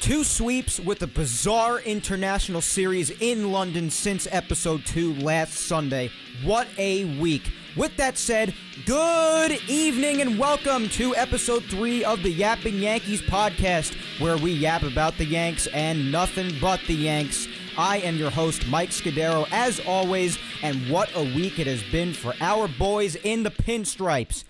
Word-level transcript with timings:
Two 0.00 0.22
sweeps 0.22 0.78
with 0.78 1.02
a 1.02 1.08
bizarre 1.08 1.80
international 1.80 2.60
series 2.60 3.10
in 3.10 3.50
London 3.50 3.90
since 3.90 4.28
episode 4.30 4.86
2 4.86 5.14
last 5.14 5.54
Sunday. 5.54 6.10
What 6.44 6.68
a 6.78 7.18
week. 7.18 7.52
With 7.76 7.96
that 7.96 8.16
said, 8.16 8.54
good 8.86 9.58
evening 9.68 10.20
and 10.20 10.38
welcome 10.38 10.88
to 10.90 11.16
episode 11.16 11.64
3 11.64 12.04
of 12.04 12.22
the 12.22 12.30
Yapping 12.30 12.76
Yankees 12.76 13.22
podcast, 13.22 13.96
where 14.20 14.36
we 14.38 14.52
yap 14.52 14.84
about 14.84 15.18
the 15.18 15.26
Yanks 15.26 15.66
and 15.68 16.12
nothing 16.12 16.52
but 16.60 16.80
the 16.86 16.94
Yanks. 16.94 17.48
I 17.76 17.98
am 17.98 18.16
your 18.16 18.30
host, 18.30 18.68
Mike 18.68 18.90
Scudero, 18.90 19.48
as 19.50 19.80
always, 19.80 20.38
and 20.62 20.88
what 20.88 21.10
a 21.16 21.22
week 21.22 21.58
it 21.58 21.66
has 21.66 21.82
been 21.90 22.14
for 22.14 22.34
our 22.40 22.68
boys 22.68 23.16
in 23.16 23.42
the 23.42 23.50
pinstripes 23.50 24.44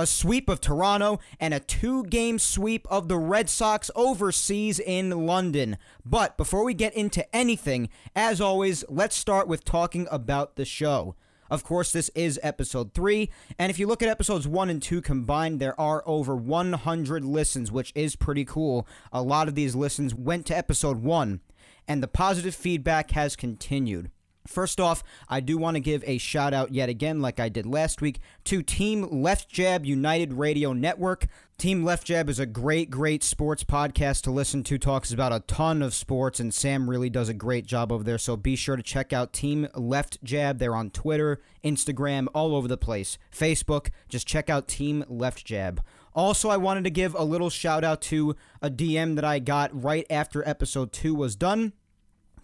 a 0.00 0.06
sweep 0.06 0.48
of 0.48 0.60
Toronto, 0.60 1.20
and 1.38 1.52
a 1.52 1.60
two 1.60 2.04
game 2.04 2.38
sweep 2.38 2.86
of 2.90 3.08
the 3.08 3.18
Red 3.18 3.50
Sox 3.50 3.90
overseas 3.94 4.80
in 4.80 5.26
London. 5.26 5.76
But 6.04 6.36
before 6.36 6.64
we 6.64 6.74
get 6.74 6.94
into 6.94 7.36
anything, 7.36 7.90
as 8.16 8.40
always, 8.40 8.82
let's 8.88 9.16
start 9.16 9.46
with 9.46 9.64
talking 9.64 10.08
about 10.10 10.56
the 10.56 10.64
show. 10.64 11.16
Of 11.50 11.64
course, 11.64 11.92
this 11.92 12.10
is 12.14 12.40
episode 12.42 12.94
3, 12.94 13.28
and 13.58 13.70
if 13.70 13.78
you 13.78 13.88
look 13.88 14.02
at 14.02 14.08
episodes 14.08 14.46
1 14.46 14.70
and 14.70 14.80
2 14.80 15.02
combined, 15.02 15.60
there 15.60 15.78
are 15.78 16.02
over 16.06 16.34
100 16.36 17.24
listens, 17.24 17.72
which 17.72 17.92
is 17.94 18.14
pretty 18.16 18.44
cool. 18.44 18.86
A 19.12 19.20
lot 19.20 19.48
of 19.48 19.56
these 19.56 19.74
listens 19.74 20.14
went 20.14 20.46
to 20.46 20.56
episode 20.56 21.02
1, 21.02 21.40
and 21.88 22.02
the 22.02 22.08
positive 22.08 22.54
feedback 22.54 23.10
has 23.10 23.34
continued. 23.34 24.10
First 24.46 24.80
off, 24.80 25.02
I 25.28 25.40
do 25.40 25.58
want 25.58 25.76
to 25.76 25.80
give 25.80 26.02
a 26.06 26.18
shout 26.18 26.54
out 26.54 26.72
yet 26.72 26.88
again, 26.88 27.20
like 27.20 27.38
I 27.38 27.48
did 27.48 27.66
last 27.66 28.00
week, 28.00 28.20
to 28.44 28.62
Team 28.62 29.22
Left 29.22 29.48
Jab 29.48 29.84
United 29.84 30.32
Radio 30.32 30.72
Network. 30.72 31.26
Team 31.58 31.84
Left 31.84 32.06
Jab 32.06 32.30
is 32.30 32.38
a 32.38 32.46
great, 32.46 32.90
great 32.90 33.22
sports 33.22 33.64
podcast 33.64 34.22
to 34.22 34.30
listen 34.30 34.64
to. 34.64 34.78
Talks 34.78 35.12
about 35.12 35.32
a 35.32 35.40
ton 35.40 35.82
of 35.82 35.92
sports, 35.92 36.40
and 36.40 36.54
Sam 36.54 36.88
really 36.88 37.10
does 37.10 37.28
a 37.28 37.34
great 37.34 37.66
job 37.66 37.92
over 37.92 38.02
there. 38.02 38.16
So 38.16 38.34
be 38.34 38.56
sure 38.56 38.76
to 38.76 38.82
check 38.82 39.12
out 39.12 39.34
Team 39.34 39.68
Left 39.74 40.22
Jab. 40.24 40.58
They're 40.58 40.74
on 40.74 40.88
Twitter, 40.88 41.42
Instagram, 41.62 42.26
all 42.34 42.56
over 42.56 42.66
the 42.66 42.78
place. 42.78 43.18
Facebook, 43.30 43.90
just 44.08 44.26
check 44.26 44.48
out 44.48 44.68
Team 44.68 45.04
Left 45.06 45.44
Jab. 45.44 45.82
Also, 46.14 46.48
I 46.48 46.56
wanted 46.56 46.84
to 46.84 46.90
give 46.90 47.14
a 47.14 47.22
little 47.24 47.50
shout 47.50 47.84
out 47.84 48.00
to 48.02 48.34
a 48.62 48.70
DM 48.70 49.14
that 49.16 49.24
I 49.24 49.38
got 49.38 49.70
right 49.80 50.06
after 50.08 50.46
episode 50.48 50.92
two 50.92 51.14
was 51.14 51.36
done 51.36 51.74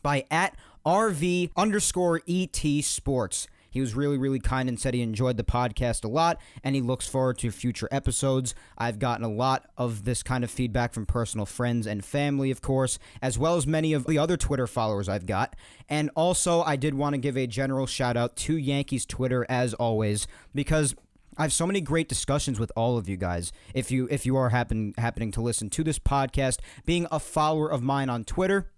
by 0.03 0.25
at 0.31 0.57
RV 0.87 1.51
underscore 1.57 2.23
ET 2.29 2.85
Sports. 2.85 3.49
He 3.69 3.81
was 3.81 3.95
really, 3.95 4.17
really 4.17 4.39
kind 4.39 4.71
and 4.71 4.81
said 4.81 4.95
he 4.95 5.03
enjoyed 5.03 5.37
the 5.37 5.45
podcast 5.45 6.03
a 6.05 6.09
lot 6.09 6.41
and 6.65 6.75
he 6.75 6.81
looks 6.81 7.07
forward 7.07 7.37
to 7.39 7.51
future 7.51 7.89
episodes. 7.91 8.55
I've 8.79 8.99
gotten 8.99 9.25
a 9.25 9.31
lot 9.31 9.69
of 9.77 10.05
this 10.05 10.23
kind 10.23 10.45
of 10.45 10.51
feedback 10.51 10.95
from 10.95 11.05
personal 11.05 11.45
friends 11.45 11.87
and 11.87 12.03
family, 12.03 12.51
of 12.51 12.63
course, 12.63 12.99
as 13.21 13.39
well 13.39 13.57
as 13.57 13.67
many 13.67 13.93
of 13.93 14.07
the 14.07 14.17
other 14.17 14.39
Twitter 14.39 14.67
followers 14.67 15.11
I've 15.11 15.27
got. 15.27 15.57
And 15.91 16.11
also, 16.15 16.63
I 16.63 16.77
did 16.77 16.95
want 16.95 17.15
to 17.15 17.19
give 17.19 17.37
a 17.37 17.47
general 17.47 17.87
shout 17.87 18.17
out 18.17 18.37
to 18.37 18.57
Yankees 18.57 19.05
Twitter 19.05 19.45
as 19.49 19.75
always 19.75 20.27
because 20.55 20.95
I 21.37 21.43
have 21.43 21.53
so 21.53 21.67
many 21.67 21.83
great 21.83 22.09
discussions 22.09 22.59
with 22.59 22.73
all 22.77 22.97
of 22.97 23.11
you 23.11 23.19
guys. 23.19 23.53
If 23.75 23.91
you 23.91 24.09
if 24.11 24.25
you 24.25 24.37
are 24.37 24.49
happen, 24.49 24.95
happening 24.97 25.33
to 25.33 25.43
listen 25.43 25.69
to 25.69 25.85
this 25.85 25.99
podcast, 25.99 26.61
being 26.87 27.07
a 27.11 27.21
follower 27.21 27.71
of 27.71 27.83
mine 27.83 28.09
on 28.09 28.25
Twitter, 28.25 28.71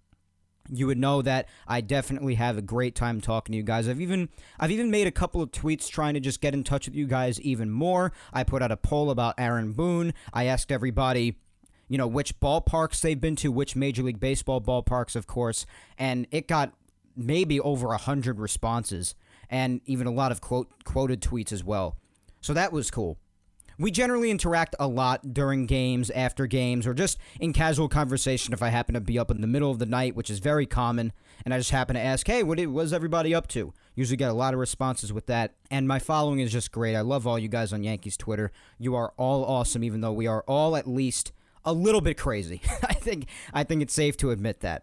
you 0.70 0.86
would 0.86 0.98
know 0.98 1.22
that 1.22 1.48
I 1.66 1.80
definitely 1.80 2.34
have 2.34 2.58
a 2.58 2.62
great 2.62 2.94
time 2.94 3.20
talking 3.20 3.52
to 3.52 3.56
you 3.56 3.62
guys. 3.62 3.88
I've 3.88 4.00
even 4.00 4.28
I've 4.58 4.70
even 4.70 4.90
made 4.90 5.06
a 5.06 5.12
couple 5.12 5.42
of 5.42 5.50
tweets 5.50 5.88
trying 5.88 6.14
to 6.14 6.20
just 6.20 6.40
get 6.40 6.54
in 6.54 6.64
touch 6.64 6.86
with 6.86 6.94
you 6.94 7.06
guys 7.06 7.40
even 7.40 7.70
more. 7.70 8.12
I 8.32 8.44
put 8.44 8.62
out 8.62 8.72
a 8.72 8.76
poll 8.76 9.10
about 9.10 9.34
Aaron 9.38 9.72
Boone. 9.72 10.14
I 10.32 10.44
asked 10.44 10.70
everybody 10.70 11.36
you 11.88 11.96
know 11.98 12.06
which 12.06 12.38
ballparks 12.38 13.00
they've 13.00 13.20
been 13.20 13.36
to, 13.36 13.50
which 13.50 13.74
Major 13.74 14.02
League 14.02 14.20
Baseball 14.20 14.60
ballparks, 14.60 15.16
of 15.16 15.26
course, 15.26 15.66
and 15.98 16.26
it 16.30 16.46
got 16.46 16.72
maybe 17.16 17.58
over 17.58 17.92
a 17.92 17.98
hundred 17.98 18.38
responses, 18.38 19.14
and 19.50 19.80
even 19.86 20.06
a 20.06 20.12
lot 20.12 20.30
of 20.30 20.40
quote 20.40 20.84
quoted 20.84 21.20
tweets 21.20 21.52
as 21.52 21.64
well. 21.64 21.96
So 22.40 22.52
that 22.54 22.72
was 22.72 22.90
cool. 22.90 23.18
We 23.78 23.92
generally 23.92 24.32
interact 24.32 24.74
a 24.80 24.88
lot 24.88 25.32
during 25.32 25.66
games, 25.66 26.10
after 26.10 26.48
games, 26.48 26.84
or 26.84 26.94
just 26.94 27.16
in 27.38 27.52
casual 27.52 27.88
conversation 27.88 28.52
if 28.52 28.60
I 28.60 28.70
happen 28.70 28.94
to 28.94 29.00
be 29.00 29.18
up 29.18 29.30
in 29.30 29.40
the 29.40 29.46
middle 29.46 29.70
of 29.70 29.78
the 29.78 29.86
night, 29.86 30.16
which 30.16 30.30
is 30.30 30.40
very 30.40 30.66
common, 30.66 31.12
and 31.44 31.54
I 31.54 31.58
just 31.58 31.70
happen 31.70 31.94
to 31.94 32.00
ask, 32.00 32.26
hey, 32.26 32.42
what 32.42 32.58
was 32.66 32.92
everybody 32.92 33.32
up 33.32 33.46
to? 33.48 33.72
Usually 33.94 34.16
get 34.16 34.30
a 34.30 34.34
lot 34.34 34.52
of 34.52 34.58
responses 34.58 35.12
with 35.12 35.26
that, 35.26 35.54
and 35.70 35.86
my 35.86 36.00
following 36.00 36.40
is 36.40 36.50
just 36.50 36.72
great. 36.72 36.96
I 36.96 37.02
love 37.02 37.24
all 37.24 37.38
you 37.38 37.48
guys 37.48 37.72
on 37.72 37.84
Yankees 37.84 38.16
Twitter. 38.16 38.50
You 38.78 38.96
are 38.96 39.12
all 39.16 39.44
awesome, 39.44 39.84
even 39.84 40.00
though 40.00 40.12
we 40.12 40.26
are 40.26 40.42
all 40.48 40.74
at 40.74 40.88
least 40.88 41.30
a 41.64 41.72
little 41.72 42.00
bit 42.00 42.18
crazy. 42.18 42.60
I 42.82 42.94
think 42.94 43.26
I 43.52 43.62
think 43.62 43.82
it's 43.82 43.94
safe 43.94 44.16
to 44.18 44.30
admit 44.32 44.60
that. 44.60 44.82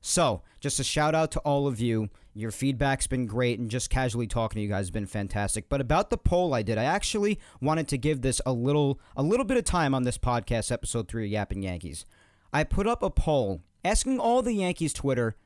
So, 0.00 0.42
just 0.60 0.80
a 0.80 0.84
shout 0.84 1.14
out 1.14 1.30
to 1.32 1.40
all 1.40 1.66
of 1.66 1.80
you. 1.80 2.08
Your 2.34 2.50
feedback's 2.50 3.06
been 3.08 3.26
great, 3.26 3.58
and 3.58 3.70
just 3.70 3.90
casually 3.90 4.28
talking 4.28 4.58
to 4.58 4.62
you 4.62 4.68
guys 4.68 4.86
has 4.86 4.90
been 4.90 5.06
fantastic. 5.06 5.68
But 5.68 5.80
about 5.80 6.10
the 6.10 6.16
poll 6.16 6.54
I 6.54 6.62
did, 6.62 6.78
I 6.78 6.84
actually 6.84 7.40
wanted 7.60 7.88
to 7.88 7.98
give 7.98 8.20
this 8.20 8.40
a 8.46 8.52
little 8.52 9.00
a 9.16 9.22
little 9.22 9.44
bit 9.44 9.56
of 9.56 9.64
time 9.64 9.94
on 9.94 10.04
this 10.04 10.18
podcast, 10.18 10.70
episode 10.70 11.08
three 11.08 11.24
of 11.24 11.32
Yapping 11.32 11.62
Yankees. 11.62 12.04
I 12.52 12.64
put 12.64 12.86
up 12.86 13.02
a 13.02 13.10
poll 13.10 13.62
asking 13.84 14.18
all 14.20 14.42
the 14.42 14.54
Yankees 14.54 14.92
Twitter, 14.92 15.36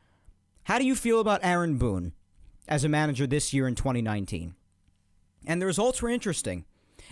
how 0.65 0.79
do 0.79 0.85
you 0.85 0.95
feel 0.95 1.21
about 1.21 1.41
Aaron 1.43 1.77
Boone 1.77 2.13
as 2.69 2.85
a 2.85 2.89
manager 2.89 3.27
this 3.27 3.53
year 3.53 3.67
in 3.67 3.75
2019? 3.75 4.55
And 5.47 5.61
the 5.61 5.67
results 5.67 6.03
were 6.03 6.09
interesting. 6.09 6.65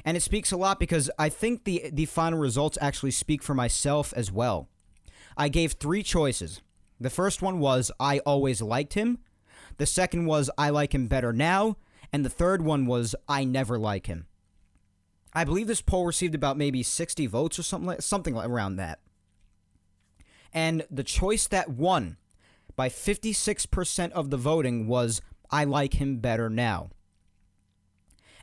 And 0.05 0.17
it 0.17 0.22
speaks 0.22 0.53
a 0.53 0.57
lot 0.57 0.78
because 0.78 1.11
I 1.19 1.28
think 1.28 1.65
the 1.65 1.91
the 1.93 2.07
final 2.07 2.39
results 2.39 2.78
actually 2.81 3.11
speak 3.11 3.43
for 3.43 3.55
myself 3.55 4.12
as 4.15 4.31
well. 4.31 4.69
I 5.37 5.49
gave 5.49 5.72
three 5.72 6.03
choices. 6.03 6.61
The 7.00 7.11
first 7.11 7.41
one 7.41 7.59
was 7.59 7.91
I 7.99 8.19
always 8.21 8.61
liked 8.61 8.94
him. 8.94 9.19
The 9.78 9.87
second 9.87 10.27
was 10.27 10.50
I 10.59 10.71
like 10.71 10.94
him 10.94 11.09
better 11.09 11.33
now. 11.33 11.77
And 12.12 12.25
the 12.25 12.31
third 12.31 12.62
one 12.62 12.87
was 12.87 13.15
I 13.28 13.44
never 13.44 13.78
like 13.78 14.06
him. 14.06 14.27
I 15.33 15.44
believe 15.44 15.69
this 15.69 15.81
poll 15.81 16.06
received 16.06 16.34
about 16.34 16.59
maybe 16.59 16.83
60 16.83 17.27
votes 17.27 17.59
or 17.59 17.62
something 17.62 17.87
like, 17.87 18.03
something 18.03 18.37
around 18.37 18.77
that. 18.77 18.99
And 20.53 20.84
the 20.91 21.05
choice 21.05 21.47
that 21.47 21.69
won 21.69 22.16
by 22.75 22.89
56% 22.89 24.10
of 24.12 24.31
the 24.31 24.37
voting 24.37 24.89
was 24.89 25.21
I 25.50 25.65
like 25.65 25.94
him 25.94 26.19
better 26.19 26.50
now. 26.50 26.91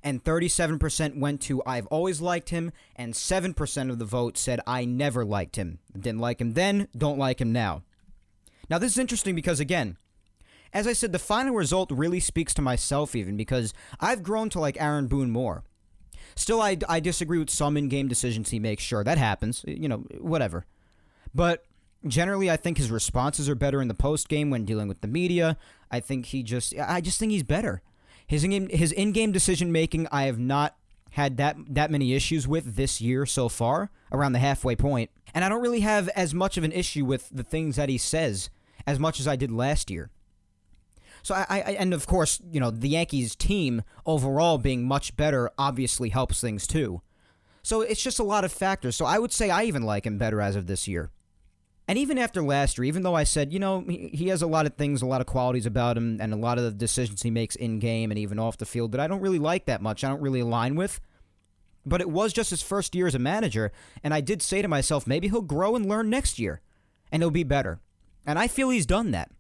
And 0.01 0.23
37% 0.23 1.19
went 1.19 1.41
to 1.41 1.61
I've 1.65 1.87
always 1.87 2.21
liked 2.21 2.49
him, 2.49 2.71
and 2.95 3.13
7% 3.13 3.89
of 3.89 3.99
the 3.99 4.05
vote 4.05 4.37
said 4.37 4.61
I 4.65 4.85
never 4.85 5.25
liked 5.25 5.57
him. 5.57 5.79
Didn't 5.93 6.21
like 6.21 6.39
him 6.39 6.53
then, 6.53 6.87
don't 6.95 7.17
like 7.17 7.41
him 7.41 7.51
now. 7.51 7.83
Now, 8.69 8.77
this 8.77 8.91
is 8.91 8.97
interesting 8.97 9.35
because, 9.35 9.59
again, 9.59 9.97
as 10.73 10.87
I 10.87 10.93
said, 10.93 11.11
the 11.11 11.19
final 11.19 11.55
result 11.55 11.91
really 11.91 12.19
speaks 12.19 12.53
to 12.55 12.61
myself, 12.61 13.15
even 13.15 13.37
because 13.37 13.73
I've 13.99 14.23
grown 14.23 14.49
to 14.49 14.59
like 14.59 14.79
Aaron 14.81 15.07
Boone 15.07 15.31
more. 15.31 15.63
Still, 16.35 16.61
I, 16.61 16.77
I 16.87 16.99
disagree 16.99 17.39
with 17.39 17.49
some 17.49 17.77
in 17.77 17.87
game 17.87 18.07
decisions 18.07 18.49
he 18.49 18.59
makes. 18.59 18.83
Sure, 18.83 19.03
that 19.03 19.17
happens. 19.17 19.63
You 19.67 19.87
know, 19.87 19.97
whatever. 20.19 20.65
But 21.33 21.65
generally, 22.05 22.51
I 22.51 22.57
think 22.57 22.77
his 22.77 22.91
responses 22.91 23.49
are 23.49 23.55
better 23.55 23.81
in 23.81 23.87
the 23.87 23.93
post 23.93 24.29
game 24.29 24.49
when 24.49 24.65
dealing 24.65 24.87
with 24.87 25.01
the 25.01 25.07
media. 25.07 25.57
I 25.89 25.99
think 25.99 26.27
he 26.27 26.43
just, 26.43 26.75
I 26.77 27.01
just 27.01 27.19
think 27.19 27.31
he's 27.31 27.43
better. 27.43 27.81
His 28.27 28.43
in 28.43 28.69
his 28.69 28.91
in 28.91 29.13
game 29.13 29.31
decision 29.31 29.71
making, 29.71 30.07
I 30.11 30.23
have 30.23 30.37
not 30.37 30.75
had 31.11 31.37
that 31.37 31.55
that 31.69 31.89
many 31.89 32.13
issues 32.13 32.47
with 32.47 32.75
this 32.75 32.99
year 32.99 33.25
so 33.25 33.47
far, 33.47 33.89
around 34.11 34.33
the 34.33 34.39
halfway 34.39 34.75
point, 34.75 35.09
and 35.33 35.45
I 35.45 35.49
don't 35.49 35.61
really 35.61 35.79
have 35.79 36.09
as 36.09 36.33
much 36.33 36.57
of 36.57 36.65
an 36.65 36.73
issue 36.73 37.05
with 37.05 37.29
the 37.31 37.43
things 37.43 37.77
that 37.77 37.87
he 37.87 37.97
says 37.97 38.49
as 38.87 38.97
much 38.97 39.19
as 39.19 39.27
I 39.27 39.35
did 39.35 39.51
last 39.51 39.91
year. 39.91 40.09
So 41.21 41.35
I, 41.35 41.45
I 41.49 41.59
and 41.77 41.93
of 41.93 42.07
course, 42.07 42.41
you 42.49 42.59
know, 42.59 42.71
the 42.71 42.89
Yankees 42.89 43.35
team 43.35 43.83
overall 44.05 44.57
being 44.57 44.87
much 44.87 45.15
better 45.17 45.51
obviously 45.57 46.09
helps 46.09 46.39
things 46.39 46.65
too. 46.65 47.01
So 47.61 47.81
it's 47.81 48.01
just 48.01 48.17
a 48.17 48.23
lot 48.23 48.45
of 48.45 48.51
factors. 48.51 48.95
So 48.95 49.05
I 49.05 49.19
would 49.19 49.33
say 49.33 49.49
I 49.49 49.65
even 49.65 49.83
like 49.83 50.05
him 50.05 50.17
better 50.17 50.41
as 50.41 50.55
of 50.55 50.67
this 50.67 50.87
year. 50.87 51.11
And 51.89 51.97
even 51.97 52.17
after 52.17 52.41
last 52.41 52.77
year, 52.77 52.85
even 52.85 53.03
though 53.03 53.15
I 53.15 53.23
said, 53.23 53.53
you 53.53 53.59
know, 53.59 53.81
he 53.87 54.27
has 54.27 54.41
a 54.41 54.47
lot 54.47 54.65
of 54.65 54.75
things, 54.75 55.01
a 55.01 55.05
lot 55.05 55.21
of 55.21 55.27
qualities 55.27 55.65
about 55.65 55.97
him, 55.97 56.19
and 56.19 56.33
a 56.33 56.37
lot 56.37 56.57
of 56.57 56.65
the 56.65 56.71
decisions 56.71 57.21
he 57.21 57.31
makes 57.31 57.55
in 57.55 57.79
game 57.79 58.11
and 58.11 58.17
even 58.17 58.39
off 58.39 58.57
the 58.57 58.65
field 58.65 58.91
that 58.91 58.99
I 58.99 59.07
don't 59.07 59.21
really 59.21 59.39
like 59.39 59.65
that 59.65 59.81
much, 59.81 60.03
I 60.03 60.09
don't 60.09 60.21
really 60.21 60.41
align 60.41 60.75
with. 60.75 60.99
But 61.85 62.01
it 62.01 62.09
was 62.09 62.33
just 62.33 62.49
his 62.49 62.61
first 62.61 62.93
year 62.93 63.07
as 63.07 63.15
a 63.15 63.19
manager, 63.19 63.71
and 64.03 64.13
I 64.13 64.19
did 64.19 64.41
say 64.41 64.61
to 64.61 64.67
myself, 64.67 65.07
maybe 65.07 65.29
he'll 65.29 65.41
grow 65.41 65.77
and 65.77 65.85
learn 65.85 66.09
next 66.09 66.39
year, 66.39 66.59
and 67.09 67.21
he'll 67.21 67.31
be 67.31 67.43
better. 67.43 67.79
And 68.27 68.37
I 68.37 68.47
feel 68.47 68.69
he's 68.69 68.85
done 68.85 69.11
that. 69.11 69.31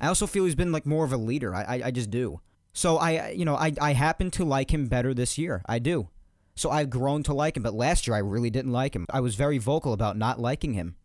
I 0.00 0.08
also 0.08 0.26
feel 0.26 0.44
he's 0.44 0.54
been 0.54 0.72
like 0.72 0.86
more 0.86 1.04
of 1.04 1.12
a 1.12 1.16
leader. 1.16 1.54
I, 1.54 1.62
I, 1.62 1.82
I 1.84 1.90
just 1.90 2.10
do. 2.10 2.40
So 2.72 2.96
I, 2.96 3.30
you 3.30 3.44
know, 3.44 3.54
I, 3.54 3.72
I 3.80 3.92
happen 3.92 4.30
to 4.32 4.44
like 4.44 4.72
him 4.72 4.86
better 4.86 5.14
this 5.14 5.38
year. 5.38 5.62
I 5.66 5.78
do. 5.78 6.08
So 6.54 6.70
I've 6.70 6.90
grown 6.90 7.22
to 7.24 7.34
like 7.34 7.56
him. 7.56 7.62
But 7.62 7.74
last 7.74 8.06
year 8.06 8.16
I 8.16 8.20
really 8.20 8.50
didn't 8.50 8.72
like 8.72 8.96
him. 8.96 9.06
I 9.10 9.20
was 9.20 9.34
very 9.34 9.58
vocal 9.58 9.92
about 9.92 10.16
not 10.16 10.40
liking 10.40 10.74
him. 10.74 10.96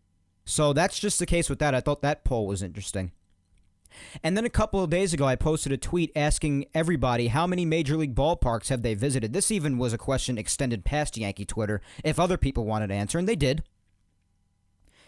So 0.45 0.73
that's 0.73 0.99
just 0.99 1.19
the 1.19 1.25
case 1.25 1.49
with 1.49 1.59
that. 1.59 1.75
I 1.75 1.81
thought 1.81 2.01
that 2.01 2.23
poll 2.23 2.47
was 2.47 2.63
interesting. 2.63 3.11
And 4.23 4.37
then 4.37 4.45
a 4.45 4.49
couple 4.49 4.81
of 4.81 4.89
days 4.89 5.13
ago, 5.13 5.25
I 5.25 5.35
posted 5.35 5.71
a 5.71 5.77
tweet 5.77 6.11
asking 6.15 6.65
everybody 6.73 7.27
how 7.27 7.45
many 7.45 7.65
major 7.65 7.97
league 7.97 8.15
ballparks 8.15 8.69
have 8.69 8.83
they 8.83 8.93
visited. 8.93 9.33
This 9.33 9.51
even 9.51 9.77
was 9.77 9.91
a 9.91 9.97
question 9.97 10.37
extended 10.37 10.85
past 10.85 11.17
Yankee 11.17 11.45
Twitter 11.45 11.81
if 12.03 12.19
other 12.19 12.37
people 12.37 12.65
wanted 12.65 12.87
to 12.87 12.93
answer, 12.93 13.19
and 13.19 13.27
they 13.27 13.35
did. 13.35 13.63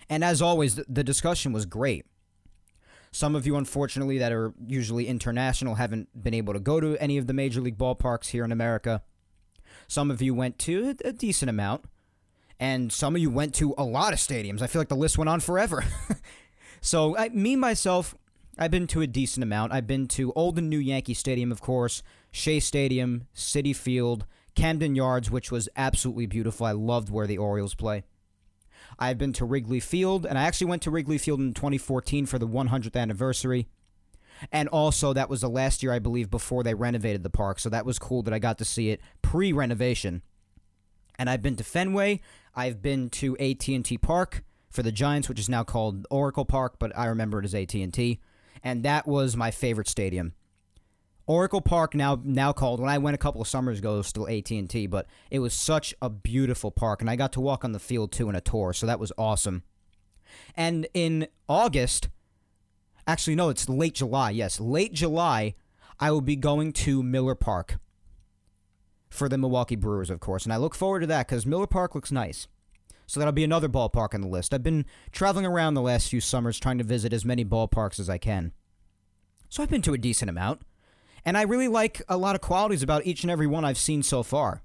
And 0.10 0.24
as 0.24 0.42
always, 0.42 0.76
the 0.76 1.04
discussion 1.04 1.54
was 1.54 1.66
great. 1.66 2.06
Some 3.12 3.36
of 3.36 3.46
you, 3.46 3.56
unfortunately, 3.58 4.18
that 4.18 4.32
are 4.32 4.54
usually 4.66 5.08
international, 5.08 5.76
haven't 5.76 6.24
been 6.24 6.34
able 6.34 6.54
to 6.54 6.60
go 6.60 6.80
to 6.80 6.98
any 6.98 7.18
of 7.18 7.28
the 7.28 7.34
major 7.34 7.62
league 7.62 7.78
ballparks 7.78 8.30
here 8.30 8.44
in 8.44 8.52
America. 8.52 9.04
Some 9.88 10.10
of 10.10 10.22
you 10.22 10.34
went 10.34 10.58
to 10.60 10.96
a 11.06 11.14
decent 11.14 11.50
amount, 11.50 11.86
and 12.60 12.92
some 12.92 13.16
of 13.16 13.22
you 13.22 13.30
went 13.30 13.54
to 13.56 13.76
a 13.78 13.84
lot 13.84 14.14
of 14.14 14.20
stadiums. 14.20 14.62
I 14.64 14.68
feel 14.68 14.82
like 14.82 14.90
the 14.90 14.96
list 14.96 15.18
went 15.18 15.30
on 15.30 15.42
forever. 15.42 15.84
so, 16.82 17.16
I, 17.16 17.30
me 17.30 17.56
myself, 17.56 18.16
I've 18.58 18.72
been 18.72 18.88
to 18.88 19.02
a 19.02 19.08
decent 19.08 19.44
amount. 19.44 19.74
I've 19.74 19.88
been 19.88 20.08
to 20.10 20.34
Old 20.34 20.58
and 20.58 20.70
New 20.70 20.80
Yankee 20.80 21.14
Stadium, 21.14 21.52
of 21.52 21.62
course, 21.62 22.02
Shea 22.32 22.60
Stadium, 22.60 23.28
Citi 23.36 23.76
Field, 23.76 24.26
Camden 24.56 24.96
Yards, 24.96 25.30
which 25.30 25.52
was 25.52 25.70
absolutely 25.76 26.26
beautiful. 26.26 26.66
I 26.66 26.72
loved 26.72 27.10
where 27.10 27.28
the 27.28 27.38
Orioles 27.38 27.76
play. 27.76 28.04
I've 29.00 29.18
been 29.18 29.34
to 29.34 29.46
Wrigley 29.46 29.80
Field, 29.80 30.26
and 30.26 30.38
I 30.38 30.44
actually 30.44 30.68
went 30.68 30.82
to 30.84 30.92
Wrigley 30.92 31.18
Field 31.18 31.40
in 31.40 31.54
2014 31.54 32.26
for 32.26 32.40
the 32.40 32.48
100th 32.48 32.96
anniversary. 32.96 33.68
And 34.52 34.68
also, 34.70 35.14
that 35.14 35.30
was 35.30 35.42
the 35.42 35.50
last 35.50 35.84
year, 35.84 35.94
I 35.94 36.00
believe, 36.00 36.30
before 36.30 36.64
they 36.64 36.74
renovated 36.74 37.24
the 37.24 37.30
park. 37.30 37.60
So 37.60 37.70
that 37.70 37.86
was 37.86 38.00
cool 38.00 38.24
that 38.24 38.34
I 38.34 38.40
got 38.40 38.58
to 38.58 38.66
see 38.66 38.90
it 38.90 39.00
pre 39.22 39.54
renovation. 39.54 40.22
And 41.18 41.30
I've 41.30 41.42
been 41.42 41.56
to 41.58 41.64
Fenway. 41.64 42.20
I've 42.56 42.82
been 42.82 43.10
to 43.12 43.38
AT&T 43.38 43.98
Park 44.00 44.44
for 44.70 44.84
the 44.84 44.92
Giants, 44.92 45.30
which 45.30 45.40
is 45.40 45.50
now 45.50 45.64
called 45.64 46.08
Oracle 46.10 46.46
Park, 46.46 46.76
but 46.80 46.92
I 46.98 47.06
remember 47.06 47.40
it 47.40 47.46
as 47.46 47.56
AT&T 47.56 48.20
and 48.64 48.84
that 48.84 49.08
was 49.08 49.36
my 49.36 49.52
favorite 49.52 49.90
stadium. 49.90 50.34
Oracle 51.26 51.62
Park 51.62 51.96
now 51.96 52.20
now 52.24 52.52
called 52.52 52.80
when 52.80 52.90
I 52.90 52.98
went 52.98 53.16
a 53.16 53.20
couple 53.20 53.42
of 53.42 53.48
summers 53.48 53.80
ago 53.80 53.96
it 53.96 53.98
was 53.98 54.08
still 54.08 54.28
AT&T 54.28 54.88
but 54.88 55.08
it 55.32 55.40
was 55.40 55.54
such 55.54 55.94
a 56.02 56.10
beautiful 56.10 56.70
park 56.70 57.02
and 57.02 57.10
I 57.10 57.16
got 57.16 57.32
to 57.34 57.42
walk 57.42 57.64
on 57.64 57.72
the 57.72 57.80
field 57.80 58.12
too 58.12 58.30
in 58.30 58.36
a 58.36 58.42
tour 58.42 58.74
so 58.74 58.86
that 58.86 59.00
was 59.00 59.14
awesome. 59.18 59.64
And 60.56 60.88
in 60.94 61.28
August 61.48 62.10
actually 63.08 63.36
no 63.36 63.50
it's 63.50 63.70
late 63.70 63.96
July 63.96 64.32
yes 64.32 64.60
late 64.60 64.94
July 64.94 65.56
I 66.00 66.12
will 66.12 66.22
be 66.22 66.36
going 66.36 66.74
to 66.74 67.02
Miller 67.02 67.36
Park 67.36 67.78
for 69.10 69.30
the 69.30 69.38
Milwaukee 69.38 69.78
Brewers 69.78 70.10
of 70.10 70.20
course 70.20 70.44
and 70.44 70.52
I 70.52 70.58
look 70.58 70.76
forward 70.76 71.02
to 71.02 71.08
that 71.08 71.28
cuz 71.30 71.46
Miller 71.46 71.68
Park 71.68 71.96
looks 71.96 72.12
nice. 72.12 72.48
So 73.06 73.20
that'll 73.20 73.34
be 73.34 73.44
another 73.44 73.70
ballpark 73.70 74.14
on 74.14 74.22
the 74.22 74.28
list. 74.28 74.54
I've 74.54 74.64
been 74.64 74.86
traveling 75.12 75.46
around 75.46 75.74
the 75.74 75.82
last 75.82 76.10
few 76.10 76.22
summers 76.22 76.60
trying 76.60 76.78
to 76.78 76.84
visit 76.84 77.14
as 77.14 77.26
many 77.26 77.44
ballparks 77.46 78.00
as 78.00 78.10
I 78.10 78.18
can. 78.18 78.54
So 79.50 79.62
I've 79.62 79.70
been 79.70 79.82
to 79.84 79.94
a 79.94 79.98
decent 79.98 80.30
amount. 80.30 80.62
And 81.26 81.38
I 81.38 81.44
really 81.44 81.68
like 81.68 82.02
a 82.10 82.18
lot 82.18 82.36
of 82.36 82.42
qualities 82.42 82.84
about 82.84 83.06
each 83.06 83.24
and 83.24 83.32
every 83.32 83.48
one 83.48 83.64
I've 83.64 83.78
seen 83.78 84.04
so 84.04 84.24
far. 84.24 84.62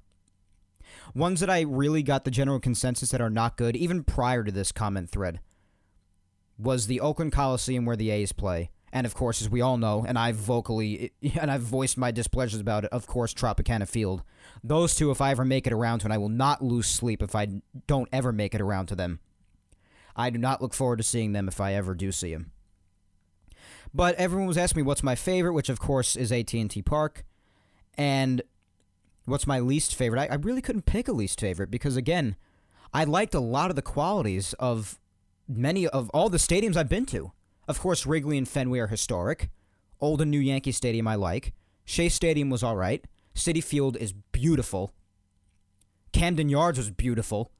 Ones 1.14 1.40
that 1.40 1.50
I 1.50 1.62
really 1.62 2.02
got 2.02 2.25
the 2.25 2.31
general 2.31 2.60
consensus 2.60 3.10
that 3.10 3.20
are 3.20 3.31
not 3.31 3.56
good, 3.56 3.76
even 3.76 4.05
prior 4.05 4.44
to 4.44 4.52
this 4.52 4.72
comment 4.72 5.10
thread, 5.10 5.40
was 6.58 6.87
the 6.87 7.00
Oakland 7.00 7.32
Coliseum 7.32 7.84
where 7.84 7.96
the 7.96 8.10
A's 8.10 8.32
play. 8.32 8.70
And 8.93 9.06
of 9.06 9.14
course, 9.14 9.43
as 9.43 9.50
we 9.50 9.60
all 9.60 9.76
know, 9.76 10.05
and 10.06 10.19
I've 10.19 10.37
vocally 10.37 11.12
and 11.40 11.50
I've 11.50 11.62
voiced 11.62 11.99
my 11.99 12.10
displeasures 12.10 12.60
about 12.60 12.84
it, 12.84 12.93
of 12.93 13.06
course, 13.06 13.34
Tropicana 13.34 13.88
Field. 13.88 14.22
Those 14.64 14.94
two, 14.94 15.10
if 15.10 15.20
I 15.20 15.31
ever 15.31 15.44
make 15.44 15.66
it 15.66 15.72
around 15.72 16.00
to, 16.00 16.06
and 16.06 16.12
I 16.12 16.19
will 16.19 16.28
not 16.28 16.62
lose 16.62 16.87
sleep 16.87 17.22
if 17.22 17.34
I 17.34 17.49
don't 17.87 18.08
ever 18.12 18.32
make 18.32 18.55
it 18.55 18.60
around 18.60 18.87
to 18.87 18.96
them. 18.96 19.20
I 20.16 20.31
do 20.31 20.38
not 20.38 20.60
look 20.60 20.75
forward 20.75 20.96
to 20.96 21.05
seeing 21.05 21.32
them 21.32 21.46
if 21.46 21.60
I 21.60 21.75
ever 21.75 21.94
do 21.94 22.10
see 22.10 22.32
them. 22.32 22.50
But 23.98 24.14
everyone 24.14 24.46
was 24.46 24.56
asking 24.56 24.82
me 24.82 24.86
what's 24.86 25.02
my 25.02 25.16
favorite, 25.16 25.54
which 25.54 25.68
of 25.68 25.80
course 25.80 26.14
is 26.14 26.30
AT&T 26.30 26.82
Park, 26.82 27.24
and 27.96 28.42
what's 29.24 29.44
my 29.44 29.58
least 29.58 29.92
favorite. 29.92 30.20
I, 30.20 30.26
I 30.26 30.34
really 30.36 30.62
couldn't 30.62 30.86
pick 30.86 31.08
a 31.08 31.12
least 31.12 31.40
favorite 31.40 31.68
because 31.68 31.96
again, 31.96 32.36
I 32.94 33.02
liked 33.02 33.34
a 33.34 33.40
lot 33.40 33.70
of 33.70 33.76
the 33.76 33.82
qualities 33.82 34.52
of 34.60 35.00
many 35.48 35.88
of 35.88 36.10
all 36.10 36.28
the 36.28 36.38
stadiums 36.38 36.76
I've 36.76 36.88
been 36.88 37.06
to. 37.06 37.32
Of 37.66 37.80
course, 37.80 38.06
Wrigley 38.06 38.38
and 38.38 38.48
Fenway 38.48 38.78
are 38.78 38.86
historic. 38.86 39.50
Old 40.00 40.22
and 40.22 40.30
new 40.30 40.38
Yankee 40.38 40.70
Stadium 40.70 41.08
I 41.08 41.16
like. 41.16 41.52
Shea 41.84 42.08
Stadium 42.08 42.50
was 42.50 42.62
all 42.62 42.76
right. 42.76 43.04
Citi 43.34 43.64
Field 43.64 43.96
is 43.96 44.12
beautiful. 44.30 44.92
Camden 46.12 46.48
Yards 46.48 46.78
was 46.78 46.90
beautiful. 46.90 47.50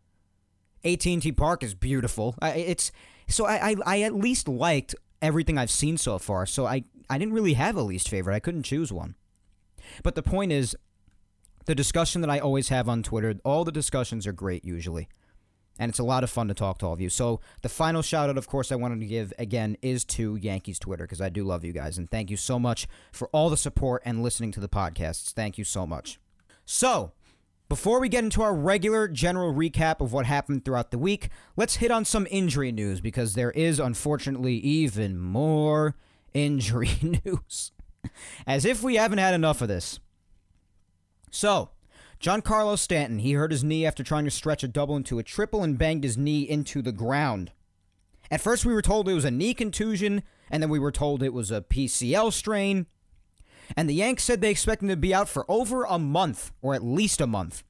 AT&T 0.85 1.33
Park 1.33 1.65
is 1.65 1.75
beautiful. 1.75 2.37
I, 2.41 2.51
it's 2.51 2.93
so 3.27 3.45
I, 3.45 3.71
I 3.71 3.77
I 3.85 4.03
at 4.03 4.15
least 4.15 4.47
liked 4.47 4.95
everything 5.21 5.59
I've 5.59 5.71
seen 5.71 5.99
so 5.99 6.19
far. 6.19 6.47
So 6.47 6.67
I 6.67 6.85
I 7.11 7.19
didn't 7.19 7.35
really 7.35 7.55
have 7.55 7.77
a 7.77 7.83
least 7.83 8.09
favorite. 8.09 8.35
I 8.35 8.41
couldn't 8.41 8.65
choose 8.65 8.93
one. 8.93 9.15
But 10.03 10.15
the 10.15 10.23
point 10.23 10.53
is, 10.53 10.77
the 11.65 11.75
discussion 11.75 12.21
that 12.21 12.31
I 12.31 12.39
always 12.39 12.69
have 12.69 12.89
on 12.89 13.03
Twitter, 13.03 13.35
all 13.45 13.65
the 13.65 13.73
discussions 13.73 14.27
are 14.27 14.33
great 14.33 14.65
usually 14.65 15.09
and 15.79 15.91
it's 15.91 15.99
a 15.99 16.05
lot 16.05 16.25
of 16.25 16.31
fun 16.31 16.49
to 16.49 16.55
talk 16.55 16.79
to 16.79 16.87
all 16.87 16.93
of 16.93 17.01
you. 17.01 17.09
So 17.09 17.41
the 17.63 17.69
final 17.69 18.03
shout 18.03 18.29
out, 18.29 18.37
of 18.37 18.49
course, 18.49 18.73
I 18.73 18.77
wanted 18.77 19.01
to 19.01 19.07
give 19.07 19.33
again 19.39 19.77
is 19.81 20.05
to 20.07 20.37
Yankees 20.37 20.79
Twitter 20.79 21.05
because 21.05 21.21
I 21.21 21.29
do 21.29 21.45
love 21.45 21.65
you 21.65 21.73
guys, 21.73 21.99
and 21.99 22.11
thank 22.11 22.31
you 22.31 22.37
so 22.37 22.59
much 22.59 22.89
for 23.13 23.29
all 23.29 23.49
the 23.49 23.57
support 23.57 24.03
and 24.05 24.23
listening 24.23 24.53
to 24.53 24.61
the 24.61 24.69
podcasts. 24.69 25.33
Thank 25.33 25.59
you 25.59 25.65
so 25.65 25.87
much. 25.87 26.19
So. 26.65 27.13
Before 27.69 28.01
we 28.01 28.09
get 28.09 28.25
into 28.25 28.41
our 28.41 28.55
regular 28.55 29.09
general 29.09 29.53
recap 29.53 30.01
of 30.01 30.11
what 30.11 30.25
happened 30.25 30.65
throughout 30.65 30.91
the 30.91 30.99
week, 30.99 31.29
let's 31.55 31.77
hit 31.77 31.91
on 31.91 32.07
some 32.07 32.27
injury 32.31 32.73
news 32.73 33.03
because 33.03 33.35
there 33.35 33.51
is 33.51 33.79
unfortunately 33.79 34.55
even 34.55 35.19
more 35.19 35.95
injury 36.33 36.93
news. 37.25 37.73
As 38.47 38.65
if 38.65 38.83
we 38.83 38.95
haven't 38.95 39.19
had 39.19 39.35
enough 39.35 39.61
of 39.61 39.69
this. 39.69 40.01
So, 41.31 41.69
Giancarlo 42.21 42.79
Stanton, 42.79 43.19
he 43.19 43.35
hurt 43.35 43.51
his 43.51 43.63
knee 43.63 43.85
after 43.85 44.03
trying 44.03 44.25
to 44.25 44.31
stretch 44.31 44.65
a 44.65 44.69
double 44.69 44.97
into 44.97 45.19
a 45.19 45.23
triple 45.23 45.63
and 45.63 45.77
banged 45.77 46.05
his 46.05 46.17
knee 46.17 46.49
into 46.49 46.81
the 46.81 46.93
ground. 46.93 47.53
At 48.31 48.41
first, 48.41 48.65
we 48.65 48.73
were 48.73 48.81
told 48.81 49.11
it 49.11 49.15
was 49.15 49.27
a 49.27 49.31
knee 49.31 49.53
contusion, 49.53 50.23
and 50.51 50.63
then 50.63 50.71
we 50.71 50.79
were 50.79 50.93
told 50.93 51.23
it 51.23 51.35
was 51.35 51.51
a 51.51 51.61
PCL 51.61 52.33
strain. 52.33 52.87
And 53.77 53.89
the 53.89 53.95
Yanks 53.95 54.25
said 54.25 54.41
they 54.41 54.51
expect 54.51 54.83
him 54.83 54.89
to 54.89 54.97
be 54.97 55.15
out 55.15 55.29
for 55.29 55.45
over 55.51 55.85
a 55.85 55.99
month, 55.99 56.53
or 56.63 56.75
at 56.75 56.85
least 56.85 57.21
a 57.21 57.27
month. 57.27 57.63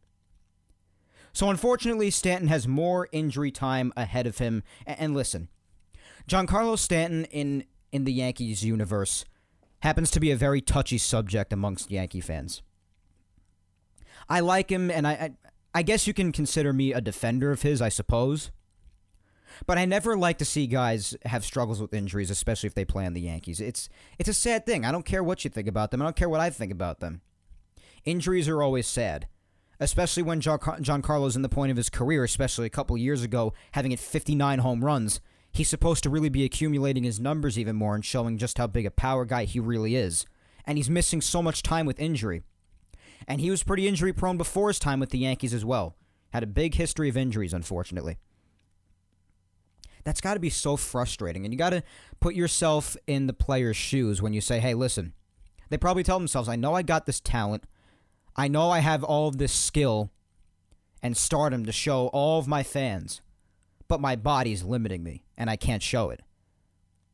So, 1.33 1.50
unfortunately, 1.50 2.11
Stanton 2.11 2.49
has 2.49 2.67
more 2.67 3.09
injury 3.12 3.50
time 3.50 3.93
ahead 3.97 4.26
of 4.26 4.38
him. 4.38 4.62
And 4.87 5.14
listen, 5.14 5.49
Giancarlo 6.28 6.78
Stanton 6.78 7.25
in, 7.26 7.64
in 7.93 8.05
the 8.05 8.12
Yankees 8.12 8.64
universe 8.64 9.25
happens 9.81 10.11
to 10.11 10.21
be 10.21 10.31
a 10.31 10.37
very 10.37 10.61
touchy 10.61 10.99
subject 10.99 11.52
amongst 11.52 11.90
Yankee 11.90 12.21
fans. 12.21 12.62
I 14.28 14.40
like 14.40 14.71
him, 14.71 14.90
and 14.90 15.07
I, 15.07 15.12
I, 15.12 15.31
I 15.75 15.83
guess 15.83 16.07
you 16.07 16.14
can 16.14 16.33
consider 16.33 16.73
me 16.73 16.93
a 16.93 17.00
defender 17.00 17.52
of 17.52 17.62
his, 17.62 17.81
I 17.81 17.88
suppose. 17.88 18.50
But 19.66 19.78
I 19.78 19.84
never 19.84 20.16
like 20.16 20.38
to 20.38 20.44
see 20.44 20.66
guys 20.66 21.16
have 21.24 21.44
struggles 21.44 21.80
with 21.80 21.94
injuries, 21.94 22.30
especially 22.30 22.68
if 22.68 22.74
they 22.74 22.84
play 22.84 23.06
on 23.06 23.14
the 23.14 23.20
Yankees. 23.20 23.60
It's 23.60 23.88
it's 24.18 24.28
a 24.28 24.34
sad 24.34 24.66
thing. 24.66 24.84
I 24.84 24.92
don't 24.92 25.04
care 25.04 25.22
what 25.22 25.44
you 25.44 25.50
think 25.50 25.68
about 25.68 25.90
them. 25.90 26.02
I 26.02 26.04
don't 26.04 26.16
care 26.16 26.28
what 26.28 26.40
I 26.40 26.50
think 26.50 26.72
about 26.72 27.00
them. 27.00 27.22
Injuries 28.04 28.48
are 28.48 28.62
always 28.62 28.86
sad, 28.86 29.26
especially 29.80 30.22
when 30.22 30.40
Giancarlo's 30.40 31.36
in 31.36 31.42
the 31.42 31.48
point 31.48 31.70
of 31.70 31.76
his 31.76 31.90
career, 31.90 32.24
especially 32.24 32.66
a 32.66 32.70
couple 32.70 32.96
years 32.96 33.22
ago, 33.22 33.52
having 33.72 33.90
hit 33.90 34.00
59 34.00 34.60
home 34.60 34.84
runs. 34.84 35.20
He's 35.52 35.68
supposed 35.68 36.02
to 36.04 36.10
really 36.10 36.28
be 36.28 36.44
accumulating 36.44 37.04
his 37.04 37.20
numbers 37.20 37.58
even 37.58 37.76
more 37.76 37.94
and 37.94 38.04
showing 38.04 38.38
just 38.38 38.58
how 38.58 38.66
big 38.66 38.86
a 38.86 38.90
power 38.90 39.24
guy 39.24 39.44
he 39.44 39.60
really 39.60 39.96
is. 39.96 40.24
And 40.64 40.78
he's 40.78 40.90
missing 40.90 41.20
so 41.20 41.42
much 41.42 41.62
time 41.62 41.86
with 41.86 41.98
injury. 41.98 42.42
And 43.26 43.40
he 43.40 43.50
was 43.50 43.62
pretty 43.62 43.88
injury 43.88 44.12
prone 44.12 44.36
before 44.36 44.68
his 44.68 44.78
time 44.78 45.00
with 45.00 45.10
the 45.10 45.18
Yankees 45.18 45.54
as 45.54 45.64
well. 45.64 45.96
Had 46.32 46.42
a 46.42 46.46
big 46.46 46.74
history 46.74 47.08
of 47.08 47.16
injuries, 47.16 47.54
unfortunately. 47.54 48.18
That's 50.05 50.21
got 50.21 50.35
to 50.35 50.40
be 50.40 50.50
so 50.50 50.76
frustrating. 50.76 51.45
And 51.45 51.52
you 51.52 51.59
got 51.59 51.71
to 51.71 51.83
put 52.21 52.35
yourself 52.35 52.97
in 53.07 53.26
the 53.26 53.33
player's 53.33 53.76
shoes 53.76 54.23
when 54.23 54.33
you 54.33 54.40
say, 54.40 54.61
hey, 54.61 54.75
listen, 54.75 55.12
they 55.69 55.78
probably 55.78 56.02
tell 56.02 56.19
themselves, 56.19 56.49
I 56.49 56.57
know 56.57 56.75
I 56.75 56.83
got 56.83 57.07
this 57.07 57.21
talent. 57.21 57.64
I 58.37 58.49
know 58.49 58.71
I 58.71 58.78
have 58.78 59.05
all 59.05 59.28
of 59.28 59.38
this 59.38 59.52
skill 59.52 60.11
and 61.02 61.17
stardom 61.17 61.64
to 61.67 61.73
show 61.73 62.09
all 62.09 62.38
of 62.38 62.49
my 62.49 62.62
fans, 62.62 63.21
but 63.88 64.00
my 64.00 64.17
body's 64.17 64.62
limiting 64.62 65.02
me 65.02 65.25
and 65.37 65.50
I 65.50 65.57
can't 65.57 65.83
show 65.83 66.11
it. 66.11 66.21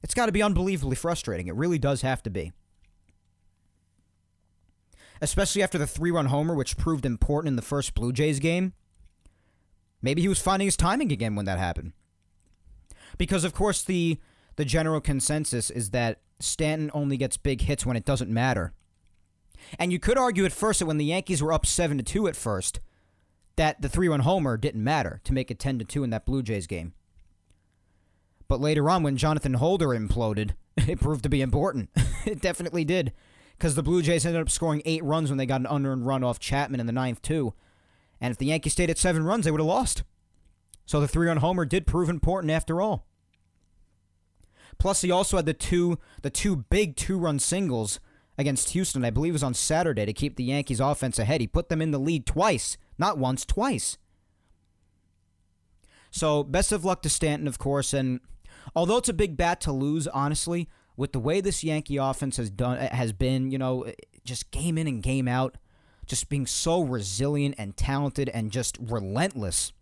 It's 0.03 0.15
got 0.15 0.27
to 0.27 0.33
be 0.33 0.43
unbelievably 0.43 0.97
frustrating. 0.97 1.49
It 1.49 1.55
really 1.55 1.79
does 1.79 2.03
have 2.03 2.23
to 2.25 2.31
be. 2.31 2.53
especially 5.25 5.63
after 5.63 5.79
the 5.79 5.87
three 5.87 6.11
run 6.11 6.27
homer, 6.27 6.55
which 6.55 6.77
proved 6.77 7.07
important 7.07 7.49
in 7.53 7.57
the 7.57 7.63
first 7.63 7.95
Blue 7.95 8.13
Jays 8.13 8.39
game. 8.39 8.75
Maybe 10.03 10.21
he 10.23 10.29
was 10.29 10.41
finding 10.41 10.67
his 10.67 10.77
timing 10.77 11.11
again 11.11 11.35
when 11.35 11.47
that 11.47 11.59
happened. 11.59 11.93
Because, 13.19 13.45
of 13.45 13.53
course, 13.53 13.83
the, 13.83 14.19
the 14.57 14.65
general 14.65 15.01
consensus 15.01 15.71
is 15.71 15.91
that 15.91 16.21
Stanton 16.41 16.91
only 16.95 17.17
gets 17.17 17.37
big 17.37 17.63
hits 17.63 17.87
when 17.87 17.97
it 17.97 18.05
doesn't 18.05 18.31
matter. 18.31 18.73
And 19.79 19.93
you 19.93 19.99
could 19.99 20.19
argue 20.19 20.45
at 20.45 20.53
first 20.53 20.81
that 20.81 20.87
when 20.87 20.99
the 20.99 21.05
Yankees 21.05 21.43
were 21.43 21.53
up 21.53 21.67
7 21.67 21.97
to 21.99 22.05
2 22.05 22.29
at 22.29 22.37
first, 22.37 22.81
that 23.57 23.81
the 23.81 23.89
3 23.89 24.09
run 24.09 24.21
homer 24.21 24.57
didn't 24.57 24.83
matter 24.83 25.21
to 25.25 25.33
make 25.33 25.51
it 25.51 25.59
10 25.59 25.79
to 25.79 25.85
2 25.85 26.05
in 26.05 26.11
that 26.11 26.27
Blue 26.27 26.43
Jays 26.43 26.67
game. 26.67 26.93
But 28.49 28.61
later 28.61 28.91
on, 28.91 29.03
when 29.03 29.17
Jonathan 29.17 29.55
Holder 29.55 29.89
imploded, 29.89 30.51
it 30.77 31.01
proved 31.01 31.23
to 31.23 31.29
be 31.29 31.43
important. 31.43 31.91
it 32.27 32.41
definitely 32.41 32.85
did. 32.85 33.13
Because 33.57 33.77
the 33.77 33.83
Blue 33.83 34.03
Jays 34.03 34.27
ended 34.27 34.43
up 34.43 34.51
scoring 34.51 34.83
eight 34.85 35.05
runs 35.05 35.31
when 35.31 35.39
they 35.39 35.47
got 35.47 35.61
an 35.61 35.67
unearned 35.67 36.07
run 36.07 36.25
off 36.25 36.41
Chapman 36.41 36.81
in 36.81 36.87
the 36.87 36.93
ninth, 36.93 37.23
too. 37.23 37.55
And 38.21 38.33
if 38.33 38.39
the 38.39 38.47
Yankees 38.47 38.73
stayed 38.73 38.91
at 38.91 38.99
seven 38.99 39.25
runs, 39.25 39.45
they 39.45 39.51
would 39.51 39.61
have 39.61 39.67
lost. 39.67 40.03
So 40.87 41.01
the 41.01 41.09
three 41.09 41.29
run 41.29 41.39
homer 41.39 41.65
did 41.65 41.87
prove 41.87 42.09
important 42.09 42.51
after 42.51 42.81
all. 42.81 43.07
Plus, 44.79 45.03
he 45.03 45.11
also 45.11 45.37
had 45.37 45.47
the 45.47 45.55
two 45.55 45.99
the 46.23 46.31
two 46.31 46.57
big 46.57 46.97
two 46.97 47.19
run 47.19 47.39
singles 47.39 48.01
against 48.37 48.71
Houston. 48.71 49.05
I 49.05 49.11
believe 49.11 49.31
it 49.31 49.35
was 49.35 49.43
on 49.43 49.55
Saturday 49.55 50.05
to 50.05 50.13
keep 50.13 50.37
the 50.37 50.45
Yankees 50.45 50.81
offense 50.81 51.19
ahead. 51.19 51.41
He 51.41 51.47
put 51.47 51.69
them 51.69 51.81
in 51.81 51.91
the 51.91 51.99
lead 51.99 52.27
twice, 52.27 52.77
not 52.99 53.19
once, 53.19 53.45
twice. 53.45 53.99
So 56.11 56.45
best 56.45 56.73
of 56.73 56.85
luck 56.85 57.03
to 57.03 57.09
Stanton, 57.09 57.49
of 57.49 57.59
course, 57.59 57.93
and 57.93 58.21
although 58.75 58.99
it's 58.99 59.09
a 59.09 59.15
big 59.15 59.37
bat 59.37 59.61
to 59.63 59.73
lose, 59.73 60.07
honestly, 60.09 60.69
with 60.97 61.13
the 61.13 61.19
way 61.19 61.41
this 61.41 61.65
Yankee 61.65 61.97
offense 61.97 62.37
has 62.37 62.51
done 62.51 62.79
uh, 62.79 62.95
has 62.95 63.13
been, 63.13 63.51
you 63.51 63.59
know, 63.59 63.85
uh, 63.85 63.93
just 64.25 64.51
game 64.51 64.79
in 64.79 64.87
and 64.87 65.03
game 65.03 65.27
out, 65.27 65.57
just 66.07 66.29
being 66.29 66.47
so 66.47 66.83
resilient 66.83 67.57
and 67.59 67.77
talented 67.77 68.29
and 68.29 68.53
just 68.53 68.79
relentless. 68.81 69.73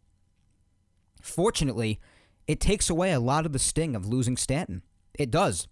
Fortunately, 1.32 1.98
it 2.46 2.60
takes 2.60 2.90
away 2.90 3.12
a 3.12 3.20
lot 3.20 3.46
of 3.46 3.52
the 3.52 3.58
sting 3.58 3.96
of 3.96 4.06
losing 4.06 4.36
Stanton. 4.36 4.82
It 5.18 5.30
does. 5.30 5.68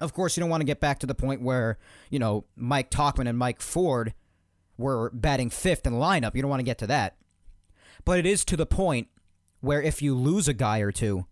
Of 0.00 0.14
course, 0.14 0.36
you 0.36 0.40
don't 0.40 0.50
want 0.50 0.60
to 0.60 0.66
get 0.66 0.80
back 0.80 0.98
to 1.00 1.06
the 1.06 1.14
point 1.14 1.42
where, 1.42 1.78
you 2.10 2.18
know, 2.18 2.44
Mike 2.56 2.90
Tauchman 2.90 3.28
and 3.28 3.36
Mike 3.36 3.60
Ford 3.60 4.14
were 4.78 5.10
batting 5.12 5.50
fifth 5.50 5.86
in 5.86 5.92
the 5.92 5.98
lineup. 5.98 6.34
You 6.34 6.42
don't 6.42 6.50
want 6.50 6.60
to 6.60 6.64
get 6.64 6.78
to 6.78 6.86
that. 6.86 7.16
But 8.04 8.18
it 8.18 8.26
is 8.26 8.44
to 8.46 8.56
the 8.56 8.66
point 8.66 9.08
where 9.60 9.82
if 9.82 10.00
you 10.00 10.14
lose 10.14 10.48
a 10.48 10.54
guy 10.54 10.78
or 10.78 10.92
two, 10.92 11.26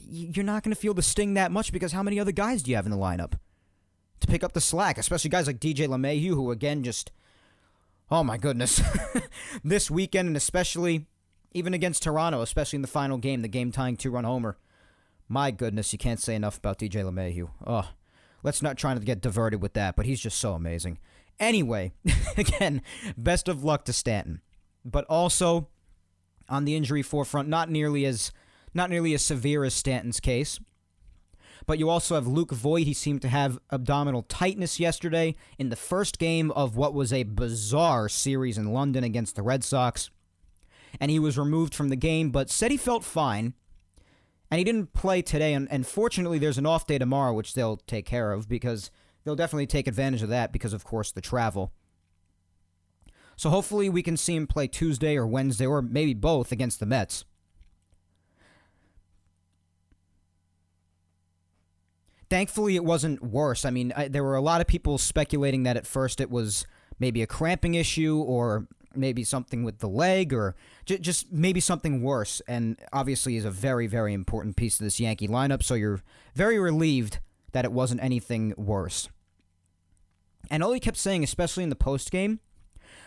you're 0.00 0.44
not 0.44 0.62
going 0.62 0.74
to 0.74 0.80
feel 0.80 0.94
the 0.94 1.02
sting 1.02 1.34
that 1.34 1.50
much 1.50 1.72
because 1.72 1.92
how 1.92 2.02
many 2.02 2.20
other 2.20 2.32
guys 2.32 2.62
do 2.62 2.70
you 2.70 2.76
have 2.76 2.86
in 2.86 2.92
the 2.92 2.96
lineup 2.98 3.32
to 4.20 4.26
pick 4.26 4.44
up 4.44 4.52
the 4.52 4.60
slack? 4.60 4.98
Especially 4.98 5.30
guys 5.30 5.46
like 5.46 5.58
DJ 5.58 5.88
LeMahieu, 5.88 6.30
who 6.30 6.50
again 6.50 6.84
just, 6.84 7.10
oh 8.10 8.22
my 8.22 8.36
goodness, 8.36 8.80
this 9.64 9.90
weekend 9.90 10.28
and 10.28 10.36
especially 10.36 11.06
even 11.52 11.74
against 11.74 12.02
Toronto, 12.02 12.42
especially 12.42 12.76
in 12.78 12.82
the 12.82 12.88
final 12.88 13.18
game, 13.18 13.42
the 13.42 13.48
game 13.48 13.72
tying 13.72 13.96
two 13.96 14.10
run 14.10 14.24
homer. 14.24 14.56
My 15.28 15.50
goodness, 15.50 15.92
you 15.92 15.98
can't 15.98 16.20
say 16.20 16.34
enough 16.34 16.58
about 16.58 16.78
DJ 16.78 17.04
LeMahieu. 17.04 17.50
Oh, 17.66 17.90
let's 18.42 18.62
not 18.62 18.78
try 18.78 18.94
to 18.94 19.00
get 19.00 19.20
diverted 19.20 19.60
with 19.60 19.74
that, 19.74 19.96
but 19.96 20.06
he's 20.06 20.20
just 20.20 20.38
so 20.38 20.54
amazing. 20.54 20.98
Anyway, 21.38 21.92
again, 22.36 22.82
best 23.16 23.48
of 23.48 23.62
luck 23.62 23.84
to 23.84 23.92
Stanton, 23.92 24.40
but 24.84 25.04
also 25.04 25.68
on 26.48 26.64
the 26.64 26.74
injury 26.74 27.02
forefront, 27.02 27.48
not 27.48 27.70
nearly 27.70 28.04
as 28.04 28.32
not 28.74 28.90
nearly 28.90 29.14
as 29.14 29.24
severe 29.24 29.64
as 29.64 29.74
Stanton's 29.74 30.20
case. 30.20 30.58
But 31.66 31.78
you 31.78 31.90
also 31.90 32.14
have 32.14 32.26
Luke 32.26 32.52
Voit. 32.52 32.84
He 32.84 32.94
seemed 32.94 33.22
to 33.22 33.28
have 33.28 33.58
abdominal 33.70 34.22
tightness 34.22 34.80
yesterday 34.80 35.34
in 35.58 35.68
the 35.68 35.76
first 35.76 36.18
game 36.18 36.50
of 36.52 36.76
what 36.76 36.94
was 36.94 37.12
a 37.12 37.24
bizarre 37.24 38.08
series 38.08 38.56
in 38.56 38.72
London 38.72 39.04
against 39.04 39.36
the 39.36 39.42
Red 39.42 39.64
Sox. 39.64 40.10
And 41.00 41.10
he 41.10 41.18
was 41.18 41.38
removed 41.38 41.74
from 41.74 41.88
the 41.88 41.96
game, 41.96 42.30
but 42.30 42.50
said 42.50 42.70
he 42.70 42.76
felt 42.76 43.04
fine. 43.04 43.54
And 44.50 44.58
he 44.58 44.64
didn't 44.64 44.92
play 44.92 45.22
today. 45.22 45.52
And, 45.52 45.70
and 45.70 45.86
fortunately, 45.86 46.38
there's 46.38 46.58
an 46.58 46.66
off 46.66 46.86
day 46.86 46.98
tomorrow, 46.98 47.34
which 47.34 47.54
they'll 47.54 47.76
take 47.76 48.06
care 48.06 48.32
of 48.32 48.48
because 48.48 48.90
they'll 49.24 49.36
definitely 49.36 49.66
take 49.66 49.86
advantage 49.86 50.22
of 50.22 50.30
that 50.30 50.52
because, 50.52 50.72
of 50.72 50.84
course, 50.84 51.12
the 51.12 51.20
travel. 51.20 51.72
So 53.36 53.50
hopefully 53.50 53.88
we 53.88 54.02
can 54.02 54.16
see 54.16 54.34
him 54.34 54.48
play 54.48 54.66
Tuesday 54.66 55.16
or 55.16 55.26
Wednesday 55.26 55.66
or 55.66 55.80
maybe 55.80 56.12
both 56.12 56.50
against 56.50 56.80
the 56.80 56.86
Mets. 56.86 57.24
Thankfully, 62.28 62.76
it 62.76 62.84
wasn't 62.84 63.22
worse. 63.22 63.64
I 63.64 63.70
mean, 63.70 63.92
I, 63.96 64.08
there 64.08 64.24
were 64.24 64.34
a 64.34 64.42
lot 64.42 64.60
of 64.60 64.66
people 64.66 64.98
speculating 64.98 65.62
that 65.62 65.76
at 65.76 65.86
first 65.86 66.20
it 66.20 66.30
was 66.30 66.66
maybe 66.98 67.22
a 67.22 67.26
cramping 67.26 67.74
issue 67.74 68.18
or 68.18 68.66
maybe 68.94 69.24
something 69.24 69.64
with 69.64 69.78
the 69.78 69.88
leg 69.88 70.32
or 70.32 70.54
j- 70.86 70.98
just 70.98 71.32
maybe 71.32 71.60
something 71.60 72.02
worse. 72.02 72.40
And 72.48 72.78
obviously, 72.92 73.36
is 73.36 73.44
a 73.44 73.50
very, 73.50 73.86
very 73.86 74.12
important 74.12 74.56
piece 74.56 74.78
of 74.78 74.84
this 74.84 75.00
Yankee 75.00 75.28
lineup. 75.28 75.62
So 75.62 75.74
you're 75.74 76.02
very 76.34 76.58
relieved 76.58 77.18
that 77.52 77.64
it 77.64 77.72
wasn't 77.72 78.02
anything 78.02 78.54
worse. 78.56 79.08
And 80.50 80.62
all 80.62 80.72
he 80.72 80.80
kept 80.80 80.96
saying, 80.96 81.24
especially 81.24 81.62
in 81.62 81.70
the 81.70 81.76
post 81.76 82.10
game, 82.10 82.40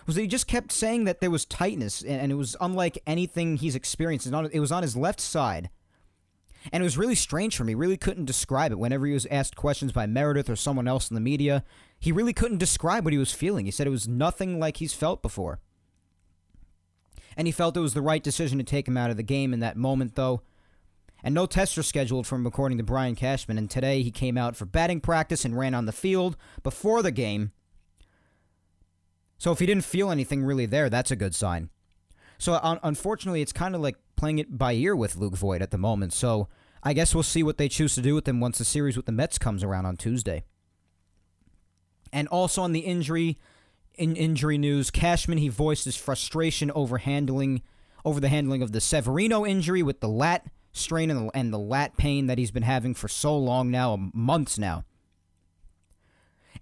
was 0.06 0.16
that 0.16 0.22
he 0.22 0.28
just 0.28 0.48
kept 0.48 0.72
saying 0.72 1.06
that 1.06 1.22
there 1.22 1.32
was 1.32 1.46
tightness, 1.46 2.04
and, 2.04 2.32
it 2.32 2.36
was 2.36 2.56
unlike 2.60 3.02
anything 3.06 3.58
he's 3.58 3.76
experienced. 3.76 4.28
It 4.28 4.60
was 4.60 4.72
on 4.72 4.84
his 4.84 4.96
left 4.96 5.20
side 5.20 5.70
and 6.72 6.82
it 6.82 6.84
was 6.84 6.98
really 6.98 7.16
strange 7.16 7.56
for 7.56 7.64
me. 7.64 7.74
Really 7.74 7.98
couldn't 7.98 8.26
describe 8.26 8.72
it. 8.72 8.80
Whenever 8.80 9.06
he 9.06 9.14
was 9.14 9.26
asked 9.28 9.56
questions 9.56 9.92
by 9.92 10.06
Meredith 10.06 10.50
or 10.50 10.56
someone 10.56 10.88
else 10.88 11.10
in 11.10 11.16
the 11.16 11.22
media, 11.22 11.64
he 12.00 12.12
really 12.12 12.34
couldn't 12.34 12.60
describe 12.60 13.04
what 13.04 13.14
he 13.14 13.20
was 13.20 13.34
feeling. 13.34 13.66
He 13.66 13.72
said 13.72 13.88
it 13.88 13.92
was 13.92 14.08
nothing 14.08 14.60
like 14.60 14.78
he's 14.78 14.94
felt 14.94 15.22
before. 15.22 15.60
And 17.38 17.48
he 17.48 17.52
felt 17.52 17.78
it 17.78 17.82
was 17.82 17.94
the 17.94 18.02
right 18.02 18.24
decision 18.24 18.58
to 18.58 18.64
take 18.64 18.88
him 18.88 18.98
out 18.98 19.10
of 19.10 19.18
the 19.18 19.24
game 19.24 19.54
in 19.54 19.60
that 19.62 19.78
moment, 19.78 20.16
though. 20.16 20.42
And 21.24 21.36
no 21.36 21.46
tests 21.46 21.78
are 21.78 21.84
scheduled 21.84 22.26
from 22.28 22.46
according 22.46 22.78
to 22.80 22.84
Brian 22.84 23.16
Cashman. 23.16 23.58
And 23.58 23.70
today 23.70 24.02
he 24.02 24.12
came 24.12 24.38
out 24.38 24.56
for 24.56 24.66
batting 24.66 25.02
practice 25.02 25.46
and 25.46 25.58
ran 25.58 25.74
on 25.74 25.86
the 25.86 25.92
field 25.92 26.36
before 26.64 27.02
the 27.02 27.12
game. 27.12 27.52
So 29.38 29.52
if 29.52 29.60
he 29.60 29.66
didn't 29.66 29.86
feel 29.86 30.12
anything 30.12 30.44
really 30.44 30.66
there, 30.66 30.90
that's 30.90 31.12
a 31.12 31.16
good 31.16 31.34
sign. 31.34 31.70
So 32.38 32.60
un- 32.62 32.80
unfortunately, 32.84 33.42
it's 33.42 33.54
kind 33.54 33.76
of 33.76 33.82
like 33.82 33.98
playing 34.16 34.40
it 34.40 34.58
by 34.58 34.74
ear 34.74 34.96
with 34.96 35.16
Luke 35.16 35.36
Voit 35.36 35.62
at 35.62 35.72
the 35.72 35.78
moment. 35.78 36.14
So 36.14 36.48
I 36.84 36.94
guess 36.94 37.14
we'll 37.14 37.24
see 37.24 37.44
what 37.44 37.58
they 37.58 37.70
choose 37.70 37.96
to 37.96 38.02
do 38.02 38.16
with 38.16 38.28
him 38.28 38.40
once 38.40 38.58
the 38.58 38.66
series 38.66 38.98
with 38.98 39.06
the 39.06 39.12
Mets 39.12 39.38
comes 39.38 39.64
around 39.64 39.86
on 39.86 39.98
Tuesday. 39.98 40.44
And 42.12 42.28
also 42.28 42.62
on 42.62 42.72
the 42.72 42.82
injury 42.82 43.38
in 43.96 44.16
injury 44.16 44.58
news, 44.58 44.92
Cashman 44.92 45.38
he 45.38 45.50
voiced 45.50 45.86
his 45.86 45.96
frustration 45.96 46.72
over 46.72 46.98
handling 47.00 47.62
over 48.04 48.20
the 48.20 48.30
handling 48.30 48.64
of 48.64 48.72
the 48.72 48.82
Severino 48.82 49.46
injury 49.46 49.84
with 49.84 50.00
the 50.00 50.10
lat 50.10 50.48
strain 50.74 51.12
and 51.12 51.28
the, 51.28 51.38
and 51.38 51.54
the 51.54 51.60
lat 51.60 51.98
pain 51.98 52.28
that 52.28 52.38
he's 52.38 52.52
been 52.52 52.64
having 52.64 52.94
for 52.94 53.08
so 53.08 53.38
long 53.38 53.70
now, 53.70 54.10
months 54.14 54.58
now. 54.58 54.84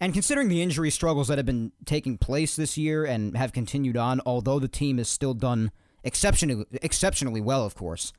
And 0.01 0.13
considering 0.13 0.50
the 0.50 0.62
injury 0.62 0.89
struggles 0.89 1.27
that 1.27 1.38
have 1.38 1.45
been 1.45 1.71
taking 1.86 2.17
place 2.17 2.55
this 2.55 2.77
year 2.77 3.05
and 3.05 3.36
have 3.36 3.53
continued 3.53 3.98
on, 3.98 4.21
although 4.25 4.59
the 4.59 4.67
team 4.67 4.98
has 4.98 5.09
still 5.09 5.33
done 5.33 5.71
exceptionally 6.03 6.65
exceptionally 6.81 7.41
well, 7.41 7.65
of 7.65 7.75
course. 7.75 8.13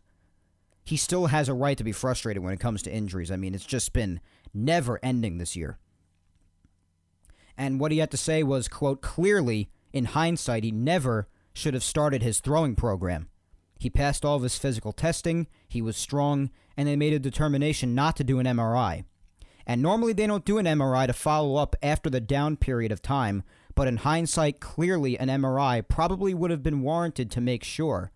He 0.84 0.96
still 0.96 1.26
has 1.26 1.48
a 1.48 1.54
right 1.54 1.78
to 1.78 1.84
be 1.84 1.92
frustrated 1.92 2.42
when 2.42 2.52
it 2.52 2.60
comes 2.60 2.82
to 2.82 2.92
injuries. 2.92 3.30
I 3.30 3.36
mean, 3.36 3.54
it's 3.54 3.66
just 3.66 3.92
been 3.92 4.20
never 4.52 4.98
ending 5.02 5.38
this 5.38 5.54
year. 5.56 5.78
And 7.60 7.78
what 7.78 7.92
he 7.92 7.98
had 7.98 8.10
to 8.12 8.16
say 8.16 8.42
was, 8.42 8.68
quote, 8.68 9.02
clearly, 9.02 9.70
in 9.92 10.06
hindsight, 10.06 10.64
he 10.64 10.72
never 10.72 11.28
should 11.52 11.74
have 11.74 11.84
started 11.84 12.22
his 12.22 12.40
throwing 12.40 12.74
program. 12.74 13.28
He 13.78 13.90
passed 13.90 14.24
all 14.24 14.36
of 14.36 14.42
his 14.42 14.58
physical 14.58 14.92
testing, 14.92 15.46
he 15.68 15.82
was 15.82 15.96
strong, 15.96 16.50
and 16.76 16.88
they 16.88 16.96
made 16.96 17.12
a 17.12 17.18
determination 17.18 17.94
not 17.94 18.16
to 18.16 18.24
do 18.24 18.38
an 18.38 18.46
MRI. 18.46 19.04
And 19.66 19.82
normally 19.82 20.12
they 20.12 20.26
don't 20.26 20.44
do 20.44 20.58
an 20.58 20.66
MRI 20.66 21.06
to 21.06 21.12
follow 21.12 21.56
up 21.56 21.76
after 21.82 22.10
the 22.10 22.20
down 22.20 22.56
period 22.56 22.90
of 22.90 23.02
time 23.02 23.44
but 23.74 23.88
in 23.88 23.98
hindsight, 23.98 24.60
clearly 24.60 25.18
an 25.18 25.28
MRI 25.28 25.86
probably 25.86 26.34
would 26.34 26.50
have 26.50 26.62
been 26.62 26.82
warranted 26.82 27.30
to 27.30 27.40
make 27.40 27.64
sure. 27.64 28.12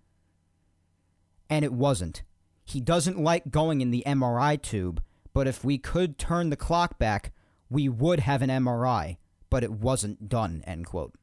And 1.49 1.65
it 1.65 1.73
wasn't. 1.73 2.23
He 2.65 2.81
doesn't 2.81 3.19
like 3.19 3.51
going 3.51 3.81
in 3.81 3.91
the 3.91 4.03
MRI 4.07 4.61
tube, 4.61 5.03
but 5.33 5.47
if 5.47 5.65
we 5.65 5.79
could 5.79 6.19
turn 6.19 6.51
the 6.51 6.57
clock 6.57 6.99
back, 6.99 7.33
we 7.71 7.89
would 7.89 8.21
have 8.21 8.43
an 8.43 8.51
MRI, 8.51 9.17
but 9.51 9.65
it 9.65 9.73
wasn't 9.73 10.29
done, 10.29 10.63
end 10.67 10.87
quote. 10.87 11.15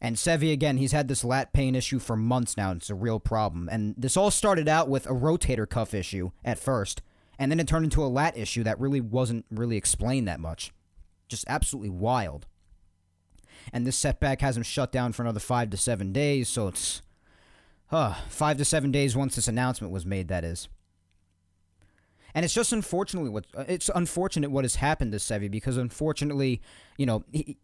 And 0.00 0.16
Sevi, 0.16 0.52
again, 0.52 0.76
he's 0.76 0.92
had 0.92 1.08
this 1.08 1.24
lat 1.24 1.52
pain 1.54 1.74
issue 1.74 1.98
for 1.98 2.14
months 2.14 2.56
now. 2.56 2.72
It's 2.72 2.90
a 2.90 2.94
real 2.94 3.18
problem. 3.18 3.70
And 3.72 3.94
this 3.96 4.18
all 4.18 4.30
started 4.30 4.68
out 4.68 4.88
with 4.88 5.06
a 5.06 5.14
rotator 5.14 5.66
cuff 5.68 5.94
issue 5.94 6.30
at 6.44 6.58
first, 6.58 7.00
and 7.38 7.50
then 7.50 7.58
it 7.58 7.66
turned 7.66 7.84
into 7.84 8.04
a 8.04 8.06
lat 8.06 8.36
issue 8.36 8.62
that 8.64 8.78
really 8.78 9.00
wasn't 9.00 9.46
really 9.50 9.76
explained 9.76 10.28
that 10.28 10.40
much. 10.40 10.72
Just 11.28 11.46
absolutely 11.48 11.90
wild. 11.90 12.46
And 13.72 13.86
this 13.86 13.96
setback 13.96 14.42
has 14.42 14.56
him 14.56 14.62
shut 14.62 14.92
down 14.92 15.12
for 15.12 15.22
another 15.22 15.40
five 15.40 15.70
to 15.70 15.76
seven 15.78 16.12
days, 16.12 16.50
so 16.50 16.68
it's 16.68 17.00
uh, 17.90 18.14
five 18.28 18.58
to 18.58 18.64
seven 18.64 18.90
days 18.90 19.16
once 19.16 19.36
this 19.36 19.48
announcement 19.48 19.92
was 19.92 20.04
made, 20.04 20.28
that 20.28 20.44
is. 20.44 20.68
And 22.34 22.44
it's 22.44 22.54
just 22.54 22.72
unfortunately 22.72 23.30
what 23.30 23.46
uh, 23.56 23.64
it's 23.68 23.88
unfortunate 23.94 24.50
what 24.50 24.64
has 24.64 24.76
happened 24.76 25.12
to 25.12 25.18
Sevy 25.18 25.50
because 25.50 25.76
unfortunately, 25.76 26.60
you 26.98 27.06
know, 27.06 27.24
he, 27.32 27.58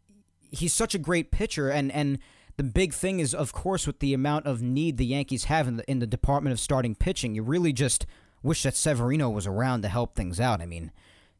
he's 0.51 0.73
such 0.73 0.95
a 0.95 0.99
great 0.99 1.31
pitcher 1.31 1.71
and 1.71 1.91
and 1.91 2.19
the 2.57 2.63
big 2.63 2.93
thing 2.93 3.21
is 3.21 3.35
of 3.35 3.53
course 3.53 3.87
with 3.87 3.99
the 3.99 4.15
amount 4.15 4.47
of 4.47 4.63
need 4.63 4.97
the 4.97 5.07
Yankees 5.07 5.45
have 5.45 5.67
in 5.67 5.77
the 5.77 5.91
in 5.91 5.99
the 5.99 6.07
department 6.07 6.53
of 6.53 6.61
starting 6.61 6.95
pitching, 6.95 7.35
you 7.35 7.43
really 7.43 7.73
just 7.73 8.07
wish 8.43 8.63
that 8.63 8.77
Severino 8.77 9.29
was 9.29 9.47
around 9.47 9.83
to 9.83 9.89
help 9.89 10.15
things 10.15 10.39
out. 10.39 10.61
I 10.61 10.67
mean, 10.67 10.93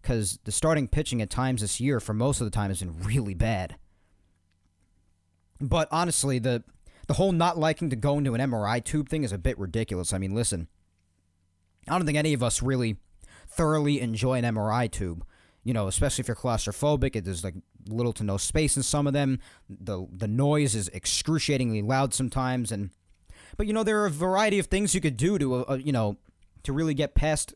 cuz 0.03 0.41
the 0.45 0.53
starting 0.53 0.89
pitching 0.89 1.23
at 1.23 1.31
times 1.31 1.61
this 1.61 1.81
year 1.81 2.01
for 2.01 2.13
most 2.13 2.41
of 2.41 2.47
the 2.47 2.51
time 2.51 2.71
has 2.71 2.81
been 2.81 2.99
really 2.99 3.35
bad. 3.35 3.77
But 5.61 5.87
honestly, 5.93 6.41
the 6.41 6.65
the 7.07 7.15
whole 7.15 7.33
not 7.33 7.59
liking 7.59 7.91
to 7.91 7.97
go 7.97 8.19
into 8.19 8.35
an 8.35 8.41
MRI 8.41 8.83
tube 8.83 9.09
thing 9.09 9.23
is 9.23 9.33
a 9.33 9.39
bit 9.39 9.59
ridiculous. 9.59 10.13
I 10.13 10.19
mean, 10.19 10.35
listen. 10.35 10.67
I 11.89 11.97
don't 11.99 12.07
think 12.07 12.19
any 12.19 12.35
of 12.35 12.43
us 12.43 12.63
really 12.63 12.99
thoroughly 13.51 14.01
enjoy 14.01 14.39
an 14.39 14.55
MRI 14.55 14.91
tube. 14.91 15.25
You 15.63 15.75
know, 15.75 15.89
especially 15.89 16.23
if 16.23 16.29
you're 16.29 16.37
claustrophobic, 16.37 17.23
there's 17.23 17.45
like 17.45 17.55
little 17.89 18.13
to 18.15 18.25
no 18.25 18.37
space 18.37 18.77
in 18.77 18.83
some 18.83 19.07
of 19.07 19.13
them. 19.13 19.39
The 19.69 20.07
the 20.11 20.29
noise 20.29 20.75
is 20.75 20.89
excruciatingly 20.89 21.83
loud 21.83 22.15
sometimes, 22.15 22.73
and 22.73 22.91
but 23.57 23.67
you 23.67 23.73
know 23.73 23.83
there 23.83 24.01
are 24.01 24.07
a 24.07 24.11
variety 24.11 24.59
of 24.59 24.67
things 24.67 24.95
you 24.95 25.01
could 25.01 25.17
do 25.17 25.39
to 25.39 25.67
uh 25.67 25.75
you 25.75 25.93
know 25.93 26.17
to 26.63 26.73
really 26.73 26.95
get 26.95 27.15
past 27.15 27.55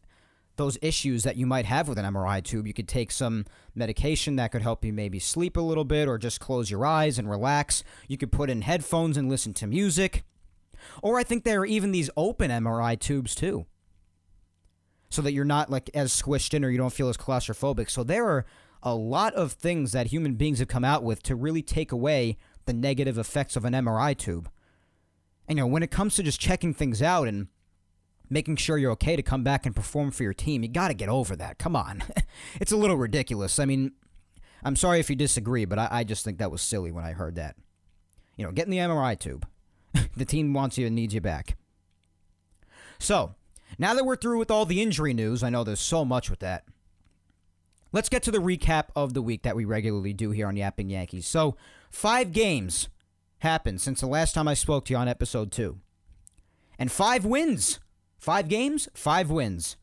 those 0.57 0.79
issues 0.83 1.25
that 1.25 1.37
you 1.37 1.47
might 1.47 1.65
have 1.65 1.89
with 1.89 1.99
an 1.99 2.05
MRI 2.05 2.43
tube. 2.43 2.67
You 2.67 2.75
could 2.75 2.89
take 2.89 3.11
some 3.11 3.45
medication 3.75 4.37
that 4.37 4.53
could 4.53 4.63
help 4.63 4.85
you 4.85 4.93
maybe 4.93 5.19
sleep 5.19 5.57
a 5.57 5.61
little 5.61 5.85
bit 5.85 6.07
or 6.07 6.17
just 6.17 6.41
close 6.41 6.71
your 6.71 6.87
eyes 6.87 7.19
and 7.19 7.29
relax. 7.29 7.83
You 8.07 8.17
could 8.17 8.31
put 8.31 8.51
in 8.51 8.63
headphones 8.63 9.17
and 9.17 9.29
listen 9.29 9.53
to 9.55 9.67
music. 9.67 10.23
Or 11.03 11.19
I 11.19 11.25
think 11.25 11.45
there 11.45 11.61
are 11.63 11.67
even 11.67 11.91
these 11.91 12.11
open 12.17 12.51
MRI 12.51 12.99
tubes 12.99 13.35
too 13.35 13.67
so 15.15 15.23
that 15.23 15.33
you're 15.33 15.45
not 15.45 15.71
like 15.71 15.91
as 15.95 16.13
squished 16.13 16.55
in 16.55 16.65
or 16.65 16.71
you 16.71 16.79
don't 16.79 16.93
feel 16.93 17.09
as 17.09 17.17
claustrophobic. 17.17 17.89
So 17.89 18.03
there 18.03 18.27
are 18.27 18.45
a 18.83 18.95
lot 18.95 19.33
of 19.35 19.53
things 19.53 19.93
that 19.93 20.09
human 20.09 20.35
beings 20.35 20.59
have 20.59 20.69
come 20.69 20.85
out 20.85 21.03
with 21.03 21.23
to 21.25 21.35
really 21.35 21.63
take 21.63 21.93
away 21.93 22.37
the 22.67 22.73
negative 22.73 23.17
effects 23.17 23.57
of 23.57 23.65
an 23.65 23.73
MRI 23.73 24.17
tube. 24.17 24.51
And 25.49 25.59
you 25.59 25.65
know, 25.65 25.69
when 25.69 25.83
it 25.83 25.91
comes 25.91 26.17
to 26.17 26.23
just 26.23 26.41
checking 26.41 26.75
things 26.75 27.01
out 27.01 27.29
and 27.29 27.49
making 28.29 28.57
sure 28.57 28.79
you're 28.79 28.93
okay 28.93 29.17
to 29.17 29.23
come 29.23 29.45
back 29.45 29.67
and 29.67 29.77
perform 29.77 30.11
for 30.11 30.23
your 30.23 30.35
team, 30.35 30.63
you 30.63 30.69
got 30.69 30.89
to 30.89 30.95
get 30.95 31.09
over 31.09 31.37
that. 31.37 31.59
Come 31.59 31.77
on. 31.77 32.03
it's 32.61 32.73
a 32.73 32.77
little 32.77 32.97
ridiculous. 32.97 33.59
I 33.59 33.65
mean, 33.65 33.93
I'm 34.63 34.77
sorry 34.77 34.99
if 34.99 35.11
you 35.11 35.17
disagree, 35.17 35.65
but 35.65 35.79
I, 35.79 35.89
I 35.91 36.05
just 36.05 36.25
think 36.25 36.39
that 36.39 36.51
was 36.51 36.63
silly 36.63 36.91
when 36.91 37.05
I 37.05 37.13
heard 37.13 37.37
that. 37.37 37.57
You 38.37 38.45
know, 38.45 38.53
get 38.53 38.67
in 38.67 38.71
the 38.71 38.79
MRI 38.79 39.19
tube. 39.19 39.47
the 40.17 40.25
team 40.25 40.55
wants 40.55 40.77
you 40.79 40.87
and 40.87 40.97
needs 40.97 41.15
you 41.15 41.21
back. 41.21 41.57
So, 42.99 43.35
now 43.79 43.95
that 43.95 44.05
we're 44.05 44.17
through 44.17 44.39
with 44.39 44.51
all 44.51 44.67
the 44.67 44.83
injury 44.83 45.15
news, 45.15 45.43
I 45.43 45.51
know 45.51 45.65
there's 45.65 45.81
so 45.81 46.05
much 46.05 46.31
with 46.31 46.41
that. 46.41 46.65
Let's 47.93 48.09
get 48.09 48.23
to 48.25 48.31
the 48.31 48.39
recap 48.39 48.87
of 48.97 49.15
the 49.15 49.23
week 49.23 49.43
that 49.43 49.55
we 49.55 49.65
regularly 49.65 50.13
do 50.13 50.31
here 50.31 50.49
on 50.49 50.57
Yapping 50.57 50.91
Yankees. 50.91 51.27
So, 51.27 51.57
five 51.91 52.33
games 52.33 52.89
happened 53.39 53.81
since 53.81 54.01
the 54.01 54.07
last 54.07 54.35
time 54.35 54.49
I 54.49 54.55
spoke 54.55 54.87
to 54.87 54.93
you 54.93 54.97
on 54.97 55.07
episode 55.07 55.53
two. 55.53 55.79
And 56.79 56.91
five 56.91 57.25
wins. 57.25 57.79
Five 58.19 58.49
games, 58.49 58.89
five 58.95 59.31
wins. 59.31 59.77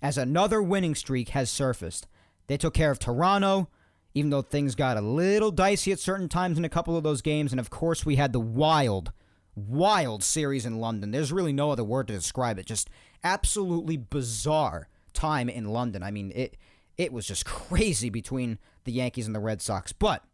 As 0.00 0.16
another 0.16 0.62
winning 0.62 0.94
streak 0.94 1.30
has 1.30 1.50
surfaced. 1.50 2.06
They 2.46 2.56
took 2.56 2.72
care 2.72 2.90
of 2.90 2.98
Toronto, 2.98 3.68
even 4.14 4.30
though 4.30 4.42
things 4.42 4.74
got 4.74 4.96
a 4.96 5.02
little 5.02 5.50
dicey 5.50 5.92
at 5.92 5.98
certain 5.98 6.28
times 6.28 6.56
in 6.56 6.64
a 6.64 6.70
couple 6.70 6.96
of 6.96 7.02
those 7.02 7.20
games. 7.20 7.52
And 7.52 7.60
of 7.60 7.68
course, 7.68 8.06
we 8.06 8.16
had 8.16 8.32
the 8.32 8.40
wild, 8.40 9.12
wild 9.54 10.22
series 10.22 10.66
in 10.66 10.80
London. 10.80 11.10
There's 11.10 11.32
really 11.32 11.52
no 11.52 11.70
other 11.70 11.84
word 11.84 12.08
to 12.08 12.14
describe 12.14 12.58
it. 12.58 12.66
Just 12.66 12.90
absolutely 13.22 13.96
bizarre 13.96 14.88
time 15.12 15.48
in 15.48 15.66
London. 15.66 16.02
I 16.02 16.10
mean, 16.10 16.32
it 16.34 16.56
it 16.96 17.12
was 17.12 17.26
just 17.26 17.44
crazy 17.46 18.10
between 18.10 18.58
the 18.84 18.92
Yankees 18.92 19.26
and 19.26 19.34
the 19.34 19.40
Red 19.40 19.62
Sox. 19.62 19.92
But 19.92 20.24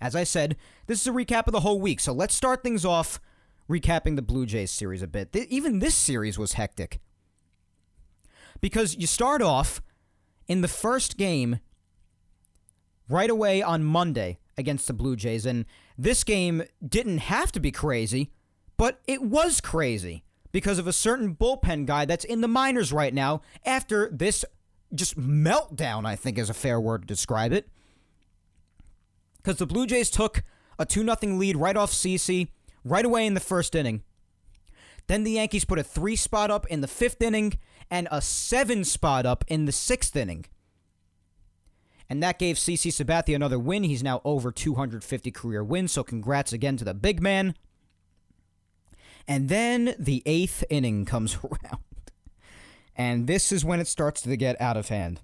as 0.00 0.16
I 0.16 0.24
said, 0.24 0.56
this 0.86 1.00
is 1.00 1.06
a 1.06 1.12
recap 1.12 1.46
of 1.46 1.52
the 1.52 1.60
whole 1.60 1.80
week. 1.80 2.00
So 2.00 2.12
let's 2.12 2.34
start 2.34 2.62
things 2.62 2.84
off 2.84 3.20
recapping 3.70 4.16
the 4.16 4.22
Blue 4.22 4.46
Jays 4.46 4.70
series 4.70 5.02
a 5.02 5.06
bit. 5.06 5.34
even 5.34 5.78
this 5.78 5.94
series 5.94 6.38
was 6.38 6.54
hectic. 6.54 7.00
Because 8.60 8.96
you 8.96 9.06
start 9.06 9.42
off 9.42 9.80
in 10.46 10.60
the 10.60 10.68
first 10.68 11.16
game 11.16 11.60
right 13.08 13.30
away 13.30 13.62
on 13.62 13.84
Monday 13.84 14.38
against 14.58 14.86
the 14.86 14.92
Blue 14.92 15.16
Jays 15.16 15.46
and 15.46 15.64
this 15.98 16.24
game 16.24 16.62
didn't 16.86 17.18
have 17.18 17.52
to 17.52 17.60
be 17.60 17.70
crazy, 17.70 18.30
but 18.76 19.00
it 19.06 19.22
was 19.22 19.60
crazy 19.60 20.24
because 20.50 20.78
of 20.78 20.86
a 20.86 20.92
certain 20.92 21.34
bullpen 21.34 21.86
guy 21.86 22.04
that's 22.04 22.24
in 22.24 22.40
the 22.40 22.48
minors 22.48 22.92
right 22.92 23.14
now 23.14 23.42
after 23.64 24.10
this 24.12 24.44
just 24.94 25.18
meltdown, 25.18 26.04
I 26.06 26.16
think 26.16 26.38
is 26.38 26.50
a 26.50 26.54
fair 26.54 26.80
word 26.80 27.02
to 27.02 27.06
describe 27.06 27.52
it. 27.52 27.68
Because 29.38 29.56
the 29.56 29.66
Blue 29.66 29.86
Jays 29.86 30.10
took 30.10 30.42
a 30.78 30.86
2 30.86 31.04
0 31.04 31.16
lead 31.36 31.56
right 31.56 31.76
off 31.76 31.90
CC 31.90 32.48
right 32.84 33.04
away 33.04 33.26
in 33.26 33.34
the 33.34 33.40
first 33.40 33.74
inning. 33.74 34.02
Then 35.06 35.24
the 35.24 35.32
Yankees 35.32 35.64
put 35.64 35.78
a 35.78 35.82
three 35.82 36.16
spot 36.16 36.50
up 36.50 36.66
in 36.68 36.80
the 36.80 36.88
fifth 36.88 37.20
inning 37.22 37.58
and 37.90 38.06
a 38.10 38.20
seven 38.20 38.84
spot 38.84 39.26
up 39.26 39.44
in 39.48 39.64
the 39.64 39.72
sixth 39.72 40.14
inning. 40.16 40.46
And 42.12 42.22
that 42.22 42.38
gave 42.38 42.56
CC 42.56 42.92
Sabathia 42.92 43.34
another 43.34 43.58
win. 43.58 43.84
He's 43.84 44.02
now 44.02 44.20
over 44.22 44.52
250 44.52 45.30
career 45.30 45.64
wins, 45.64 45.92
so 45.92 46.04
congrats 46.04 46.52
again 46.52 46.76
to 46.76 46.84
the 46.84 46.92
big 46.92 47.22
man. 47.22 47.54
And 49.26 49.48
then 49.48 49.94
the 49.98 50.22
eighth 50.26 50.62
inning 50.68 51.06
comes 51.06 51.38
around. 51.42 51.80
And 52.94 53.26
this 53.26 53.50
is 53.50 53.64
when 53.64 53.80
it 53.80 53.86
starts 53.86 54.20
to 54.20 54.36
get 54.36 54.60
out 54.60 54.76
of 54.76 54.90
hand. 54.90 55.22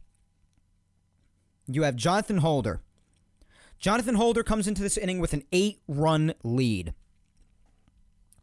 You 1.67 1.83
have 1.83 1.95
Jonathan 1.95 2.39
Holder. 2.39 2.81
Jonathan 3.79 4.15
Holder 4.15 4.43
comes 4.43 4.67
into 4.67 4.81
this 4.81 4.97
inning 4.97 5.19
with 5.19 5.35
an 5.35 5.45
eight 5.53 5.81
run 5.89 6.33
lead. 6.43 6.95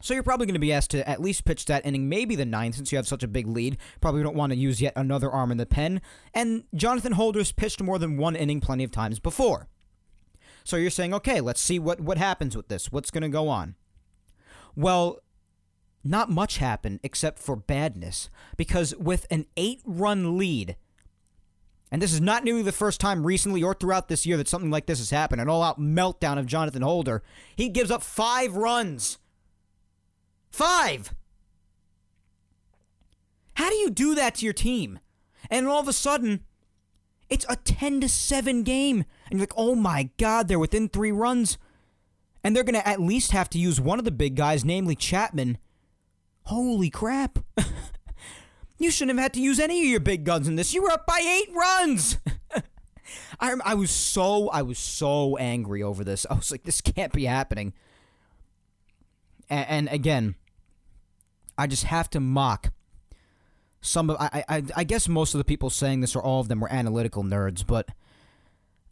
So 0.02 0.14
you're 0.14 0.22
probably 0.22 0.46
going 0.46 0.54
to 0.54 0.60
be 0.60 0.72
asked 0.72 0.90
to 0.90 1.08
at 1.08 1.20
least 1.20 1.44
pitch 1.44 1.64
that 1.66 1.86
inning, 1.86 2.08
maybe 2.08 2.36
the 2.36 2.44
ninth, 2.44 2.74
since 2.76 2.92
you 2.92 2.96
have 2.96 3.08
such 3.08 3.22
a 3.22 3.28
big 3.28 3.46
lead. 3.46 3.78
Probably 4.00 4.22
don't 4.22 4.36
want 4.36 4.52
to 4.52 4.58
use 4.58 4.80
yet 4.80 4.92
another 4.94 5.30
arm 5.30 5.50
in 5.50 5.56
the 5.56 5.66
pen. 5.66 6.00
And 6.34 6.64
Jonathan 6.74 7.12
Holder's 7.12 7.52
pitched 7.52 7.82
more 7.82 7.98
than 7.98 8.18
one 8.18 8.36
inning 8.36 8.60
plenty 8.60 8.84
of 8.84 8.90
times 8.90 9.18
before. 9.18 9.68
So 10.64 10.76
you're 10.76 10.90
saying, 10.90 11.14
okay, 11.14 11.40
let's 11.40 11.60
see 11.60 11.78
what, 11.78 12.00
what 12.00 12.18
happens 12.18 12.56
with 12.56 12.68
this. 12.68 12.92
What's 12.92 13.10
going 13.10 13.22
to 13.22 13.28
go 13.28 13.48
on? 13.48 13.76
Well, 14.74 15.20
not 16.04 16.30
much 16.30 16.58
happened 16.58 17.00
except 17.02 17.38
for 17.38 17.56
badness. 17.56 18.28
Because 18.56 18.94
with 18.96 19.26
an 19.30 19.46
eight 19.56 19.80
run 19.84 20.36
lead, 20.36 20.76
and 21.90 22.02
this 22.02 22.12
is 22.12 22.20
not 22.20 22.44
nearly 22.44 22.62
the 22.62 22.72
first 22.72 23.00
time 23.00 23.26
recently 23.26 23.62
or 23.62 23.74
throughout 23.74 24.08
this 24.08 24.26
year 24.26 24.36
that 24.36 24.48
something 24.48 24.70
like 24.70 24.86
this 24.86 24.98
has 24.98 25.10
happened 25.10 25.40
an 25.40 25.48
all 25.48 25.62
out 25.62 25.80
meltdown 25.80 26.38
of 26.38 26.46
Jonathan 26.46 26.82
Holder, 26.82 27.22
he 27.56 27.68
gives 27.68 27.90
up 27.90 28.02
five 28.02 28.56
runs. 28.56 29.18
Five! 30.56 31.14
How 33.56 33.68
do 33.68 33.76
you 33.76 33.90
do 33.90 34.14
that 34.14 34.36
to 34.36 34.46
your 34.46 34.54
team? 34.54 35.00
And 35.50 35.66
all 35.68 35.80
of 35.80 35.86
a 35.86 35.92
sudden, 35.92 36.44
it's 37.28 37.44
a 37.46 37.56
10 37.56 38.00
to 38.00 38.08
7 38.08 38.62
game. 38.62 39.04
And 39.28 39.38
you're 39.38 39.40
like, 39.40 39.52
oh 39.58 39.74
my 39.74 40.08
God, 40.16 40.48
they're 40.48 40.58
within 40.58 40.88
three 40.88 41.12
runs. 41.12 41.58
And 42.42 42.56
they're 42.56 42.64
going 42.64 42.80
to 42.80 42.88
at 42.88 43.02
least 43.02 43.32
have 43.32 43.50
to 43.50 43.58
use 43.58 43.82
one 43.82 43.98
of 43.98 44.06
the 44.06 44.10
big 44.10 44.34
guys, 44.34 44.64
namely 44.64 44.96
Chapman, 44.96 45.58
Holy 46.44 46.88
crap. 46.88 47.40
you 48.78 48.90
shouldn't 48.90 49.18
have 49.18 49.22
had 49.22 49.34
to 49.34 49.42
use 49.42 49.60
any 49.60 49.82
of 49.82 49.88
your 49.88 50.00
big 50.00 50.24
guns 50.24 50.48
in 50.48 50.56
this. 50.56 50.72
You 50.72 50.82
were 50.82 50.90
up 50.90 51.06
by 51.06 51.18
eight 51.20 51.54
runs. 51.54 52.16
I, 53.40 53.54
I 53.62 53.74
was 53.74 53.90
so 53.90 54.48
I 54.48 54.62
was 54.62 54.78
so 54.78 55.36
angry 55.36 55.82
over 55.82 56.02
this. 56.02 56.24
I 56.30 56.34
was 56.34 56.50
like, 56.50 56.62
this 56.62 56.80
can't 56.80 57.12
be 57.12 57.26
happening. 57.26 57.74
And, 59.50 59.68
and 59.68 59.88
again, 59.90 60.34
I 61.58 61.66
just 61.66 61.84
have 61.84 62.10
to 62.10 62.20
mock 62.20 62.72
some 63.80 64.10
of 64.10 64.16
I, 64.18 64.44
I 64.48 64.62
I 64.76 64.84
guess 64.84 65.08
most 65.08 65.34
of 65.34 65.38
the 65.38 65.44
people 65.44 65.70
saying 65.70 66.00
this 66.00 66.16
or 66.16 66.22
all 66.22 66.40
of 66.40 66.48
them 66.48 66.60
were 66.60 66.72
analytical 66.72 67.22
nerds, 67.22 67.66
but 67.66 67.90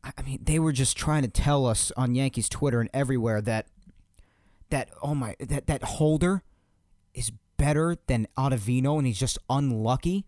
I 0.03 0.23
mean 0.23 0.41
they 0.43 0.59
were 0.59 0.73
just 0.73 0.97
trying 0.97 1.23
to 1.23 1.29
tell 1.29 1.67
us 1.67 1.91
on 1.97 2.15
Yankees 2.15 2.49
Twitter 2.49 2.81
and 2.81 2.91
everywhere 2.95 3.41
that 3.43 3.67
that 4.71 4.91
oh 5.03 5.15
my 5.15 5.37
that 5.41 5.67
that 5.67 5.83
holder 5.83 6.43
is 7.13 7.33
better 7.57 7.97
than 8.07 8.29
Ottavino 8.37 8.99
and 8.99 9.07
he's 9.07 9.19
just 9.19 9.39
unlucky, 9.49 10.27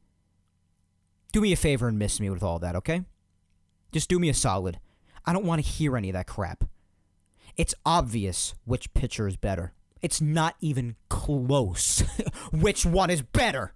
do 1.32 1.40
me 1.40 1.52
a 1.52 1.56
favor 1.56 1.88
and 1.88 1.98
miss 1.98 2.20
me 2.20 2.30
with 2.30 2.42
all 2.42 2.58
that, 2.58 2.76
okay? 2.76 3.02
Just 3.92 4.08
do 4.08 4.18
me 4.18 4.28
a 4.28 4.34
solid. 4.34 4.78
I 5.24 5.32
don't 5.32 5.44
want 5.44 5.64
to 5.64 5.70
hear 5.70 5.96
any 5.96 6.08
of 6.08 6.14
that 6.14 6.26
crap. 6.26 6.64
It's 7.56 7.74
obvious 7.84 8.54
which 8.64 8.92
pitcher 8.94 9.26
is 9.26 9.36
better. 9.36 9.72
It's 10.02 10.20
not 10.20 10.56
even 10.60 10.96
close 11.08 12.00
which 12.52 12.84
one 12.84 13.10
is 13.10 13.22
better. 13.22 13.72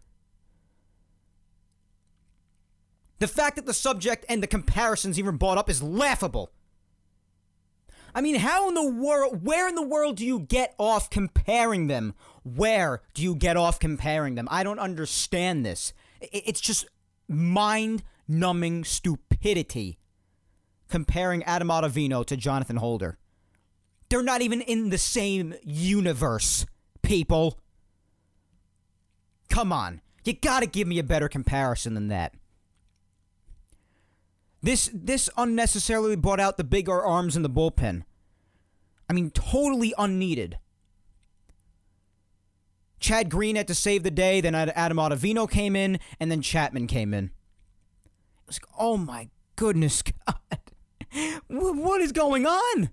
The 3.19 3.29
fact 3.29 3.57
that 3.57 3.67
the 3.67 3.75
subject 3.75 4.25
and 4.29 4.43
the 4.43 4.47
comparisons 4.47 5.19
even 5.19 5.37
brought 5.37 5.59
up 5.59 5.69
is 5.69 5.83
laughable. 5.83 6.51
I 8.15 8.21
mean, 8.21 8.37
how 8.37 8.69
in 8.69 8.75
the 8.75 8.91
world, 8.91 9.45
where 9.45 9.69
in 9.69 9.75
the 9.75 9.87
world 9.87 10.17
do 10.17 10.27
you 10.27 10.41
get 10.41 10.75
off 10.79 11.11
comparing 11.11 11.87
them? 11.87 12.15
Where 12.43 13.03
do 13.15 13.23
you 13.23 13.35
get 13.35 13.57
off 13.57 13.79
comparing 13.79 14.35
them? 14.35 14.49
I 14.51 14.65
don't 14.65 14.79
understand 14.79 15.65
this. 15.65 15.93
It's 16.21 16.61
just 16.61 16.87
mind 17.29 18.03
numbing 18.27 18.85
stupidity 18.85 19.99
comparing 20.89 21.43
Adam 21.45 21.69
Ottavino 21.69 22.25
to 22.27 22.37
Jonathan 22.37 22.77
Holder. 22.77 23.19
They're 24.11 24.23
not 24.23 24.43
even 24.43 24.61
in 24.61 24.91
the 24.91 24.99
same 24.99 25.55
universe, 25.65 26.67
people. 27.01 27.59
Come 29.49 29.73
on. 29.73 30.01
You 30.25 30.35
gotta 30.35 30.67
give 30.67 30.87
me 30.87 30.99
a 30.99 31.05
better 31.05 31.29
comparison 31.29 31.95
than 31.95 32.09
that. 32.09 32.35
This 34.63 34.91
this 34.93 35.31
unnecessarily 35.37 36.17
brought 36.17 36.41
out 36.41 36.57
the 36.57 36.65
bigger 36.65 37.03
arms 37.03 37.37
in 37.37 37.43
the 37.43 37.49
bullpen. 37.49 38.03
I 39.09 39.13
mean, 39.13 39.31
totally 39.31 39.95
unneeded. 39.97 40.59
Chad 42.99 43.31
Green 43.31 43.57
had 43.57 43.67
to 43.69 43.75
save 43.75 44.03
the 44.03 44.11
day, 44.11 44.43
then 44.43 44.55
Adam 44.55 44.99
Ottavino 44.99 45.51
came 45.51 45.75
in, 45.75 45.99
and 46.21 46.31
then 46.31 46.43
Chapman 46.43 46.87
came 46.87 47.15
in. 47.15 47.25
It 47.25 48.47
was 48.47 48.61
like, 48.61 48.71
oh 48.79 48.99
my 48.99 49.31
goodness 49.57 50.03
God. 50.27 50.59
what 51.49 52.03
is 52.03 52.13
going 52.13 52.45
on? 52.45 52.91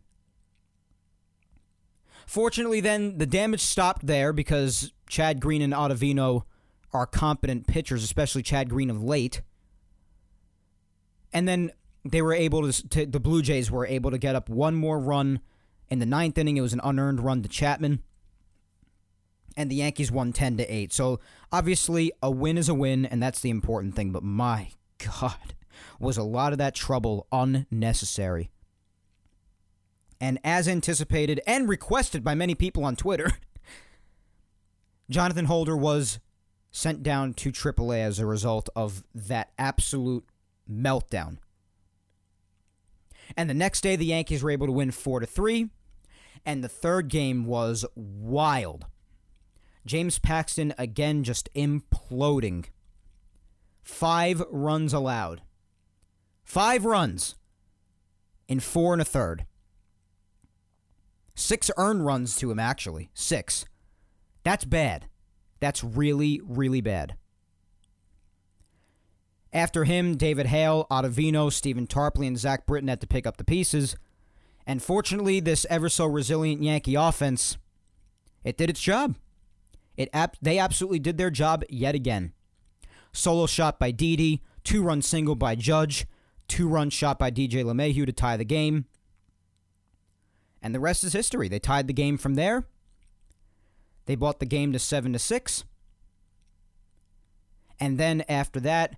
Fortunately, 2.37 2.81
then 2.81 3.17
the 3.17 3.25
damage 3.25 3.61
stopped 3.61 4.05
there 4.05 4.31
because 4.31 4.93
Chad 5.09 5.41
Green 5.41 5.59
and 5.63 5.73
Ottavino 5.73 6.43
are 6.93 7.07
competent 7.07 7.65
pitchers, 7.65 8.03
especially 8.03 8.43
Chad 8.43 8.69
Green 8.69 8.91
of 8.91 9.03
late. 9.03 9.41
And 11.33 11.47
then 11.47 11.71
they 12.05 12.21
were 12.21 12.35
able 12.35 12.71
to, 12.71 12.89
to, 12.89 13.05
the 13.07 13.19
Blue 13.19 13.41
Jays 13.41 13.71
were 13.71 13.87
able 13.87 14.11
to 14.11 14.19
get 14.19 14.35
up 14.35 14.49
one 14.49 14.75
more 14.75 14.99
run 14.99 15.39
in 15.89 15.97
the 15.97 16.05
ninth 16.05 16.37
inning. 16.37 16.57
It 16.57 16.61
was 16.61 16.73
an 16.73 16.81
unearned 16.83 17.21
run 17.21 17.41
to 17.41 17.49
Chapman. 17.49 18.03
And 19.55 19.71
the 19.71 19.77
Yankees 19.77 20.11
won 20.11 20.31
10 20.31 20.57
to 20.57 20.71
8. 20.71 20.93
So 20.93 21.19
obviously, 21.51 22.11
a 22.21 22.29
win 22.29 22.59
is 22.59 22.69
a 22.69 22.75
win, 22.75 23.07
and 23.07 23.19
that's 23.19 23.39
the 23.39 23.49
important 23.49 23.95
thing. 23.95 24.11
But 24.11 24.21
my 24.21 24.69
God, 24.99 25.55
was 25.99 26.17
a 26.17 26.23
lot 26.23 26.51
of 26.51 26.59
that 26.59 26.75
trouble 26.75 27.25
unnecessary. 27.31 28.51
And 30.19 30.39
as 30.43 30.67
anticipated 30.67 31.41
and 31.45 31.69
requested 31.69 32.23
by 32.23 32.35
many 32.35 32.55
people 32.55 32.83
on 32.83 32.95
Twitter, 32.95 33.33
Jonathan 35.09 35.45
Holder 35.45 35.77
was 35.77 36.19
sent 36.71 37.03
down 37.03 37.33
to 37.35 37.51
AAA 37.51 37.99
as 37.99 38.19
a 38.19 38.25
result 38.25 38.69
of 38.75 39.03
that 39.13 39.51
absolute 39.57 40.25
meltdown. 40.69 41.37
And 43.35 43.49
the 43.49 43.53
next 43.53 43.81
day 43.81 43.95
the 43.95 44.05
Yankees 44.05 44.41
were 44.41 44.51
able 44.51 44.67
to 44.67 44.73
win 44.73 44.91
4 44.91 45.19
to 45.19 45.25
3, 45.25 45.69
and 46.45 46.63
the 46.63 46.69
third 46.69 47.09
game 47.09 47.45
was 47.45 47.85
wild. 47.95 48.85
James 49.85 50.19
Paxton 50.19 50.73
again 50.77 51.23
just 51.23 51.53
imploding. 51.53 52.65
5 53.83 54.43
runs 54.49 54.93
allowed. 54.93 55.41
Five 56.47 56.85
runs 56.85 57.35
in 58.47 58.61
four 58.61 58.93
and 58.93 59.01
a 59.01 59.05
third. 59.05 59.45
Six 61.37 61.69
earned 61.77 62.03
runs 62.03 62.35
to 62.37 62.49
him, 62.49 62.57
actually. 62.57 63.11
Six. 63.13 63.63
That's 64.43 64.65
bad. 64.65 65.05
That's 65.59 65.83
really, 65.83 66.41
really 66.43 66.81
bad. 66.81 67.15
After 69.53 69.83
him, 69.83 70.17
David 70.17 70.47
Hale, 70.47 70.87
Ottavino, 70.89 71.53
Stephen 71.53 71.85
Tarpley, 71.85 72.25
and 72.25 72.39
Zach 72.39 72.65
Britton 72.65 72.87
had 72.87 73.01
to 73.01 73.07
pick 73.07 73.27
up 73.27 73.37
the 73.37 73.43
pieces. 73.43 73.95
And 74.65 74.81
fortunately, 74.81 75.39
this 75.39 75.67
ever 75.69 75.89
so 75.89 76.07
resilient 76.07 76.63
Yankee 76.63 76.95
offense, 76.95 77.57
it 78.43 78.57
did 78.57 78.71
its 78.71 78.81
job. 78.81 79.15
It 79.95 80.09
they 80.41 80.57
absolutely 80.57 80.99
did 80.99 81.19
their 81.19 81.29
job 81.29 81.63
yet 81.69 81.93
again. 81.93 82.33
Solo 83.13 83.45
shot 83.45 83.77
by 83.77 83.91
Didi, 83.91 84.41
two 84.63 84.81
run 84.81 85.03
single 85.03 85.35
by 85.35 85.53
Judge, 85.53 86.07
two 86.47 86.67
run 86.67 86.89
shot 86.89 87.19
by 87.19 87.29
DJ 87.29 87.63
LeMahieu 87.63 88.07
to 88.07 88.11
tie 88.11 88.37
the 88.37 88.43
game. 88.43 88.85
And 90.61 90.73
the 90.73 90.79
rest 90.79 91.03
is 91.03 91.13
history. 91.13 91.47
They 91.47 91.59
tied 91.59 91.87
the 91.87 91.93
game 91.93 92.17
from 92.17 92.35
there. 92.35 92.65
They 94.05 94.15
brought 94.15 94.39
the 94.39 94.45
game 94.45 94.73
to 94.73 94.79
7 94.79 95.13
to 95.13 95.19
6. 95.19 95.63
And 97.79 97.97
then 97.97 98.23
after 98.27 98.59
that, 98.61 98.95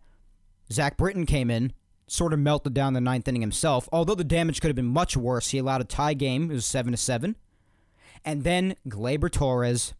Zach 0.71 0.97
Britton 0.97 1.25
came 1.25 1.49
in, 1.49 1.73
sort 2.07 2.31
of 2.31 2.39
melted 2.39 2.73
down 2.73 2.93
the 2.93 3.01
ninth 3.01 3.27
inning 3.27 3.41
himself. 3.41 3.89
Although 3.91 4.15
the 4.15 4.23
damage 4.23 4.61
could 4.61 4.69
have 4.69 4.75
been 4.75 4.85
much 4.85 5.17
worse, 5.17 5.49
he 5.49 5.57
allowed 5.57 5.81
a 5.81 5.85
tie 5.85 6.13
game. 6.13 6.49
It 6.49 6.53
was 6.53 6.65
7 6.65 6.91
to 6.91 6.97
7. 6.97 7.35
And 8.23 8.43
then 8.43 8.75
Gleyber 8.87 9.31
Torres 9.31 9.93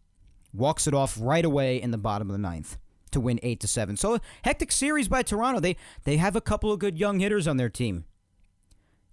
walks 0.52 0.86
it 0.86 0.94
off 0.94 1.16
right 1.20 1.44
away 1.44 1.80
in 1.80 1.90
the 1.90 1.98
bottom 1.98 2.28
of 2.28 2.32
the 2.32 2.38
ninth 2.38 2.76
to 3.12 3.20
win 3.20 3.40
eight 3.42 3.60
to 3.60 3.68
seven. 3.68 3.96
So 3.96 4.18
hectic 4.44 4.72
series 4.72 5.08
by 5.08 5.22
Toronto. 5.22 5.60
They 5.60 5.76
they 6.04 6.16
have 6.16 6.36
a 6.36 6.40
couple 6.40 6.72
of 6.72 6.78
good 6.78 6.98
young 6.98 7.20
hitters 7.20 7.46
on 7.46 7.56
their 7.56 7.68
team. 7.68 8.04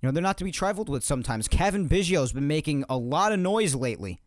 You 0.01 0.07
know 0.07 0.11
they're 0.11 0.21
not 0.21 0.37
to 0.37 0.43
be 0.43 0.51
trifled 0.51 0.89
with. 0.89 1.03
Sometimes 1.03 1.47
Cavan 1.47 1.87
Biggio's 1.87 2.33
been 2.33 2.47
making 2.47 2.85
a 2.87 2.97
lot 2.97 3.31
of 3.31 3.39
noise 3.39 3.73
lately. 3.73 4.19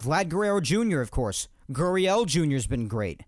Vlad 0.00 0.28
Guerrero 0.28 0.60
Jr. 0.60 1.00
of 1.00 1.10
course. 1.10 1.48
Gurriel 1.70 2.26
Jr.'s 2.26 2.66
been 2.66 2.88
great. 2.88 3.22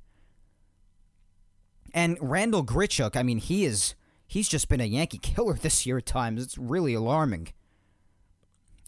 And 1.94 2.18
Randall 2.20 2.64
Grichuk, 2.64 3.16
I 3.16 3.22
mean, 3.22 3.38
he 3.38 3.64
is 3.64 3.94
he's 4.26 4.48
just 4.48 4.68
been 4.68 4.80
a 4.80 4.84
Yankee 4.84 5.18
killer 5.18 5.54
this 5.62 5.86
year 5.86 5.98
at 5.98 6.06
times. 6.06 6.42
It's 6.42 6.58
really 6.58 6.94
alarming. 6.94 7.48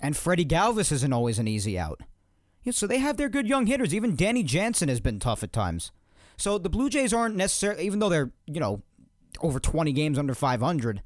And 0.01 0.17
Freddie 0.17 0.45
Galvis 0.45 0.93
isn't 0.93 1.13
always 1.13 1.39
an 1.39 1.49
easy 1.49 1.79
out. 1.79 2.01
So 2.73 2.87
they 2.87 2.99
have 2.99 3.17
their 3.17 3.29
good 3.29 3.47
young 3.47 3.67
hitters. 3.67 3.95
Even 3.95 4.17
Danny 4.17 4.43
Jansen 4.43 4.89
has 4.89 5.01
been 5.01 5.21
tough 5.21 5.45
at 5.45 5.53
times. 5.53 5.93
So 6.37 6.59
the 6.59 6.69
Blue 6.69 6.91
Jays 6.91 7.15
aren't 7.15 7.37
necessarily, 7.37 7.87
even 7.87 8.01
though 8.01 8.09
they're, 8.09 8.33
you 8.47 8.59
know, 8.59 8.83
over 9.41 9.61
20 9.61 9.93
games 9.93 10.19
under 10.19 10.35
500, 10.35 11.03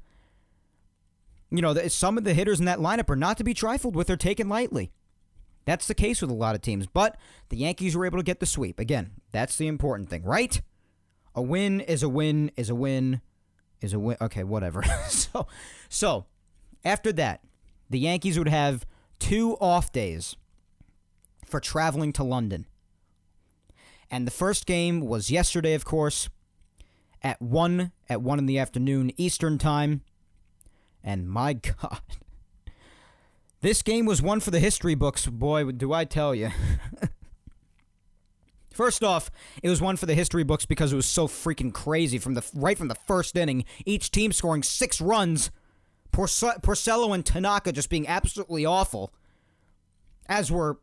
you 1.51 1.61
know, 1.61 1.73
some 1.87 2.17
of 2.17 2.23
the 2.23 2.33
hitters 2.33 2.59
in 2.59 2.65
that 2.65 2.79
lineup 2.79 3.09
are 3.09 3.15
not 3.15 3.37
to 3.37 3.43
be 3.43 3.53
trifled 3.53 3.95
with 3.95 4.09
or 4.09 4.17
taken 4.17 4.49
lightly. 4.49 4.91
That's 5.65 5.87
the 5.87 5.93
case 5.93 6.21
with 6.21 6.31
a 6.31 6.35
lot 6.35 6.55
of 6.55 6.61
teams. 6.61 6.87
But 6.87 7.17
the 7.49 7.57
Yankees 7.57 7.95
were 7.95 8.05
able 8.05 8.17
to 8.17 8.23
get 8.23 8.39
the 8.39 8.45
sweep. 8.45 8.79
Again, 8.79 9.11
that's 9.31 9.57
the 9.57 9.67
important 9.67 10.09
thing, 10.09 10.23
right? 10.23 10.61
A 11.35 11.41
win 11.41 11.81
is 11.81 12.03
a 12.03 12.09
win 12.09 12.51
is 12.57 12.69
a 12.69 12.75
win 12.75 13.21
is 13.81 13.93
a 13.93 13.99
win. 13.99 14.17
Okay, 14.21 14.43
whatever. 14.43 14.83
so, 15.07 15.47
so 15.89 16.25
after 16.83 17.11
that, 17.13 17.41
the 17.89 17.99
Yankees 17.99 18.37
would 18.37 18.49
have 18.49 18.85
two 19.19 19.55
off 19.57 19.91
days 19.91 20.35
for 21.45 21.59
traveling 21.59 22.13
to 22.13 22.23
London. 22.23 22.65
And 24.09 24.25
the 24.25 24.31
first 24.31 24.65
game 24.65 25.01
was 25.01 25.31
yesterday, 25.31 25.73
of 25.73 25.85
course, 25.85 26.29
at 27.21 27.41
1 27.41 27.91
at 28.09 28.21
1 28.21 28.39
in 28.39 28.45
the 28.45 28.59
afternoon 28.59 29.11
Eastern 29.17 29.57
Time. 29.57 30.01
And 31.03 31.29
my 31.29 31.53
god. 31.81 32.01
This 33.61 33.81
game 33.83 34.05
was 34.05 34.21
one 34.21 34.39
for 34.39 34.49
the 34.49 34.59
history 34.59 34.95
books, 34.95 35.27
boy, 35.27 35.71
do 35.71 35.93
I 35.93 36.03
tell 36.03 36.33
you. 36.33 36.49
First 38.73 39.03
off, 39.03 39.29
it 39.61 39.69
was 39.69 39.81
one 39.81 39.97
for 39.97 40.05
the 40.05 40.15
history 40.15 40.43
books 40.43 40.65
because 40.65 40.93
it 40.93 40.95
was 40.95 41.05
so 41.05 41.27
freaking 41.27 41.73
crazy 41.73 42.17
from 42.17 42.33
the 42.33 42.49
right 42.55 42.77
from 42.77 42.87
the 42.87 42.95
first 42.95 43.35
inning. 43.35 43.65
Each 43.85 44.09
team 44.09 44.31
scoring 44.31 44.63
six 44.63 45.01
runs. 45.01 45.51
Porcello 46.11 47.13
and 47.13 47.25
Tanaka 47.25 47.71
just 47.71 47.89
being 47.89 48.07
absolutely 48.07 48.65
awful, 48.65 49.13
as 50.27 50.51
were 50.51 50.79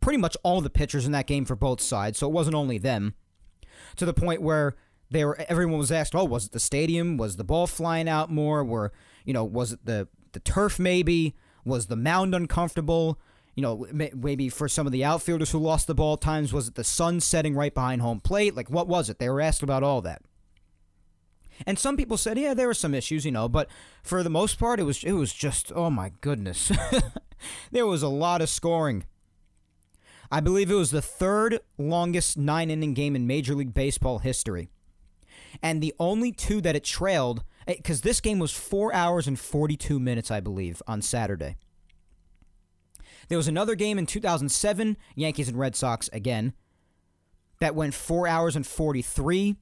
pretty 0.00 0.18
much 0.18 0.36
all 0.42 0.60
the 0.60 0.70
pitchers 0.70 1.06
in 1.06 1.12
that 1.12 1.26
game 1.26 1.44
for 1.44 1.56
both 1.56 1.80
sides, 1.80 2.18
so 2.18 2.28
it 2.28 2.32
wasn't 2.32 2.54
only 2.54 2.78
them. 2.78 3.14
To 3.96 4.04
the 4.04 4.14
point 4.14 4.42
where 4.42 4.76
they 5.10 5.24
were, 5.24 5.40
everyone 5.48 5.78
was 5.78 5.92
asked, 5.92 6.14
"Oh, 6.14 6.24
was 6.24 6.46
it 6.46 6.52
the 6.52 6.60
stadium? 6.60 7.16
Was 7.16 7.36
the 7.36 7.44
ball 7.44 7.66
flying 7.66 8.08
out 8.08 8.30
more? 8.30 8.64
Were 8.64 8.92
you 9.28 9.34
know, 9.34 9.44
was 9.44 9.72
it 9.72 9.84
the 9.84 10.08
the 10.32 10.40
turf? 10.40 10.78
Maybe 10.78 11.36
was 11.62 11.88
the 11.88 11.96
mound 11.96 12.34
uncomfortable? 12.34 13.20
You 13.54 13.62
know, 13.62 13.86
maybe 13.92 14.48
for 14.48 14.68
some 14.68 14.86
of 14.86 14.92
the 14.92 15.04
outfielders 15.04 15.50
who 15.50 15.58
lost 15.58 15.86
the 15.86 15.94
ball 15.94 16.16
times, 16.16 16.50
was 16.50 16.68
it 16.68 16.76
the 16.76 16.84
sun 16.84 17.20
setting 17.20 17.54
right 17.54 17.74
behind 17.74 18.00
home 18.00 18.20
plate? 18.20 18.56
Like, 18.56 18.70
what 18.70 18.88
was 18.88 19.10
it? 19.10 19.18
They 19.18 19.28
were 19.28 19.42
asked 19.42 19.62
about 19.62 19.82
all 19.82 20.00
that. 20.00 20.22
And 21.66 21.78
some 21.78 21.96
people 21.96 22.16
said, 22.16 22.38
yeah, 22.38 22.54
there 22.54 22.68
were 22.68 22.72
some 22.72 22.94
issues, 22.94 23.26
you 23.26 23.32
know, 23.32 23.50
but 23.50 23.68
for 24.02 24.22
the 24.22 24.30
most 24.30 24.58
part, 24.58 24.80
it 24.80 24.84
was 24.84 25.04
it 25.04 25.12
was 25.12 25.34
just, 25.34 25.72
oh 25.74 25.90
my 25.90 26.12
goodness, 26.22 26.72
there 27.70 27.86
was 27.86 28.02
a 28.02 28.08
lot 28.08 28.40
of 28.40 28.48
scoring. 28.48 29.04
I 30.32 30.40
believe 30.40 30.70
it 30.70 30.74
was 30.74 30.90
the 30.90 31.02
third 31.02 31.60
longest 31.76 32.38
nine 32.38 32.70
inning 32.70 32.94
game 32.94 33.14
in 33.14 33.26
Major 33.26 33.54
League 33.54 33.74
Baseball 33.74 34.20
history. 34.20 34.70
And 35.62 35.82
the 35.82 35.94
only 35.98 36.32
two 36.32 36.62
that 36.62 36.76
it 36.76 36.84
trailed, 36.84 37.44
because 37.76 38.00
eh, 38.00 38.04
this 38.04 38.20
game 38.20 38.38
was 38.38 38.52
four 38.52 38.92
hours 38.94 39.26
and 39.26 39.38
42 39.38 40.00
minutes, 40.00 40.30
I 40.30 40.40
believe, 40.40 40.82
on 40.86 41.02
Saturday. 41.02 41.56
There 43.28 43.38
was 43.38 43.48
another 43.48 43.74
game 43.74 43.98
in 43.98 44.06
2007, 44.06 44.96
Yankees 45.14 45.48
and 45.48 45.58
Red 45.58 45.76
Sox 45.76 46.08
again, 46.12 46.54
that 47.60 47.74
went 47.74 47.94
four 47.94 48.26
hours 48.26 48.56
and 48.56 48.66
43. 48.66 49.56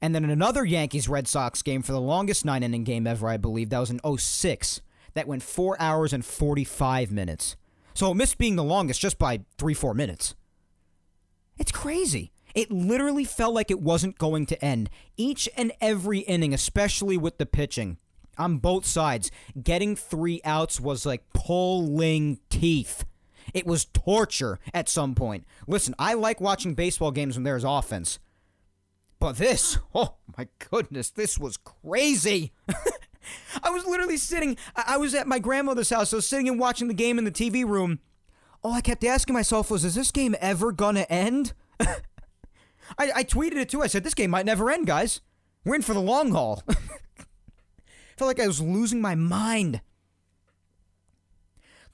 And 0.00 0.14
then 0.14 0.24
another 0.24 0.64
Yankees 0.64 1.08
Red 1.08 1.26
Sox 1.26 1.62
game 1.62 1.82
for 1.82 1.92
the 1.92 2.00
longest 2.00 2.44
nine 2.44 2.62
inning 2.62 2.84
game 2.84 3.06
ever, 3.06 3.28
I 3.28 3.36
believe. 3.36 3.70
That 3.70 3.80
was 3.80 3.90
in 3.90 4.00
06. 4.18 4.80
That 5.14 5.26
went 5.26 5.42
four 5.42 5.76
hours 5.80 6.12
and 6.12 6.24
45 6.24 7.10
minutes. 7.10 7.56
So 7.94 8.10
it 8.12 8.14
missed 8.14 8.38
being 8.38 8.56
the 8.56 8.64
longest 8.64 9.00
just 9.00 9.18
by 9.18 9.40
three, 9.58 9.74
four 9.74 9.94
minutes. 9.94 10.36
It's 11.58 11.72
crazy. 11.72 12.30
It 12.54 12.70
literally 12.70 13.24
felt 13.24 13.54
like 13.54 13.70
it 13.70 13.80
wasn't 13.80 14.18
going 14.18 14.46
to 14.46 14.64
end. 14.64 14.90
Each 15.16 15.48
and 15.56 15.72
every 15.80 16.20
inning, 16.20 16.52
especially 16.54 17.16
with 17.16 17.38
the 17.38 17.46
pitching 17.46 17.98
on 18.38 18.58
both 18.58 18.86
sides, 18.86 19.30
getting 19.62 19.96
three 19.96 20.40
outs 20.44 20.80
was 20.80 21.04
like 21.06 21.24
pulling 21.32 22.38
teeth. 22.48 23.04
It 23.52 23.66
was 23.66 23.84
torture 23.86 24.58
at 24.72 24.88
some 24.88 25.14
point. 25.14 25.44
Listen, 25.66 25.94
I 25.98 26.14
like 26.14 26.40
watching 26.40 26.74
baseball 26.74 27.10
games 27.10 27.36
when 27.36 27.44
there's 27.44 27.64
offense. 27.64 28.18
But 29.18 29.36
this, 29.36 29.78
oh 29.94 30.14
my 30.36 30.48
goodness, 30.70 31.10
this 31.10 31.38
was 31.38 31.56
crazy. 31.56 32.52
I 33.62 33.70
was 33.70 33.84
literally 33.84 34.16
sitting, 34.16 34.56
I 34.74 34.96
was 34.96 35.14
at 35.14 35.26
my 35.26 35.38
grandmother's 35.38 35.90
house. 35.90 36.12
I 36.12 36.16
was 36.16 36.26
sitting 36.26 36.48
and 36.48 36.58
watching 36.58 36.88
the 36.88 36.94
game 36.94 37.18
in 37.18 37.24
the 37.24 37.30
TV 37.30 37.66
room. 37.66 37.98
All 38.62 38.72
I 38.72 38.80
kept 38.80 39.04
asking 39.04 39.34
myself 39.34 39.70
was, 39.70 39.84
is 39.84 39.94
this 39.94 40.10
game 40.10 40.34
ever 40.40 40.72
gonna 40.72 41.06
end? 41.10 41.52
I, 42.98 43.12
I 43.16 43.24
tweeted 43.24 43.56
it 43.56 43.68
too. 43.68 43.82
I 43.82 43.86
said, 43.86 44.04
this 44.04 44.14
game 44.14 44.30
might 44.30 44.46
never 44.46 44.70
end, 44.70 44.86
guys. 44.86 45.20
We're 45.64 45.74
in 45.76 45.82
for 45.82 45.94
the 45.94 46.00
long 46.00 46.32
haul. 46.32 46.62
Felt 48.16 48.28
like 48.28 48.40
I 48.40 48.46
was 48.46 48.60
losing 48.60 49.00
my 49.00 49.14
mind. 49.14 49.80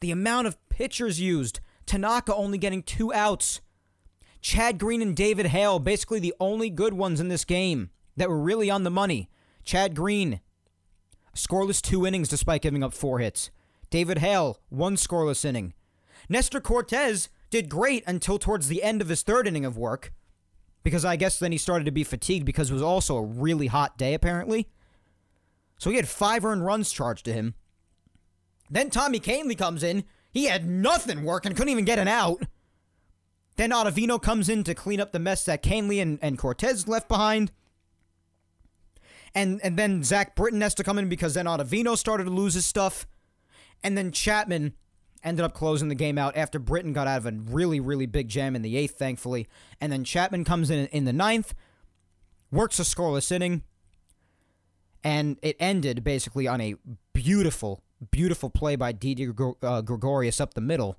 The 0.00 0.10
amount 0.10 0.46
of 0.46 0.68
pitchers 0.68 1.20
used. 1.20 1.60
Tanaka 1.86 2.34
only 2.34 2.58
getting 2.58 2.82
two 2.82 3.12
outs. 3.12 3.60
Chad 4.40 4.78
Green 4.78 5.02
and 5.02 5.16
David 5.16 5.46
Hale, 5.46 5.78
basically 5.78 6.20
the 6.20 6.34
only 6.38 6.70
good 6.70 6.94
ones 6.94 7.20
in 7.20 7.28
this 7.28 7.44
game 7.44 7.90
that 8.16 8.28
were 8.28 8.38
really 8.38 8.70
on 8.70 8.84
the 8.84 8.90
money. 8.90 9.28
Chad 9.64 9.94
Green, 9.96 10.40
scoreless 11.34 11.82
two 11.82 12.06
innings 12.06 12.28
despite 12.28 12.62
giving 12.62 12.82
up 12.82 12.94
four 12.94 13.18
hits. 13.18 13.50
David 13.90 14.18
Hale, 14.18 14.60
one 14.68 14.96
scoreless 14.96 15.44
inning. 15.44 15.74
Nestor 16.28 16.60
Cortes 16.60 17.28
did 17.50 17.68
great 17.68 18.04
until 18.06 18.38
towards 18.38 18.68
the 18.68 18.82
end 18.82 19.00
of 19.00 19.08
his 19.08 19.22
third 19.22 19.46
inning 19.46 19.64
of 19.64 19.76
work 19.76 20.12
because 20.86 21.04
I 21.04 21.16
guess 21.16 21.40
then 21.40 21.50
he 21.50 21.58
started 21.58 21.84
to 21.86 21.90
be 21.90 22.04
fatigued 22.04 22.46
because 22.46 22.70
it 22.70 22.72
was 22.72 22.80
also 22.80 23.16
a 23.16 23.22
really 23.24 23.66
hot 23.66 23.98
day, 23.98 24.14
apparently. 24.14 24.68
So 25.78 25.90
he 25.90 25.96
had 25.96 26.06
five 26.06 26.44
earned 26.44 26.64
runs 26.64 26.92
charged 26.92 27.24
to 27.24 27.32
him. 27.32 27.54
Then 28.70 28.88
Tommy 28.88 29.18
Kahnle 29.18 29.58
comes 29.58 29.82
in. 29.82 30.04
He 30.30 30.44
had 30.44 30.64
nothing 30.64 31.24
working, 31.24 31.54
couldn't 31.54 31.72
even 31.72 31.86
get 31.86 31.98
an 31.98 32.06
out. 32.06 32.40
Then 33.56 33.70
Ottavino 33.70 34.22
comes 34.22 34.48
in 34.48 34.62
to 34.62 34.76
clean 34.76 35.00
up 35.00 35.10
the 35.10 35.18
mess 35.18 35.44
that 35.46 35.60
Kahnle 35.60 36.00
and, 36.00 36.20
and 36.22 36.38
Cortes 36.38 36.86
left 36.86 37.08
behind. 37.08 37.50
And 39.34 39.60
and 39.64 39.76
then 39.76 40.04
Zach 40.04 40.36
Britton 40.36 40.60
has 40.60 40.74
to 40.76 40.84
come 40.84 41.00
in 41.00 41.08
because 41.08 41.34
then 41.34 41.46
Ottavino 41.46 41.98
started 41.98 42.26
to 42.26 42.30
lose 42.30 42.54
his 42.54 42.64
stuff. 42.64 43.08
And 43.82 43.98
then 43.98 44.12
Chapman 44.12 44.74
ended 45.26 45.44
up 45.44 45.52
closing 45.52 45.88
the 45.88 45.94
game 45.94 46.16
out 46.16 46.36
after 46.36 46.58
Britton 46.58 46.92
got 46.92 47.08
out 47.08 47.18
of 47.18 47.26
a 47.26 47.32
really, 47.32 47.80
really 47.80 48.06
big 48.06 48.28
jam 48.28 48.54
in 48.54 48.62
the 48.62 48.76
eighth, 48.76 48.96
thankfully. 48.96 49.48
And 49.80 49.92
then 49.92 50.04
Chapman 50.04 50.44
comes 50.44 50.70
in 50.70 50.86
in 50.86 51.04
the 51.04 51.12
ninth, 51.12 51.52
works 52.50 52.78
a 52.78 52.82
scoreless 52.82 53.30
inning, 53.32 53.62
and 55.02 55.36
it 55.42 55.56
ended 55.58 56.04
basically 56.04 56.46
on 56.46 56.60
a 56.60 56.76
beautiful, 57.12 57.82
beautiful 58.10 58.48
play 58.48 58.76
by 58.76 58.92
Didi 58.92 59.28
uh, 59.62 59.82
Gregorius 59.82 60.40
up 60.40 60.54
the 60.54 60.60
middle. 60.60 60.96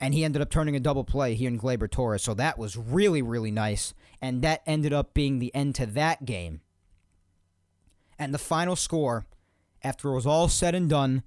And 0.00 0.14
he 0.14 0.24
ended 0.24 0.40
up 0.42 0.50
turning 0.50 0.74
a 0.74 0.80
double 0.80 1.04
play 1.04 1.34
here 1.34 1.48
in 1.48 1.58
Gleyber 1.58 1.90
Torres. 1.90 2.22
So 2.22 2.34
that 2.34 2.58
was 2.58 2.76
really, 2.76 3.22
really 3.22 3.50
nice. 3.50 3.94
And 4.20 4.42
that 4.42 4.62
ended 4.66 4.92
up 4.92 5.14
being 5.14 5.38
the 5.38 5.54
end 5.54 5.74
to 5.76 5.86
that 5.86 6.24
game. 6.24 6.62
And 8.18 8.34
the 8.34 8.38
final 8.38 8.76
score, 8.76 9.26
after 9.84 10.08
it 10.10 10.14
was 10.14 10.26
all 10.26 10.48
said 10.48 10.74
and 10.74 10.88
done, 10.88 11.22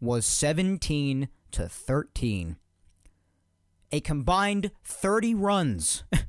was 0.00 0.26
17 0.26 1.28
to 1.52 1.68
13. 1.68 2.56
A 3.92 4.00
combined 4.00 4.70
30 4.84 5.34
runs. 5.34 6.04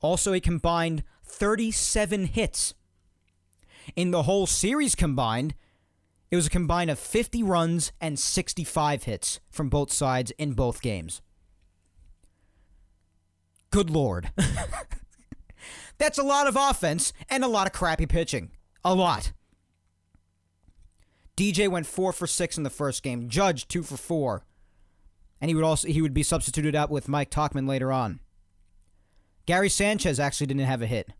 also, 0.00 0.32
a 0.32 0.40
combined 0.40 1.04
37 1.24 2.26
hits. 2.26 2.74
In 3.96 4.10
the 4.10 4.24
whole 4.24 4.46
series 4.46 4.94
combined, 4.94 5.54
it 6.30 6.36
was 6.36 6.46
a 6.46 6.50
combine 6.50 6.88
of 6.88 6.98
50 6.98 7.42
runs 7.42 7.92
and 8.00 8.18
65 8.18 9.04
hits 9.04 9.40
from 9.50 9.68
both 9.68 9.92
sides 9.92 10.32
in 10.38 10.54
both 10.54 10.80
games. 10.80 11.20
Good 13.70 13.90
lord. 13.90 14.30
That's 15.98 16.18
a 16.18 16.22
lot 16.22 16.46
of 16.46 16.56
offense 16.56 17.12
and 17.28 17.44
a 17.44 17.48
lot 17.48 17.66
of 17.66 17.72
crappy 17.72 18.06
pitching. 18.06 18.50
A 18.84 18.94
lot. 18.94 19.32
DJ 21.36 21.68
went 21.68 21.86
four 21.86 22.12
for 22.12 22.26
six 22.26 22.56
in 22.56 22.62
the 22.62 22.70
first 22.70 23.02
game. 23.02 23.28
Judge 23.28 23.66
two 23.68 23.82
for 23.82 23.96
four, 23.96 24.44
and 25.40 25.48
he 25.48 25.54
would 25.54 25.64
also 25.64 25.88
he 25.88 26.02
would 26.02 26.14
be 26.14 26.22
substituted 26.22 26.74
out 26.74 26.90
with 26.90 27.08
Mike 27.08 27.30
Tauchman 27.30 27.68
later 27.68 27.90
on. 27.90 28.20
Gary 29.46 29.68
Sanchez 29.68 30.20
actually 30.20 30.46
didn't 30.46 30.66
have 30.66 30.82
a 30.82 30.86
hit. 30.86 31.10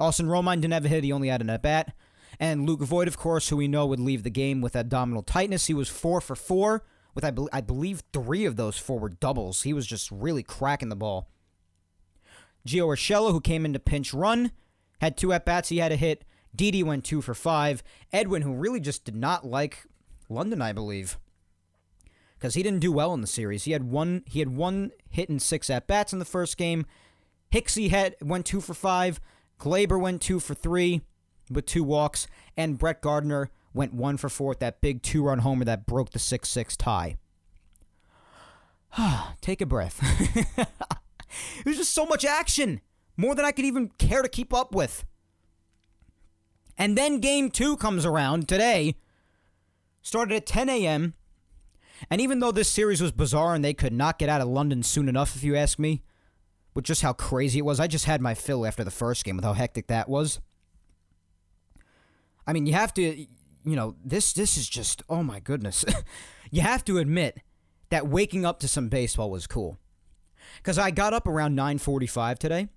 Austin 0.00 0.26
Romine 0.26 0.60
didn't 0.60 0.72
have 0.72 0.84
a 0.84 0.88
hit. 0.88 1.04
He 1.04 1.12
only 1.12 1.28
had 1.28 1.40
an 1.40 1.50
at 1.50 1.62
bat. 1.62 1.94
And 2.40 2.66
Luke 2.66 2.80
Voit, 2.80 3.06
of 3.06 3.16
course, 3.16 3.48
who 3.48 3.56
we 3.56 3.68
know 3.68 3.86
would 3.86 4.00
leave 4.00 4.24
the 4.24 4.30
game 4.30 4.60
with 4.60 4.74
abdominal 4.74 5.22
tightness. 5.22 5.66
He 5.66 5.74
was 5.74 5.88
four 5.88 6.20
for 6.20 6.34
four, 6.34 6.82
with 7.14 7.24
I, 7.24 7.30
be- 7.30 7.46
I 7.52 7.60
believe 7.60 8.02
three 8.12 8.44
of 8.44 8.56
those 8.56 8.76
four 8.76 8.98
were 8.98 9.08
doubles. 9.08 9.62
He 9.62 9.72
was 9.72 9.86
just 9.86 10.10
really 10.10 10.42
cracking 10.42 10.88
the 10.88 10.96
ball. 10.96 11.28
Gio 12.66 12.86
Urshela, 12.88 13.30
who 13.30 13.40
came 13.40 13.64
in 13.64 13.72
to 13.72 13.78
pinch 13.78 14.12
run, 14.12 14.50
had 15.00 15.16
two 15.16 15.32
at 15.32 15.44
bats. 15.44 15.68
He 15.68 15.78
had 15.78 15.92
a 15.92 15.96
hit. 15.96 16.24
Didi 16.54 16.82
went 16.82 17.04
two 17.04 17.20
for 17.20 17.34
five. 17.34 17.82
Edwin, 18.12 18.42
who 18.42 18.54
really 18.54 18.80
just 18.80 19.04
did 19.04 19.16
not 19.16 19.46
like 19.46 19.84
London, 20.28 20.62
I 20.62 20.72
believe, 20.72 21.18
because 22.38 22.54
he 22.54 22.62
didn't 22.62 22.80
do 22.80 22.92
well 22.92 23.14
in 23.14 23.20
the 23.20 23.26
series. 23.26 23.64
He 23.64 23.72
had 23.72 23.84
one. 23.84 24.22
He 24.26 24.38
had 24.38 24.56
one 24.56 24.92
hit 25.10 25.28
and 25.28 25.40
six 25.40 25.68
at 25.70 25.86
bats 25.86 26.12
in 26.12 26.18
the 26.18 26.24
first 26.24 26.56
game. 26.56 26.86
Hicksy 27.52 27.90
had 27.90 28.16
went 28.20 28.46
two 28.46 28.60
for 28.60 28.74
five. 28.74 29.20
Gleyber 29.60 30.00
went 30.00 30.20
two 30.20 30.40
for 30.40 30.54
three 30.54 31.02
with 31.50 31.66
two 31.66 31.84
walks, 31.84 32.26
and 32.56 32.78
Brett 32.78 33.00
Gardner 33.00 33.50
went 33.72 33.94
one 33.94 34.16
for 34.16 34.28
four 34.28 34.48
with 34.50 34.60
that 34.60 34.80
big 34.80 35.02
two-run 35.02 35.40
homer 35.40 35.64
that 35.64 35.86
broke 35.86 36.10
the 36.10 36.18
six-six 36.18 36.76
tie. 36.76 37.16
Take 39.40 39.60
a 39.60 39.66
breath. 39.66 40.00
was 41.66 41.76
just 41.76 41.94
so 41.94 42.06
much 42.06 42.24
action, 42.24 42.80
more 43.16 43.34
than 43.34 43.44
I 43.44 43.52
could 43.52 43.64
even 43.64 43.88
care 43.98 44.22
to 44.22 44.28
keep 44.28 44.52
up 44.52 44.74
with. 44.74 45.04
And 46.76 46.98
then 46.98 47.20
game 47.20 47.50
two 47.50 47.76
comes 47.76 48.04
around 48.04 48.48
today, 48.48 48.96
started 50.02 50.34
at 50.34 50.46
10 50.46 50.68
a.m. 50.68 51.14
And 52.10 52.20
even 52.20 52.40
though 52.40 52.52
this 52.52 52.68
series 52.68 53.00
was 53.00 53.12
bizarre 53.12 53.54
and 53.54 53.64
they 53.64 53.74
could 53.74 53.92
not 53.92 54.18
get 54.18 54.28
out 54.28 54.40
of 54.40 54.48
London 54.48 54.82
soon 54.82 55.08
enough, 55.08 55.36
if 55.36 55.44
you 55.44 55.54
ask 55.56 55.78
me, 55.78 56.02
with 56.74 56.84
just 56.84 57.02
how 57.02 57.12
crazy 57.12 57.60
it 57.60 57.64
was, 57.64 57.78
I 57.78 57.86
just 57.86 58.04
had 58.04 58.20
my 58.20 58.34
fill 58.34 58.66
after 58.66 58.84
the 58.84 58.90
first 58.90 59.24
game 59.24 59.36
with 59.36 59.44
how 59.44 59.52
hectic 59.52 59.86
that 59.86 60.08
was. 60.08 60.40
I 62.46 62.52
mean, 62.52 62.66
you 62.66 62.74
have 62.74 62.92
to, 62.94 63.02
you 63.02 63.76
know, 63.76 63.94
this 64.04 64.32
this 64.32 64.58
is 64.58 64.68
just 64.68 65.02
oh 65.08 65.22
my 65.22 65.40
goodness. 65.40 65.84
you 66.50 66.60
have 66.60 66.84
to 66.86 66.98
admit 66.98 67.38
that 67.90 68.08
waking 68.08 68.44
up 68.44 68.58
to 68.60 68.68
some 68.68 68.88
baseball 68.88 69.30
was 69.30 69.46
cool. 69.46 69.78
Cuz 70.62 70.78
I 70.78 70.90
got 70.90 71.14
up 71.14 71.26
around 71.26 71.56
9:45 71.56 72.38
today 72.38 72.68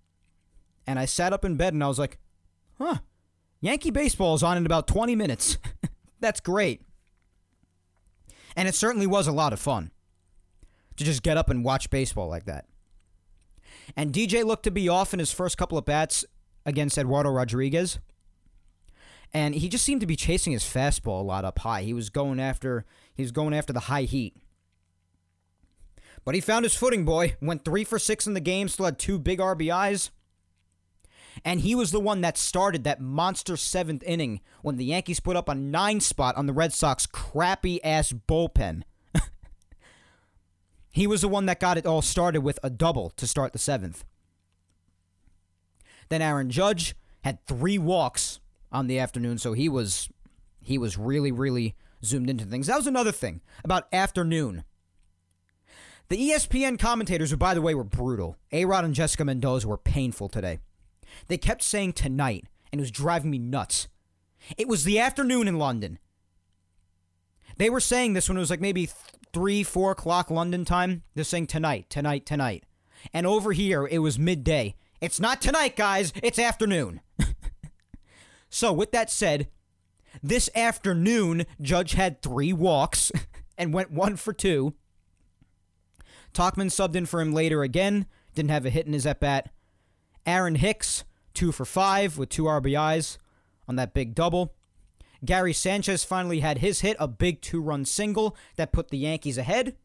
and 0.85 0.99
I 0.99 1.05
sat 1.05 1.33
up 1.33 1.43
in 1.43 1.57
bed 1.57 1.73
and 1.73 1.83
I 1.83 1.87
was 1.87 1.99
like, 1.99 2.19
"Huh, 2.77 2.99
Yankee 3.59 3.91
baseball 3.91 4.35
is 4.35 4.43
on 4.43 4.57
in 4.57 4.65
about 4.65 4.87
20 4.87 5.15
minutes. 5.15 5.57
That's 6.19 6.39
great. 6.39 6.81
And 8.55 8.67
it 8.67 8.75
certainly 8.75 9.07
was 9.07 9.27
a 9.27 9.31
lot 9.31 9.53
of 9.53 9.59
fun 9.59 9.91
to 10.95 11.03
just 11.03 11.23
get 11.23 11.37
up 11.37 11.49
and 11.49 11.63
watch 11.63 11.89
baseball 11.89 12.27
like 12.27 12.45
that. 12.45 12.65
And 13.95 14.13
DJ 14.13 14.43
looked 14.43 14.63
to 14.63 14.71
be 14.71 14.89
off 14.89 15.13
in 15.13 15.19
his 15.19 15.31
first 15.31 15.57
couple 15.57 15.77
of 15.77 15.85
bats 15.85 16.25
against 16.65 16.97
Eduardo 16.97 17.29
Rodriguez. 17.29 17.99
And 19.33 19.55
he 19.55 19.69
just 19.69 19.83
seemed 19.83 20.01
to 20.01 20.07
be 20.07 20.15
chasing 20.15 20.53
his 20.53 20.63
fastball 20.63 21.19
a 21.19 21.23
lot 21.23 21.45
up 21.45 21.59
high. 21.59 21.83
He 21.83 21.93
was 21.93 22.09
going 22.09 22.39
after 22.39 22.85
he 23.13 23.23
was 23.23 23.31
going 23.31 23.53
after 23.53 23.73
the 23.73 23.81
high 23.81 24.03
heat. 24.03 24.35
But 26.25 26.35
he 26.35 26.41
found 26.41 26.65
his 26.65 26.75
footing, 26.75 27.05
boy. 27.05 27.35
Went 27.41 27.63
3 27.63 27.83
for 27.83 27.99
6 27.99 28.27
in 28.27 28.33
the 28.33 28.39
game, 28.39 28.67
still 28.67 28.85
had 28.85 28.99
two 28.99 29.19
big 29.19 29.39
RBIs. 29.39 30.09
And 31.43 31.61
he 31.61 31.75
was 31.75 31.91
the 31.91 31.99
one 31.99 32.21
that 32.21 32.37
started 32.37 32.83
that 32.83 33.01
monster 33.01 33.57
seventh 33.57 34.03
inning 34.03 34.41
when 34.61 34.77
the 34.77 34.85
Yankees 34.85 35.19
put 35.19 35.35
up 35.35 35.49
a 35.49 35.55
nine 35.55 35.99
spot 35.99 36.35
on 36.35 36.45
the 36.45 36.53
Red 36.53 36.73
Sox 36.73 37.05
crappy 37.05 37.83
ass 37.83 38.11
bullpen. 38.11 38.83
he 40.91 41.07
was 41.07 41.21
the 41.21 41.27
one 41.27 41.45
that 41.45 41.59
got 41.59 41.77
it 41.77 41.85
all 41.85 42.01
started 42.01 42.41
with 42.41 42.59
a 42.63 42.69
double 42.69 43.11
to 43.11 43.27
start 43.27 43.53
the 43.53 43.59
seventh. 43.59 44.03
Then 46.09 46.21
Aaron 46.21 46.49
Judge 46.49 46.95
had 47.23 47.45
three 47.45 47.77
walks 47.77 48.39
on 48.71 48.87
the 48.87 48.99
afternoon, 48.99 49.37
so 49.37 49.53
he 49.53 49.67
was 49.69 50.09
he 50.61 50.77
was 50.77 50.97
really, 50.97 51.31
really 51.31 51.75
zoomed 52.03 52.29
into 52.29 52.45
things. 52.45 52.67
That 52.67 52.77
was 52.77 52.87
another 52.87 53.11
thing 53.11 53.41
about 53.63 53.87
afternoon. 53.93 54.63
The 56.09 56.17
ESPN 56.17 56.79
commentators, 56.79 57.31
who 57.31 57.37
by 57.37 57.53
the 57.53 57.61
way 57.61 57.75
were 57.75 57.83
brutal, 57.83 58.37
A 58.51 58.65
Rod 58.65 58.85
and 58.85 58.93
Jessica 58.93 59.25
Mendoza 59.25 59.67
were 59.67 59.77
painful 59.77 60.29
today. 60.29 60.59
They 61.27 61.37
kept 61.37 61.61
saying 61.61 61.93
tonight, 61.93 62.45
and 62.71 62.79
it 62.79 62.83
was 62.83 62.91
driving 62.91 63.31
me 63.31 63.39
nuts. 63.39 63.87
It 64.57 64.67
was 64.67 64.83
the 64.83 64.99
afternoon 64.99 65.47
in 65.47 65.57
London. 65.57 65.99
They 67.57 67.69
were 67.69 67.79
saying 67.79 68.13
this 68.13 68.29
when 68.29 68.37
it 68.37 68.41
was 68.41 68.49
like 68.49 68.61
maybe 68.61 68.89
three, 69.33 69.63
four 69.63 69.91
o'clock 69.91 70.29
London 70.29 70.65
time. 70.65 71.03
They're 71.15 71.23
saying 71.23 71.47
tonight, 71.47 71.89
tonight, 71.89 72.25
tonight. 72.25 72.63
And 73.13 73.25
over 73.25 73.51
here, 73.51 73.87
it 73.89 73.99
was 73.99 74.19
midday. 74.19 74.75
It's 75.01 75.19
not 75.19 75.41
tonight, 75.41 75.75
guys. 75.75 76.13
It's 76.23 76.39
afternoon. 76.39 77.01
so, 78.49 78.73
with 78.73 78.91
that 78.91 79.11
said, 79.11 79.47
this 80.23 80.49
afternoon, 80.55 81.45
Judge 81.61 81.93
had 81.93 82.21
three 82.21 82.53
walks 82.53 83.11
and 83.57 83.73
went 83.73 83.91
one 83.91 84.15
for 84.15 84.33
two. 84.33 84.73
Tauchman 86.33 86.67
subbed 86.67 86.95
in 86.95 87.05
for 87.05 87.21
him 87.21 87.33
later 87.33 87.63
again. 87.63 88.05
Didn't 88.35 88.51
have 88.51 88.65
a 88.65 88.69
hit 88.69 88.85
in 88.87 88.93
his 88.93 89.05
at 89.05 89.19
bat. 89.19 89.49
Aaron 90.27 90.55
Hicks, 90.55 91.05
two 91.33 91.53
for 91.53 91.65
five 91.65 92.17
with 92.17 92.29
two 92.29 92.43
RBIs 92.43 93.17
on 93.67 93.77
that 93.77 93.93
big 93.93 94.13
double. 94.13 94.53
Gary 95.25 95.53
Sanchez 95.53 96.03
finally 96.03 96.41
had 96.41 96.59
his 96.59 96.81
hit, 96.81 96.97
a 96.99 97.07
big 97.07 97.41
two 97.41 97.61
run 97.61 97.85
single 97.85 98.35
that 98.57 98.73
put 98.73 98.89
the 98.89 98.97
Yankees 98.97 99.37
ahead. 99.37 99.75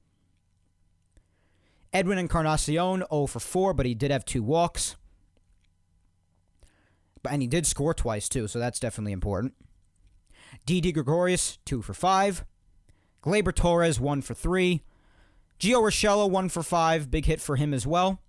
Edwin 1.92 2.18
Encarnacion, 2.18 3.04
0 3.10 3.26
for 3.26 3.40
4, 3.40 3.72
but 3.74 3.86
he 3.86 3.94
did 3.94 4.10
have 4.10 4.24
two 4.24 4.42
walks. 4.42 4.96
But, 7.22 7.32
And 7.32 7.42
he 7.42 7.48
did 7.48 7.66
score 7.66 7.94
twice, 7.94 8.28
too, 8.28 8.48
so 8.48 8.58
that's 8.58 8.80
definitely 8.80 9.12
important. 9.12 9.54
Didi 10.66 10.90
Gregorius, 10.90 11.58
2 11.66 11.82
for 11.82 11.94
5. 11.94 12.44
Gleyber 13.22 13.54
Torres, 13.54 14.00
1 14.00 14.22
for 14.22 14.34
3. 14.34 14.82
Gio 15.60 15.82
Urshela, 15.82 16.28
1 16.28 16.48
for 16.48 16.62
5. 16.62 17.10
Big 17.10 17.26
hit 17.26 17.40
for 17.40 17.56
him 17.56 17.72
as 17.72 17.86
well. 17.86 18.20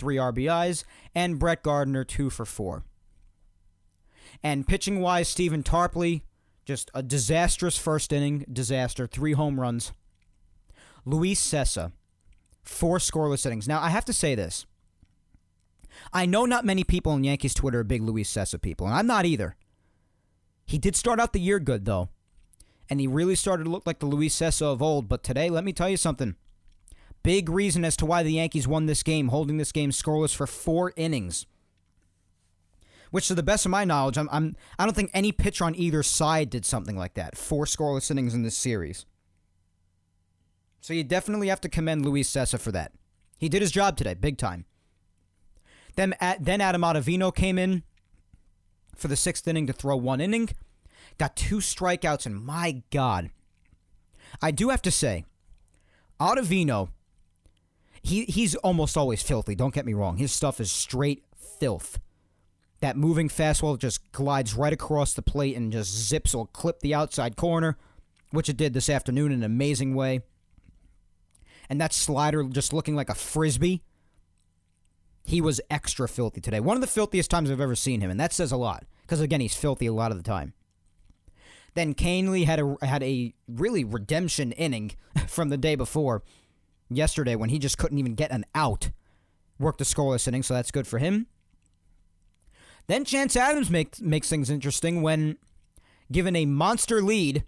3 0.00 0.16
RBIs. 0.16 0.82
And 1.14 1.38
Brett 1.38 1.62
Gardner, 1.62 2.02
2 2.02 2.30
for 2.30 2.44
4. 2.44 2.82
And 4.42 4.66
pitching 4.66 5.00
wise, 5.00 5.28
Stephen 5.28 5.62
Tarpley, 5.62 6.22
just 6.64 6.90
a 6.94 7.02
disastrous 7.02 7.76
first 7.76 8.12
inning, 8.12 8.44
disaster, 8.50 9.06
three 9.06 9.32
home 9.32 9.60
runs. 9.60 9.92
Luis 11.04 11.40
Cessa, 11.40 11.92
four 12.62 12.98
scoreless 12.98 13.44
innings. 13.44 13.66
Now, 13.66 13.80
I 13.80 13.88
have 13.90 14.04
to 14.06 14.12
say 14.12 14.34
this. 14.34 14.66
I 16.12 16.26
know 16.26 16.46
not 16.46 16.64
many 16.64 16.84
people 16.84 17.12
on 17.12 17.24
Yankees 17.24 17.54
Twitter 17.54 17.80
are 17.80 17.84
big 17.84 18.02
Luis 18.02 18.32
Cessa 18.32 18.60
people, 18.60 18.86
and 18.86 18.94
I'm 18.94 19.06
not 19.06 19.26
either. 19.26 19.56
He 20.64 20.78
did 20.78 20.94
start 20.94 21.18
out 21.18 21.32
the 21.32 21.40
year 21.40 21.58
good, 21.58 21.84
though, 21.84 22.10
and 22.88 23.00
he 23.00 23.06
really 23.06 23.34
started 23.34 23.64
to 23.64 23.70
look 23.70 23.86
like 23.86 23.98
the 23.98 24.06
Luis 24.06 24.36
Cessa 24.36 24.66
of 24.66 24.80
old. 24.80 25.08
But 25.08 25.24
today, 25.24 25.50
let 25.50 25.64
me 25.64 25.72
tell 25.72 25.88
you 25.88 25.96
something. 25.96 26.36
Big 27.22 27.48
reason 27.48 27.84
as 27.84 27.96
to 27.98 28.06
why 28.06 28.22
the 28.22 28.32
Yankees 28.32 28.66
won 28.66 28.86
this 28.86 29.02
game, 29.02 29.28
holding 29.28 29.58
this 29.58 29.72
game 29.72 29.90
scoreless 29.90 30.34
for 30.34 30.46
four 30.46 30.92
innings. 30.96 31.46
Which, 33.10 33.28
to 33.28 33.34
the 33.34 33.42
best 33.42 33.66
of 33.66 33.70
my 33.70 33.84
knowledge, 33.84 34.16
I'm, 34.16 34.28
I'm 34.30 34.54
I 34.78 34.84
don't 34.84 34.94
think 34.94 35.10
any 35.12 35.32
pitcher 35.32 35.64
on 35.64 35.74
either 35.74 36.02
side 36.02 36.48
did 36.48 36.64
something 36.64 36.96
like 36.96 37.14
that. 37.14 37.36
Four 37.36 37.64
scoreless 37.64 38.10
innings 38.10 38.34
in 38.34 38.42
this 38.42 38.56
series. 38.56 39.04
So 40.80 40.94
you 40.94 41.04
definitely 41.04 41.48
have 41.48 41.60
to 41.62 41.68
commend 41.68 42.06
Luis 42.06 42.30
Cessa 42.30 42.58
for 42.58 42.72
that. 42.72 42.92
He 43.36 43.48
did 43.48 43.62
his 43.62 43.72
job 43.72 43.96
today, 43.96 44.14
big 44.14 44.38
time. 44.38 44.64
Then, 45.96 46.14
then 46.38 46.60
Adam 46.60 46.82
Ottavino 46.82 47.34
came 47.34 47.58
in 47.58 47.82
for 48.96 49.08
the 49.08 49.16
sixth 49.16 49.46
inning 49.48 49.66
to 49.66 49.72
throw 49.72 49.96
one 49.96 50.20
inning. 50.20 50.50
Got 51.18 51.36
two 51.36 51.56
strikeouts, 51.56 52.26
and 52.26 52.42
my 52.42 52.82
God. 52.90 53.30
I 54.40 54.52
do 54.52 54.68
have 54.68 54.82
to 54.82 54.90
say, 54.90 55.24
Ottavino, 56.20 56.90
he, 58.02 58.24
he's 58.24 58.54
almost 58.56 58.96
always 58.96 59.22
filthy. 59.22 59.54
Don't 59.54 59.74
get 59.74 59.86
me 59.86 59.94
wrong. 59.94 60.16
His 60.16 60.32
stuff 60.32 60.60
is 60.60 60.72
straight 60.72 61.24
filth. 61.58 61.98
That 62.80 62.96
moving 62.96 63.28
fastball 63.28 63.78
just 63.78 64.10
glides 64.12 64.54
right 64.54 64.72
across 64.72 65.12
the 65.12 65.22
plate 65.22 65.56
and 65.56 65.70
just 65.70 65.94
zips 65.94 66.34
or 66.34 66.46
clip 66.46 66.80
the 66.80 66.94
outside 66.94 67.36
corner, 67.36 67.76
which 68.30 68.48
it 68.48 68.56
did 68.56 68.72
this 68.72 68.88
afternoon 68.88 69.32
in 69.32 69.40
an 69.40 69.44
amazing 69.44 69.94
way. 69.94 70.20
And 71.68 71.80
that 71.80 71.92
slider 71.92 72.42
just 72.44 72.72
looking 72.72 72.96
like 72.96 73.10
a 73.10 73.14
frisbee. 73.14 73.82
He 75.26 75.40
was 75.40 75.60
extra 75.70 76.08
filthy 76.08 76.40
today. 76.40 76.58
One 76.58 76.76
of 76.76 76.80
the 76.80 76.86
filthiest 76.86 77.30
times 77.30 77.50
I've 77.50 77.60
ever 77.60 77.76
seen 77.76 78.00
him, 78.00 78.10
and 78.10 78.18
that 78.18 78.32
says 78.32 78.50
a 78.50 78.56
lot. 78.56 78.84
Because 79.02 79.20
again, 79.20 79.40
he's 79.40 79.54
filthy 79.54 79.86
a 79.86 79.92
lot 79.92 80.10
of 80.10 80.16
the 80.16 80.24
time. 80.24 80.54
Then 81.74 81.94
Kahnle 81.94 82.44
had 82.44 82.60
a 82.60 82.76
had 82.84 83.02
a 83.02 83.34
really 83.46 83.84
redemption 83.84 84.52
inning 84.52 84.92
from 85.28 85.50
the 85.50 85.56
day 85.56 85.74
before, 85.74 86.22
yesterday 86.90 87.36
when 87.36 87.50
he 87.50 87.58
just 87.58 87.78
couldn't 87.78 87.98
even 87.98 88.14
get 88.14 88.30
an 88.30 88.44
out. 88.54 88.90
Worked 89.58 89.80
a 89.80 89.84
scoreless 89.84 90.26
inning, 90.26 90.42
so 90.42 90.54
that's 90.54 90.70
good 90.70 90.86
for 90.86 90.98
him. 90.98 91.26
Then 92.86 93.04
Chance 93.04 93.36
Adams 93.36 93.70
makes 93.70 94.00
makes 94.00 94.28
things 94.28 94.50
interesting 94.50 95.02
when 95.02 95.36
given 96.10 96.34
a 96.34 96.46
monster 96.46 97.00
lead, 97.00 97.44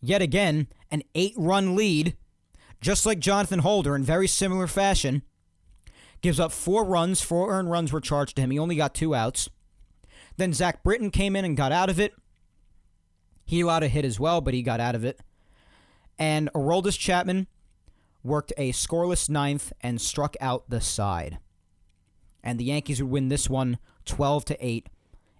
yet 0.00 0.22
again 0.22 0.66
an 0.90 1.02
eight-run 1.14 1.76
lead, 1.76 2.16
just 2.80 3.06
like 3.06 3.20
Jonathan 3.20 3.60
Holder 3.60 3.94
in 3.94 4.02
very 4.02 4.26
similar 4.26 4.66
fashion. 4.66 5.22
Gives 6.20 6.40
up 6.40 6.52
four 6.52 6.84
runs, 6.84 7.20
four 7.20 7.52
earned 7.52 7.70
runs 7.70 7.92
were 7.92 8.00
charged 8.00 8.36
to 8.36 8.42
him. 8.42 8.50
He 8.50 8.58
only 8.58 8.76
got 8.76 8.94
two 8.94 9.14
outs. 9.14 9.48
Then 10.36 10.52
Zach 10.52 10.82
Britton 10.82 11.10
came 11.10 11.36
in 11.36 11.44
and 11.44 11.56
got 11.56 11.72
out 11.72 11.90
of 11.90 12.00
it. 12.00 12.14
He 13.44 13.60
allowed 13.60 13.82
a 13.82 13.88
hit 13.88 14.04
as 14.04 14.18
well, 14.18 14.40
but 14.40 14.54
he 14.54 14.62
got 14.62 14.80
out 14.80 14.94
of 14.94 15.04
it. 15.04 15.20
And 16.18 16.50
Aroldis 16.54 16.98
Chapman 16.98 17.48
worked 18.22 18.52
a 18.56 18.72
scoreless 18.72 19.28
ninth 19.28 19.72
and 19.80 20.00
struck 20.00 20.36
out 20.40 20.68
the 20.68 20.80
side. 20.80 21.38
And 22.42 22.58
the 22.58 22.64
Yankees 22.64 23.02
would 23.02 23.10
win 23.10 23.28
this 23.28 23.48
one 23.48 23.78
12 24.04 24.44
to 24.46 24.66
8 24.66 24.88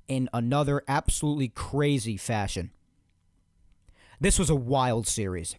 in 0.09 0.29
another 0.33 0.83
absolutely 0.87 1.49
crazy 1.49 2.16
fashion. 2.16 2.71
This 4.21 4.38
was 4.38 4.51
a 4.51 4.55
wild 4.55 5.07
series. 5.07 5.57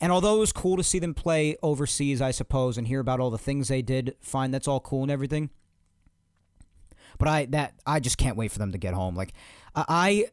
And 0.00 0.12
although 0.12 0.36
it 0.36 0.40
was 0.40 0.52
cool 0.52 0.76
to 0.76 0.82
see 0.82 0.98
them 0.98 1.14
play 1.14 1.56
overseas, 1.62 2.20
I 2.20 2.30
suppose, 2.30 2.76
and 2.76 2.86
hear 2.86 3.00
about 3.00 3.18
all 3.18 3.30
the 3.30 3.38
things 3.38 3.68
they 3.68 3.80
did, 3.80 4.14
fine, 4.20 4.50
that's 4.50 4.68
all 4.68 4.80
cool 4.80 5.02
and 5.02 5.10
everything. 5.10 5.50
But 7.18 7.28
I 7.28 7.46
that 7.46 7.74
I 7.86 7.98
just 8.00 8.18
can't 8.18 8.36
wait 8.36 8.52
for 8.52 8.58
them 8.58 8.72
to 8.72 8.78
get 8.78 8.92
home. 8.92 9.16
Like 9.16 9.32
I 9.74 10.26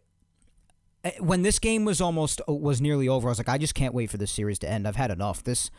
when 1.20 1.42
this 1.42 1.60
game 1.60 1.86
was 1.86 2.00
almost 2.00 2.42
was 2.48 2.82
nearly 2.82 3.08
over, 3.08 3.28
I 3.28 3.32
was 3.32 3.38
like, 3.38 3.50
I 3.50 3.58
just 3.58 3.76
can't 3.76 3.94
wait 3.94 4.10
for 4.10 4.18
this 4.18 4.32
series 4.32 4.60
to 4.60 4.70
end. 4.70 4.88
I've 4.88 4.96
had 4.96 5.12
enough. 5.12 5.44
This 5.44 5.70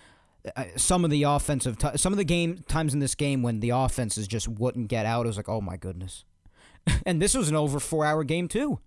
uh, 0.56 0.64
some 0.76 1.04
of 1.04 1.10
the 1.10 1.22
offensive 1.22 1.78
t- 1.78 1.96
some 1.96 2.12
of 2.12 2.18
the 2.18 2.24
game 2.24 2.58
times 2.68 2.92
in 2.92 3.00
this 3.00 3.14
game 3.14 3.42
when 3.42 3.60
the 3.60 3.70
offenses 3.70 4.28
just 4.28 4.48
wouldn't 4.48 4.88
get 4.88 5.06
out, 5.06 5.24
I 5.24 5.28
was 5.28 5.36
like, 5.36 5.48
oh 5.48 5.60
my 5.60 5.76
goodness. 5.76 6.24
and 7.06 7.20
this 7.20 7.34
was 7.34 7.48
an 7.48 7.56
over 7.56 7.80
four 7.80 8.04
hour 8.04 8.24
game 8.24 8.48
too. 8.48 8.80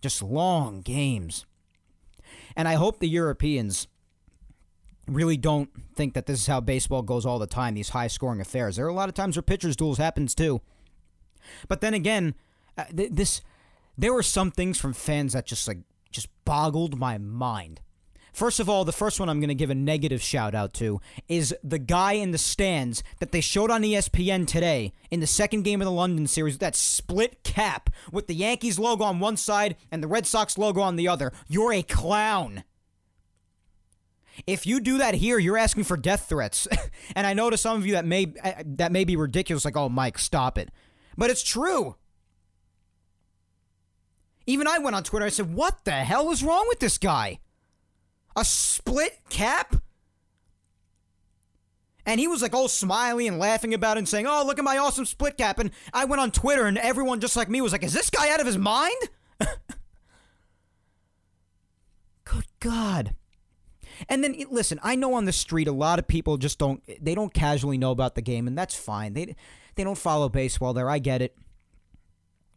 Just 0.00 0.22
long 0.22 0.82
games. 0.82 1.46
And 2.56 2.66
I 2.66 2.74
hope 2.74 2.98
the 2.98 3.08
Europeans 3.08 3.86
really 5.06 5.36
don't 5.36 5.70
think 5.94 6.14
that 6.14 6.26
this 6.26 6.40
is 6.40 6.46
how 6.46 6.60
baseball 6.60 7.02
goes 7.02 7.24
all 7.24 7.38
the 7.38 7.46
time, 7.46 7.74
these 7.74 7.90
high 7.90 8.08
scoring 8.08 8.40
affairs. 8.40 8.76
There 8.76 8.84
are 8.84 8.90
a 8.90 8.94
lot 8.94 9.08
of 9.08 9.14
times 9.14 9.36
where 9.36 9.42
pitchers' 9.42 9.76
duels 9.76 9.98
happens 9.98 10.34
too. 10.34 10.60
But 11.68 11.80
then 11.80 11.94
again, 11.94 12.34
uh, 12.76 12.84
th- 12.94 13.10
this 13.12 13.40
there 13.98 14.14
were 14.14 14.22
some 14.22 14.52
things 14.52 14.78
from 14.78 14.92
fans 14.92 15.32
that 15.32 15.44
just 15.44 15.66
like 15.66 15.80
just 16.10 16.28
boggled 16.44 16.98
my 16.98 17.18
mind. 17.18 17.80
First 18.32 18.60
of 18.60 18.68
all, 18.68 18.84
the 18.84 18.92
first 18.92 19.18
one 19.18 19.28
I'm 19.28 19.40
going 19.40 19.48
to 19.48 19.54
give 19.54 19.70
a 19.70 19.74
negative 19.74 20.22
shout 20.22 20.54
out 20.54 20.72
to 20.74 21.00
is 21.26 21.54
the 21.64 21.80
guy 21.80 22.12
in 22.12 22.30
the 22.30 22.38
stands 22.38 23.02
that 23.18 23.32
they 23.32 23.40
showed 23.40 23.70
on 23.70 23.82
ESPN 23.82 24.46
today 24.46 24.92
in 25.10 25.18
the 25.18 25.26
second 25.26 25.62
game 25.62 25.80
of 25.80 25.86
the 25.86 25.90
London 25.92 26.28
series 26.28 26.54
with 26.54 26.60
that 26.60 26.76
split 26.76 27.42
cap 27.42 27.90
with 28.12 28.28
the 28.28 28.36
Yankees 28.36 28.78
logo 28.78 29.02
on 29.02 29.18
one 29.18 29.36
side 29.36 29.74
and 29.90 30.02
the 30.02 30.06
Red 30.06 30.24
Sox 30.24 30.56
logo 30.56 30.80
on 30.80 30.94
the 30.94 31.08
other. 31.08 31.32
You're 31.48 31.72
a 31.72 31.82
clown. 31.82 32.62
If 34.46 34.68
you 34.68 34.78
do 34.78 34.98
that 34.98 35.14
here, 35.14 35.40
you're 35.40 35.58
asking 35.58 35.84
for 35.84 35.96
death 35.96 36.28
threats. 36.28 36.68
and 37.16 37.26
I 37.26 37.34
know 37.34 37.50
to 37.50 37.56
some 37.56 37.76
of 37.76 37.86
you 37.86 37.94
that 37.94 38.04
may 38.04 38.32
uh, 38.44 38.62
that 38.64 38.92
may 38.92 39.04
be 39.04 39.16
ridiculous 39.16 39.64
like, 39.64 39.76
"Oh, 39.76 39.88
Mike, 39.88 40.16
stop 40.16 40.58
it." 40.58 40.70
But 41.16 41.30
it's 41.30 41.42
true. 41.42 41.96
Even 44.48 44.66
I 44.66 44.78
went 44.78 44.96
on 44.96 45.04
Twitter. 45.04 45.26
I 45.26 45.28
said, 45.28 45.52
"What 45.52 45.84
the 45.84 45.92
hell 45.92 46.30
is 46.30 46.42
wrong 46.42 46.64
with 46.68 46.80
this 46.80 46.96
guy? 46.96 47.38
A 48.34 48.46
split 48.46 49.20
cap?" 49.28 49.76
And 52.06 52.18
he 52.18 52.26
was 52.26 52.40
like 52.40 52.54
all 52.54 52.66
smiley 52.66 53.28
and 53.28 53.38
laughing 53.38 53.74
about 53.74 53.98
it 53.98 54.00
and 54.00 54.08
saying, 54.08 54.26
"Oh, 54.26 54.42
look 54.46 54.58
at 54.58 54.64
my 54.64 54.78
awesome 54.78 55.04
split 55.04 55.36
cap." 55.36 55.58
And 55.58 55.70
I 55.92 56.06
went 56.06 56.22
on 56.22 56.30
Twitter, 56.30 56.64
and 56.64 56.78
everyone 56.78 57.20
just 57.20 57.36
like 57.36 57.50
me 57.50 57.60
was 57.60 57.72
like, 57.72 57.82
"Is 57.82 57.92
this 57.92 58.08
guy 58.08 58.30
out 58.30 58.40
of 58.40 58.46
his 58.46 58.56
mind?" 58.56 58.96
Good 62.24 62.46
God. 62.58 63.14
And 64.08 64.24
then 64.24 64.34
listen, 64.50 64.80
I 64.82 64.94
know 64.94 65.12
on 65.12 65.26
the 65.26 65.32
street 65.32 65.68
a 65.68 65.72
lot 65.72 65.98
of 65.98 66.08
people 66.08 66.38
just 66.38 66.58
don't 66.58 66.82
they 67.04 67.14
don't 67.14 67.34
casually 67.34 67.76
know 67.76 67.90
about 67.90 68.14
the 68.14 68.22
game 68.22 68.46
and 68.46 68.56
that's 68.56 68.74
fine. 68.74 69.12
They 69.12 69.36
they 69.74 69.84
don't 69.84 69.98
follow 69.98 70.30
baseball 70.30 70.72
there. 70.72 70.88
I 70.88 71.00
get 71.00 71.20
it. 71.20 71.36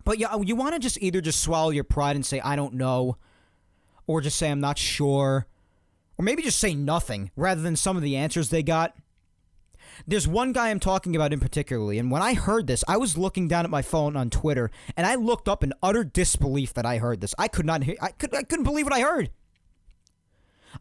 But 0.04 0.18
yeah, 0.18 0.36
you 0.42 0.56
want 0.56 0.74
to 0.74 0.80
just 0.80 1.02
either 1.02 1.22
just 1.22 1.42
swallow 1.42 1.70
your 1.70 1.84
pride 1.84 2.16
and 2.16 2.26
say 2.26 2.40
I 2.40 2.56
don't 2.56 2.74
know, 2.74 3.18
or 4.08 4.22
just 4.22 4.38
say 4.38 4.50
I'm 4.50 4.60
not 4.60 4.78
sure, 4.78 5.48
or 6.18 6.24
maybe 6.24 6.42
just 6.42 6.60
say 6.60 6.74
nothing 6.74 7.32
rather 7.36 7.62
than 7.62 7.76
some 7.76 7.98
of 7.98 8.04
the 8.04 8.16
answers 8.16 8.50
they 8.50 8.64
got. 8.64 8.96
There's 10.08 10.28
one 10.28 10.52
guy 10.52 10.70
I'm 10.70 10.80
talking 10.80 11.16
about 11.16 11.34
in 11.34 11.40
particularly, 11.40 12.00
and 12.00 12.10
when 12.10 12.22
I 12.22 12.34
heard 12.34 12.66
this, 12.66 12.84
I 12.88 12.98
was 12.98 13.18
looking 13.18 13.48
down 13.48 13.66
at 13.66 13.72
my 13.72 13.82
phone 13.82 14.16
on 14.16 14.30
Twitter, 14.30 14.72
and 14.96 15.06
I 15.06 15.16
looked 15.16 15.48
up 15.48 15.64
in 15.64 15.74
utter 15.84 16.04
disbelief 16.04 16.74
that 16.74 16.86
I 16.86 16.98
heard 16.98 17.22
this. 17.22 17.36
I 17.38 17.48
could 17.48 17.66
not, 17.66 17.84
hear, 17.84 17.98
I 18.02 18.10
could, 18.10 18.34
I 18.36 18.44
couldn't 18.44 18.66
believe 18.66 18.86
what 18.86 18.96
I 18.96 19.02
heard. 19.02 19.30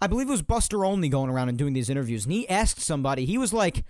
I 0.00 0.06
believe 0.06 0.28
it 0.28 0.30
was 0.30 0.42
Buster 0.42 0.84
Olney 0.84 1.08
going 1.08 1.28
around 1.28 1.48
and 1.48 1.58
doing 1.58 1.72
these 1.72 1.90
interviews, 1.90 2.24
and 2.24 2.32
he 2.32 2.48
asked 2.48 2.80
somebody, 2.80 3.26
he 3.26 3.36
was 3.36 3.52
like, 3.52 3.84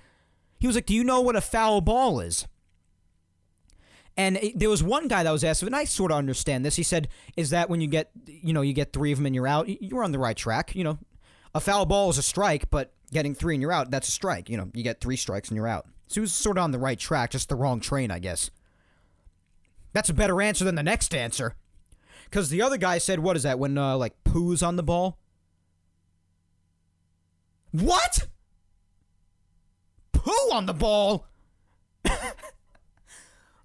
He 0.58 0.66
was 0.66 0.76
like, 0.76 0.86
"Do 0.86 0.94
you 0.94 1.04
know 1.04 1.20
what 1.20 1.36
a 1.36 1.40
foul 1.40 1.80
ball 1.80 2.20
is?" 2.20 2.46
And 4.20 4.36
it, 4.36 4.58
there 4.58 4.68
was 4.68 4.82
one 4.82 5.08
guy 5.08 5.22
that 5.22 5.30
was 5.30 5.42
asked, 5.42 5.62
and 5.62 5.74
I 5.74 5.84
sort 5.84 6.12
of 6.12 6.18
understand 6.18 6.62
this. 6.62 6.76
He 6.76 6.82
said, 6.82 7.08
"Is 7.38 7.50
that 7.50 7.70
when 7.70 7.80
you 7.80 7.86
get, 7.86 8.10
you 8.26 8.52
know, 8.52 8.60
you 8.60 8.74
get 8.74 8.92
three 8.92 9.12
of 9.12 9.18
them 9.18 9.24
and 9.24 9.34
you're 9.34 9.48
out? 9.48 9.66
You're 9.82 10.04
on 10.04 10.12
the 10.12 10.18
right 10.18 10.36
track. 10.36 10.76
You 10.76 10.84
know, 10.84 10.98
a 11.54 11.60
foul 11.60 11.86
ball 11.86 12.10
is 12.10 12.18
a 12.18 12.22
strike, 12.22 12.68
but 12.68 12.92
getting 13.10 13.34
three 13.34 13.54
and 13.54 13.62
you're 13.62 13.72
out, 13.72 13.90
that's 13.90 14.08
a 14.08 14.12
strike. 14.12 14.50
You 14.50 14.58
know, 14.58 14.70
you 14.74 14.82
get 14.82 15.00
three 15.00 15.16
strikes 15.16 15.48
and 15.48 15.56
you're 15.56 15.66
out. 15.66 15.86
So 16.08 16.14
he 16.16 16.20
was 16.20 16.32
sort 16.32 16.58
of 16.58 16.64
on 16.64 16.70
the 16.70 16.78
right 16.78 16.98
track, 16.98 17.30
just 17.30 17.48
the 17.48 17.54
wrong 17.54 17.80
train, 17.80 18.10
I 18.10 18.18
guess. 18.18 18.50
That's 19.94 20.10
a 20.10 20.14
better 20.14 20.42
answer 20.42 20.64
than 20.64 20.74
the 20.74 20.82
next 20.82 21.14
answer. 21.14 21.54
Because 22.24 22.50
the 22.50 22.60
other 22.60 22.76
guy 22.76 22.98
said, 22.98 23.20
what 23.20 23.36
is 23.36 23.44
that, 23.44 23.58
when, 23.58 23.78
uh, 23.78 23.96
like, 23.96 24.22
poo's 24.22 24.62
on 24.62 24.76
the 24.76 24.82
ball? 24.82 25.18
What? 27.72 28.26
Poo 30.12 30.52
on 30.52 30.66
the 30.66 30.74
ball? 30.74 31.26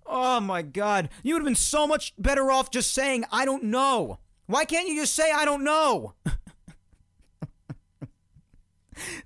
oh 0.05 0.39
my 0.39 0.61
god. 0.61 1.09
You 1.23 1.33
would 1.33 1.41
have 1.41 1.45
been 1.45 1.55
so 1.55 1.87
much 1.87 2.13
better 2.17 2.51
off 2.51 2.71
just 2.71 2.93
saying, 2.93 3.25
I 3.31 3.45
don't 3.45 3.63
know. 3.63 4.19
Why 4.47 4.65
can't 4.65 4.87
you 4.87 4.99
just 5.01 5.13
say, 5.13 5.31
I 5.31 5.45
don't 5.45 5.63
know? 5.63 6.13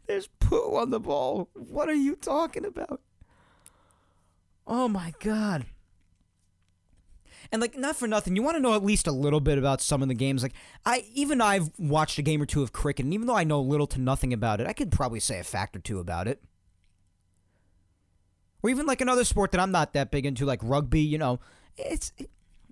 There's 0.07 0.27
poo 0.39 0.75
on 0.77 0.89
the 0.89 0.99
ball. 0.99 1.49
What 1.53 1.89
are 1.89 1.93
you 1.93 2.15
talking 2.15 2.65
about? 2.65 3.01
Oh 4.65 4.87
my 4.87 5.13
god. 5.19 5.65
And 7.51 7.61
like 7.61 7.75
not 7.77 7.95
for 7.95 8.07
nothing, 8.07 8.35
you 8.35 8.43
want 8.43 8.57
to 8.57 8.61
know 8.61 8.75
at 8.75 8.83
least 8.85 9.07
a 9.07 9.11
little 9.11 9.39
bit 9.39 9.57
about 9.57 9.81
some 9.81 10.03
of 10.03 10.07
the 10.07 10.13
games. 10.13 10.43
Like 10.43 10.53
I 10.85 11.05
even 11.13 11.41
I've 11.41 11.71
watched 11.79 12.19
a 12.19 12.21
game 12.21 12.41
or 12.41 12.45
two 12.45 12.61
of 12.61 12.71
cricket, 12.71 13.05
and 13.05 13.13
even 13.13 13.25
though 13.25 13.35
I 13.35 13.43
know 13.43 13.59
little 13.59 13.87
to 13.87 13.99
nothing 13.99 14.33
about 14.33 14.61
it, 14.61 14.67
I 14.67 14.73
could 14.73 14.91
probably 14.91 15.19
say 15.19 15.39
a 15.39 15.43
fact 15.43 15.75
or 15.75 15.79
two 15.79 15.99
about 15.99 16.27
it. 16.27 16.43
Or 18.61 18.69
even 18.69 18.85
like 18.85 19.01
another 19.01 19.23
sport 19.23 19.51
that 19.51 19.61
I'm 19.61 19.71
not 19.71 19.93
that 19.93 20.11
big 20.11 20.25
into, 20.25 20.45
like 20.45 20.59
rugby. 20.61 21.01
You 21.01 21.17
know, 21.17 21.39
it's 21.77 22.11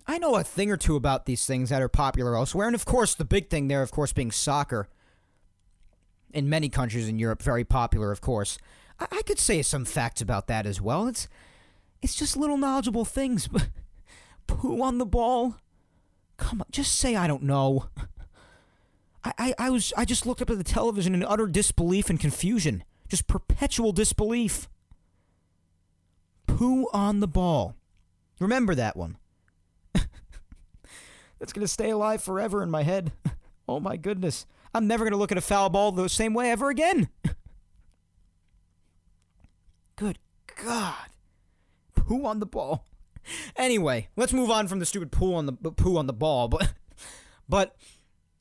I 0.06 0.18
know 0.18 0.36
a 0.36 0.44
thing 0.44 0.70
or 0.70 0.76
two 0.76 0.96
about 0.96 1.26
these 1.26 1.46
things 1.46 1.70
that 1.70 1.82
are 1.82 1.88
popular 1.88 2.36
elsewhere, 2.36 2.66
and 2.66 2.74
of 2.74 2.84
course 2.84 3.14
the 3.14 3.24
big 3.24 3.50
thing 3.50 3.68
there, 3.68 3.82
of 3.82 3.90
course, 3.90 4.12
being 4.12 4.30
soccer 4.30 4.88
in 6.32 6.48
many 6.48 6.68
countries 6.68 7.08
in 7.08 7.18
Europe, 7.18 7.42
very 7.42 7.64
popular, 7.64 8.10
of 8.10 8.20
course. 8.20 8.58
I, 8.98 9.06
I 9.10 9.22
could 9.22 9.38
say 9.38 9.62
some 9.62 9.84
facts 9.84 10.20
about 10.20 10.46
that 10.48 10.66
as 10.66 10.80
well. 10.80 11.06
It's 11.06 11.28
it's 12.02 12.14
just 12.14 12.36
little 12.36 12.56
knowledgeable 12.56 13.04
things. 13.04 13.48
Poo 14.46 14.82
on 14.82 14.98
the 14.98 15.06
ball? 15.06 15.56
Come 16.36 16.60
on, 16.60 16.66
just 16.70 16.94
say 16.96 17.16
I 17.16 17.26
don't 17.26 17.42
know. 17.42 17.88
I, 19.24 19.32
I, 19.38 19.54
I 19.58 19.70
was 19.70 19.92
I 19.96 20.04
just 20.04 20.26
looked 20.26 20.42
up 20.42 20.50
at 20.50 20.58
the 20.58 20.64
television 20.64 21.14
in 21.14 21.24
utter 21.24 21.46
disbelief 21.46 22.08
and 22.08 22.20
confusion. 22.20 22.84
Just 23.08 23.26
perpetual 23.26 23.92
disbelief. 23.92 24.68
Poo 26.58 26.88
on 26.92 27.20
the 27.20 27.28
ball. 27.28 27.76
Remember 28.40 28.74
that 28.74 28.96
one. 28.96 29.16
That's 31.38 31.52
gonna 31.52 31.68
stay 31.68 31.90
alive 31.90 32.20
forever 32.20 32.64
in 32.64 32.70
my 32.70 32.82
head. 32.82 33.12
oh 33.68 33.78
my 33.78 33.96
goodness. 33.96 34.44
I'm 34.74 34.88
never 34.88 35.04
going 35.04 35.12
to 35.12 35.18
look 35.18 35.32
at 35.32 35.38
a 35.38 35.42
foul 35.42 35.70
ball 35.70 35.92
the 35.92 36.08
same 36.08 36.34
way 36.34 36.50
ever 36.50 36.68
again. 36.68 37.08
Good 39.96 40.18
God. 40.62 41.06
Poo 41.94 42.24
on 42.26 42.40
the 42.40 42.46
ball. 42.46 42.84
Anyway, 43.56 44.08
let's 44.16 44.32
move 44.32 44.50
on 44.50 44.68
from 44.68 44.78
the 44.78 44.86
stupid 44.86 45.10
poo 45.10 45.34
on 45.34 45.46
the 45.46 45.52
poo 45.52 45.96
on 45.96 46.06
the 46.06 46.12
ball. 46.12 46.48
But, 46.48 46.74
but 47.48 47.76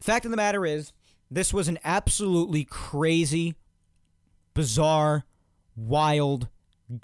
fact 0.01 0.26
of 0.26 0.32
the 0.32 0.38
matter 0.38 0.65
is, 0.65 0.91
this 1.30 1.53
was 1.53 1.68
an 1.68 1.80
absolutely 1.84 2.63
crazy, 2.63 3.55
bizarre, 4.53 5.26
wild, 5.76 6.47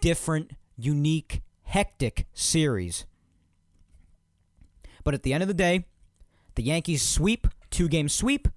different, 0.02 0.52
unique, 0.78 1.42
hectic 1.64 2.28
series. 2.34 3.06
But 5.04 5.14
at 5.14 5.24
the 5.24 5.34
end 5.34 5.44
of 5.44 5.48
the 5.48 5.54
day, 5.54 5.86
the 6.56 6.64
Yankees 6.64 7.02
sweep, 7.02 7.48
two 7.70 7.88
game 7.88 8.10
sweep, 8.10 8.48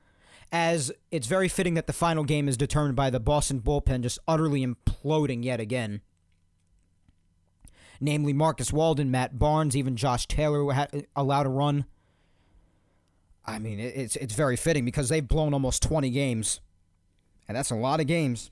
as 0.52 0.92
it's 1.10 1.26
very 1.26 1.48
fitting 1.48 1.74
that 1.74 1.86
the 1.86 1.92
final 1.92 2.24
game 2.24 2.48
is 2.48 2.56
determined 2.56 2.96
by 2.96 3.10
the 3.10 3.20
Boston 3.20 3.60
bullpen 3.60 4.02
just 4.02 4.18
utterly 4.28 4.64
imploding 4.64 5.44
yet 5.44 5.60
again. 5.60 6.00
Namely, 8.00 8.32
Marcus 8.32 8.72
Walden, 8.72 9.10
Matt 9.10 9.38
Barnes, 9.38 9.74
even 9.74 9.96
Josh 9.96 10.26
Taylor 10.26 10.86
allowed 11.16 11.46
a 11.46 11.48
run. 11.48 11.86
I 13.44 13.58
mean, 13.58 13.80
it's 13.80 14.16
it's 14.16 14.34
very 14.34 14.56
fitting 14.56 14.84
because 14.84 15.08
they've 15.08 15.26
blown 15.26 15.54
almost 15.54 15.82
20 15.82 16.10
games, 16.10 16.60
and 17.48 17.56
that's 17.56 17.70
a 17.70 17.76
lot 17.76 18.00
of 18.00 18.06
games. 18.06 18.50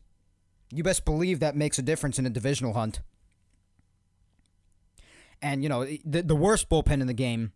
You 0.72 0.82
best 0.82 1.04
believe 1.04 1.40
that 1.40 1.56
makes 1.56 1.78
a 1.78 1.82
difference 1.82 2.18
in 2.18 2.26
a 2.26 2.30
divisional 2.30 2.72
hunt. 2.72 3.00
And 5.44 5.62
you 5.62 5.68
know, 5.68 5.84
the 5.84 6.22
the 6.22 6.34
worst 6.34 6.68
bullpen 6.68 7.00
in 7.00 7.06
the 7.06 7.14
game 7.14 7.52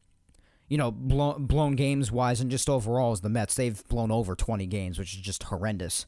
you 0.68 0.76
know, 0.76 0.90
blown, 0.90 1.46
blown 1.46 1.74
games 1.74 2.12
wise 2.12 2.40
and 2.40 2.50
just 2.50 2.68
overall 2.68 3.12
is 3.12 3.22
the 3.22 3.30
Mets. 3.30 3.54
They've 3.54 3.82
blown 3.88 4.10
over 4.10 4.34
20 4.36 4.66
games, 4.66 4.98
which 4.98 5.14
is 5.14 5.20
just 5.20 5.44
horrendous. 5.44 6.06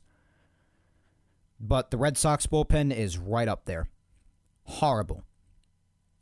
But 1.58 1.90
the 1.90 1.96
Red 1.96 2.16
Sox 2.18 2.46
bullpen 2.46 2.94
is 2.94 3.18
right 3.18 3.48
up 3.48 3.64
there. 3.64 3.88
Horrible. 4.64 5.24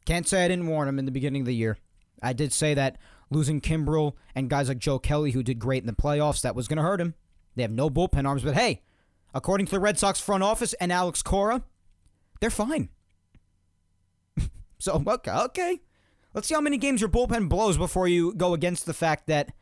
Can't 0.05 0.27
say 0.27 0.45
I 0.45 0.49
didn't 0.49 0.69
warn 0.69 0.87
them 0.87 0.99
in 0.99 1.05
the 1.05 1.11
beginning 1.11 1.43
of 1.43 1.47
the 1.47 1.55
year. 1.55 1.79
I 2.23 2.33
did 2.33 2.53
say 2.53 2.75
that 2.75 2.97
losing 3.31 3.61
Kimbrel 3.61 4.15
and 4.35 4.49
guys 4.49 4.69
like 4.69 4.79
Joe 4.79 4.99
Kelly, 4.99 5.33
who 5.33 5.43
did 5.43 5.59
great 5.59 5.83
in 5.83 5.87
the 5.87 5.93
playoffs, 5.93 6.43
that 6.43 6.55
was 6.55 6.67
going 6.67 6.79
to 6.79 6.83
hurt 6.83 7.01
him. 7.01 7.15
They 7.57 7.63
have 7.63 7.73
no 7.73 7.91
bullpen 7.91 8.27
arms, 8.27 8.43
but 8.43 8.55
hey, 8.55 8.83
according 9.35 9.67
to 9.67 9.73
the 9.73 9.81
Red 9.81 9.99
Sox 9.99 10.21
front 10.21 10.45
office 10.45 10.75
and 10.75 10.93
Alex 10.93 11.23
Cora, 11.23 11.65
they're 12.41 12.51
fine. 12.51 12.89
So, 14.79 15.03
okay, 15.07 15.31
okay. 15.31 15.81
Let's 16.35 16.49
see 16.49 16.55
how 16.55 16.61
many 16.61 16.77
games 16.77 17.01
your 17.01 17.11
bullpen 17.11 17.49
blows 17.49 17.77
before 17.77 18.07
you 18.07 18.35
go 18.35 18.55
against 18.55 18.87
the 18.87 18.95
fact 18.95 19.27
that 19.27 19.53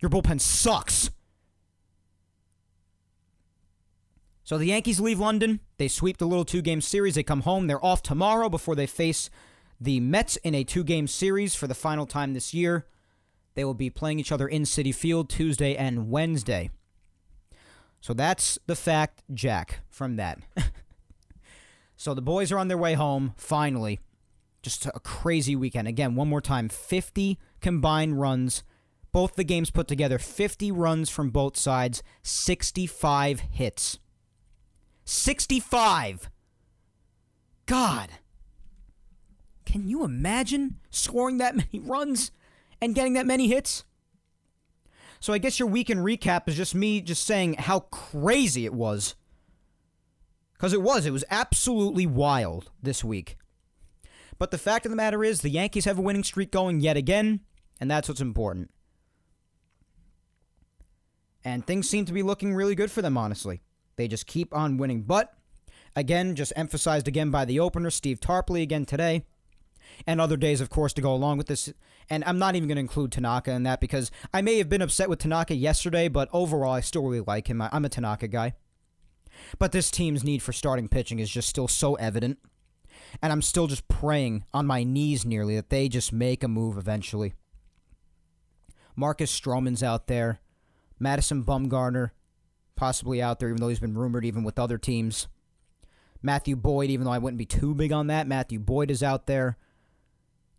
your 0.00 0.10
bullpen 0.10 0.40
sucks. 0.40 1.10
So 4.44 4.56
the 4.56 4.66
Yankees 4.66 4.98
leave 4.98 5.18
London. 5.18 5.60
They 5.76 5.88
sweep 5.88 6.16
the 6.16 6.26
little 6.26 6.44
two 6.44 6.62
game 6.62 6.80
series. 6.80 7.14
They 7.14 7.22
come 7.22 7.42
home. 7.42 7.66
They're 7.66 7.84
off 7.84 8.02
tomorrow 8.02 8.48
before 8.48 8.74
they 8.74 8.86
face 8.86 9.28
the 9.80 10.00
Mets 10.00 10.36
in 10.36 10.54
a 10.54 10.64
two 10.64 10.84
game 10.84 11.06
series 11.06 11.54
for 11.54 11.66
the 11.66 11.74
final 11.74 12.06
time 12.06 12.34
this 12.34 12.54
year. 12.54 12.86
They 13.54 13.64
will 13.64 13.74
be 13.74 13.90
playing 13.90 14.18
each 14.20 14.32
other 14.32 14.48
in 14.48 14.62
Citi 14.62 14.94
Field 14.94 15.28
Tuesday 15.28 15.76
and 15.76 16.10
Wednesday. 16.10 16.70
So 18.00 18.14
that's 18.14 18.58
the 18.66 18.76
fact, 18.76 19.22
Jack, 19.34 19.80
from 19.90 20.16
that. 20.16 20.38
so 21.96 22.14
the 22.14 22.22
boys 22.22 22.50
are 22.52 22.58
on 22.58 22.68
their 22.68 22.78
way 22.78 22.94
home, 22.94 23.34
finally. 23.36 24.00
Just 24.62 24.86
a 24.86 25.00
crazy 25.00 25.54
weekend. 25.54 25.88
Again, 25.88 26.14
one 26.14 26.28
more 26.28 26.40
time 26.40 26.68
50 26.68 27.38
combined 27.60 28.20
runs. 28.20 28.62
Both 29.12 29.36
the 29.36 29.44
games 29.44 29.70
put 29.70 29.88
together 29.88 30.18
50 30.18 30.70
runs 30.72 31.08
from 31.08 31.30
both 31.30 31.56
sides, 31.56 32.02
65 32.22 33.40
hits. 33.40 33.98
65! 35.04 36.30
God. 37.66 38.10
Can 39.64 39.88
you 39.88 40.04
imagine 40.04 40.80
scoring 40.90 41.38
that 41.38 41.56
many 41.72 41.78
runs 41.78 42.30
and 42.80 42.94
getting 42.94 43.14
that 43.14 43.26
many 43.26 43.48
hits? 43.48 43.84
So 45.20 45.32
I 45.32 45.38
guess 45.38 45.58
your 45.58 45.68
weekend 45.68 46.00
recap 46.00 46.48
is 46.48 46.56
just 46.56 46.74
me 46.74 47.00
just 47.00 47.24
saying 47.24 47.54
how 47.54 47.80
crazy 47.80 48.64
it 48.64 48.74
was. 48.74 49.14
Because 50.52 50.72
it 50.72 50.82
was. 50.82 51.06
It 51.06 51.12
was 51.12 51.24
absolutely 51.30 52.06
wild 52.06 52.70
this 52.82 53.04
week. 53.04 53.36
But 54.38 54.50
the 54.50 54.58
fact 54.58 54.86
of 54.86 54.90
the 54.90 54.96
matter 54.96 55.24
is, 55.24 55.40
the 55.40 55.50
Yankees 55.50 55.84
have 55.84 55.98
a 55.98 56.02
winning 56.02 56.24
streak 56.24 56.52
going 56.52 56.80
yet 56.80 56.96
again, 56.96 57.40
and 57.80 57.90
that's 57.90 58.08
what's 58.08 58.20
important. 58.20 58.70
And 61.44 61.66
things 61.66 61.88
seem 61.88 62.04
to 62.04 62.12
be 62.12 62.22
looking 62.22 62.54
really 62.54 62.74
good 62.74 62.90
for 62.90 63.02
them, 63.02 63.16
honestly. 63.16 63.62
They 63.96 64.06
just 64.06 64.26
keep 64.26 64.54
on 64.54 64.76
winning. 64.76 65.02
But, 65.02 65.32
again, 65.96 66.36
just 66.36 66.52
emphasized 66.56 67.08
again 67.08 67.30
by 67.30 67.44
the 67.44 67.58
opener, 67.58 67.90
Steve 67.90 68.20
Tarpley 68.20 68.62
again 68.62 68.84
today. 68.84 69.24
And 70.06 70.20
other 70.20 70.36
days, 70.36 70.60
of 70.60 70.70
course, 70.70 70.92
to 70.94 71.02
go 71.02 71.12
along 71.12 71.38
with 71.38 71.46
this. 71.46 71.72
And 72.10 72.22
I'm 72.24 72.38
not 72.38 72.54
even 72.54 72.68
going 72.68 72.76
to 72.76 72.80
include 72.80 73.12
Tanaka 73.12 73.52
in 73.52 73.62
that 73.64 73.80
because 73.80 74.10
I 74.32 74.42
may 74.42 74.58
have 74.58 74.68
been 74.68 74.82
upset 74.82 75.08
with 75.08 75.18
Tanaka 75.18 75.54
yesterday, 75.54 76.08
but 76.08 76.28
overall, 76.32 76.72
I 76.72 76.80
still 76.80 77.02
really 77.02 77.24
like 77.26 77.48
him. 77.48 77.60
I'm 77.60 77.84
a 77.84 77.88
Tanaka 77.88 78.28
guy. 78.28 78.54
But 79.58 79.72
this 79.72 79.90
team's 79.90 80.24
need 80.24 80.42
for 80.42 80.52
starting 80.52 80.88
pitching 80.88 81.18
is 81.18 81.30
just 81.30 81.48
still 81.48 81.68
so 81.68 81.94
evident. 81.94 82.38
And 83.22 83.32
I'm 83.32 83.42
still 83.42 83.66
just 83.66 83.88
praying 83.88 84.44
on 84.52 84.66
my 84.66 84.84
knees 84.84 85.24
nearly 85.24 85.56
that 85.56 85.70
they 85.70 85.88
just 85.88 86.12
make 86.12 86.42
a 86.42 86.48
move 86.48 86.76
eventually. 86.76 87.34
Marcus 88.96 89.38
Stroman's 89.38 89.82
out 89.82 90.06
there. 90.06 90.40
Madison 90.98 91.44
Bumgarner 91.44 92.10
possibly 92.74 93.20
out 93.20 93.38
there, 93.38 93.48
even 93.48 93.60
though 93.60 93.68
he's 93.68 93.80
been 93.80 93.96
rumored 93.96 94.24
even 94.24 94.44
with 94.44 94.58
other 94.58 94.78
teams. 94.78 95.28
Matthew 96.22 96.56
Boyd, 96.56 96.90
even 96.90 97.04
though 97.04 97.12
I 97.12 97.18
wouldn't 97.18 97.38
be 97.38 97.46
too 97.46 97.74
big 97.74 97.92
on 97.92 98.08
that, 98.08 98.26
Matthew 98.26 98.58
Boyd 98.58 98.90
is 98.90 99.02
out 99.02 99.26
there. 99.26 99.56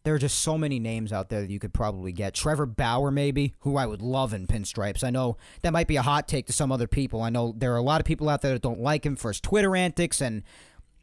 There 0.03 0.15
are 0.15 0.19
just 0.19 0.39
so 0.39 0.57
many 0.57 0.79
names 0.79 1.11
out 1.11 1.29
there 1.29 1.41
that 1.41 1.49
you 1.49 1.59
could 1.59 1.73
probably 1.73 2.13
get. 2.13 2.33
Trevor 2.33 2.65
Bauer, 2.65 3.11
maybe, 3.11 3.53
who 3.59 3.75
I 3.75 3.85
would 3.85 4.01
love 4.01 4.33
in 4.33 4.47
pinstripes. 4.47 5.03
I 5.03 5.09
know 5.09 5.37
that 5.61 5.73
might 5.73 5.87
be 5.87 5.97
a 5.97 6.01
hot 6.01 6.27
take 6.27 6.45
to 6.47 6.53
some 6.53 6.71
other 6.71 6.87
people. 6.87 7.21
I 7.21 7.29
know 7.29 7.53
there 7.57 7.73
are 7.73 7.77
a 7.77 7.83
lot 7.83 7.99
of 7.99 8.05
people 8.05 8.29
out 8.29 8.41
there 8.41 8.53
that 8.53 8.61
don't 8.61 8.79
like 8.79 9.05
him 9.05 9.17
for 9.17 9.29
his 9.29 9.41
Twitter 9.41 9.75
antics 9.75 10.21
and 10.21 10.43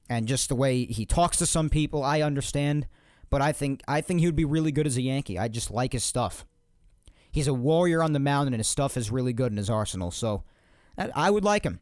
and 0.08 0.28
just 0.28 0.48
the 0.48 0.54
way 0.54 0.84
he 0.84 1.04
talks 1.04 1.38
to 1.38 1.46
some 1.46 1.68
people, 1.68 2.02
I 2.02 2.20
understand. 2.20 2.86
But 3.28 3.42
I 3.42 3.52
think 3.52 3.82
I 3.88 4.00
think 4.00 4.20
he 4.20 4.26
would 4.26 4.36
be 4.36 4.44
really 4.44 4.72
good 4.72 4.86
as 4.86 4.96
a 4.96 5.02
Yankee. 5.02 5.38
I 5.38 5.48
just 5.48 5.70
like 5.70 5.92
his 5.92 6.04
stuff. 6.04 6.46
He's 7.30 7.48
a 7.48 7.54
warrior 7.54 8.02
on 8.02 8.12
the 8.12 8.18
mound, 8.18 8.48
and 8.48 8.56
his 8.56 8.68
stuff 8.68 8.96
is 8.96 9.10
really 9.10 9.32
good 9.32 9.52
in 9.52 9.58
his 9.58 9.68
arsenal. 9.68 10.10
So 10.10 10.44
I 11.14 11.30
would 11.30 11.44
like 11.44 11.64
him. 11.64 11.80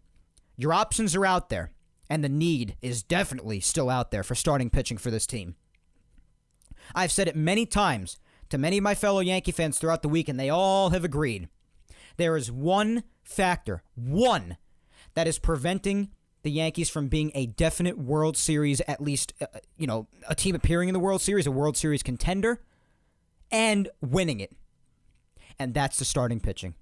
Your 0.57 0.73
options 0.73 1.15
are 1.15 1.27
out 1.27 1.49
there, 1.51 1.73
and 2.09 2.25
the 2.25 2.29
need 2.29 2.77
is 2.83 3.03
definitely 3.03 3.61
still 3.61 3.91
out 3.91 4.11
there 4.11 4.23
for 4.23 4.35
starting 4.35 4.71
pitching 4.71 4.99
for 4.99 5.11
this 5.11 5.27
team. 5.27 5.55
I've 6.95 7.13
said 7.13 7.29
it 7.29 7.37
many 7.37 7.67
times 7.67 8.19
to 8.51 8.59
many 8.59 8.79
of 8.79 8.85
my 8.85 8.95
fellow 8.95 9.21
Yankee 9.21 9.53
fans 9.53 9.79
throughout 9.79 10.03
the 10.03 10.09
week, 10.09 10.29
and 10.29 10.39
they 10.39 10.51
all 10.51 10.91
have 10.91 11.05
agreed. 11.05 11.49
There 12.17 12.37
is 12.37 12.51
one 12.51 13.05
factor, 13.23 13.83
one, 13.95 14.57
that 15.15 15.27
is 15.27 15.39
preventing 15.39 16.11
the 16.45 16.51
Yankees 16.51 16.91
from 16.91 17.09
being 17.09 17.33
a 17.35 17.47
definite 17.47 17.99
World 17.99 18.37
Series, 18.37 18.81
at 18.83 19.01
least, 19.01 19.33
uh, 19.41 19.47
you 19.77 19.87
know, 19.87 20.07
a 20.29 20.35
team 20.35 20.55
appearing 20.55 20.89
in 20.89 20.93
the 20.93 21.01
World 21.01 21.23
Series, 21.23 21.47
a 21.47 21.51
World 21.51 21.77
Series 21.77 22.03
contender, 22.03 22.61
and 23.51 23.89
winning 24.01 24.41
it. 24.41 24.53
And 25.59 25.73
that's 25.73 25.99
the 25.99 26.05
starting 26.05 26.41
pitching. 26.41 26.75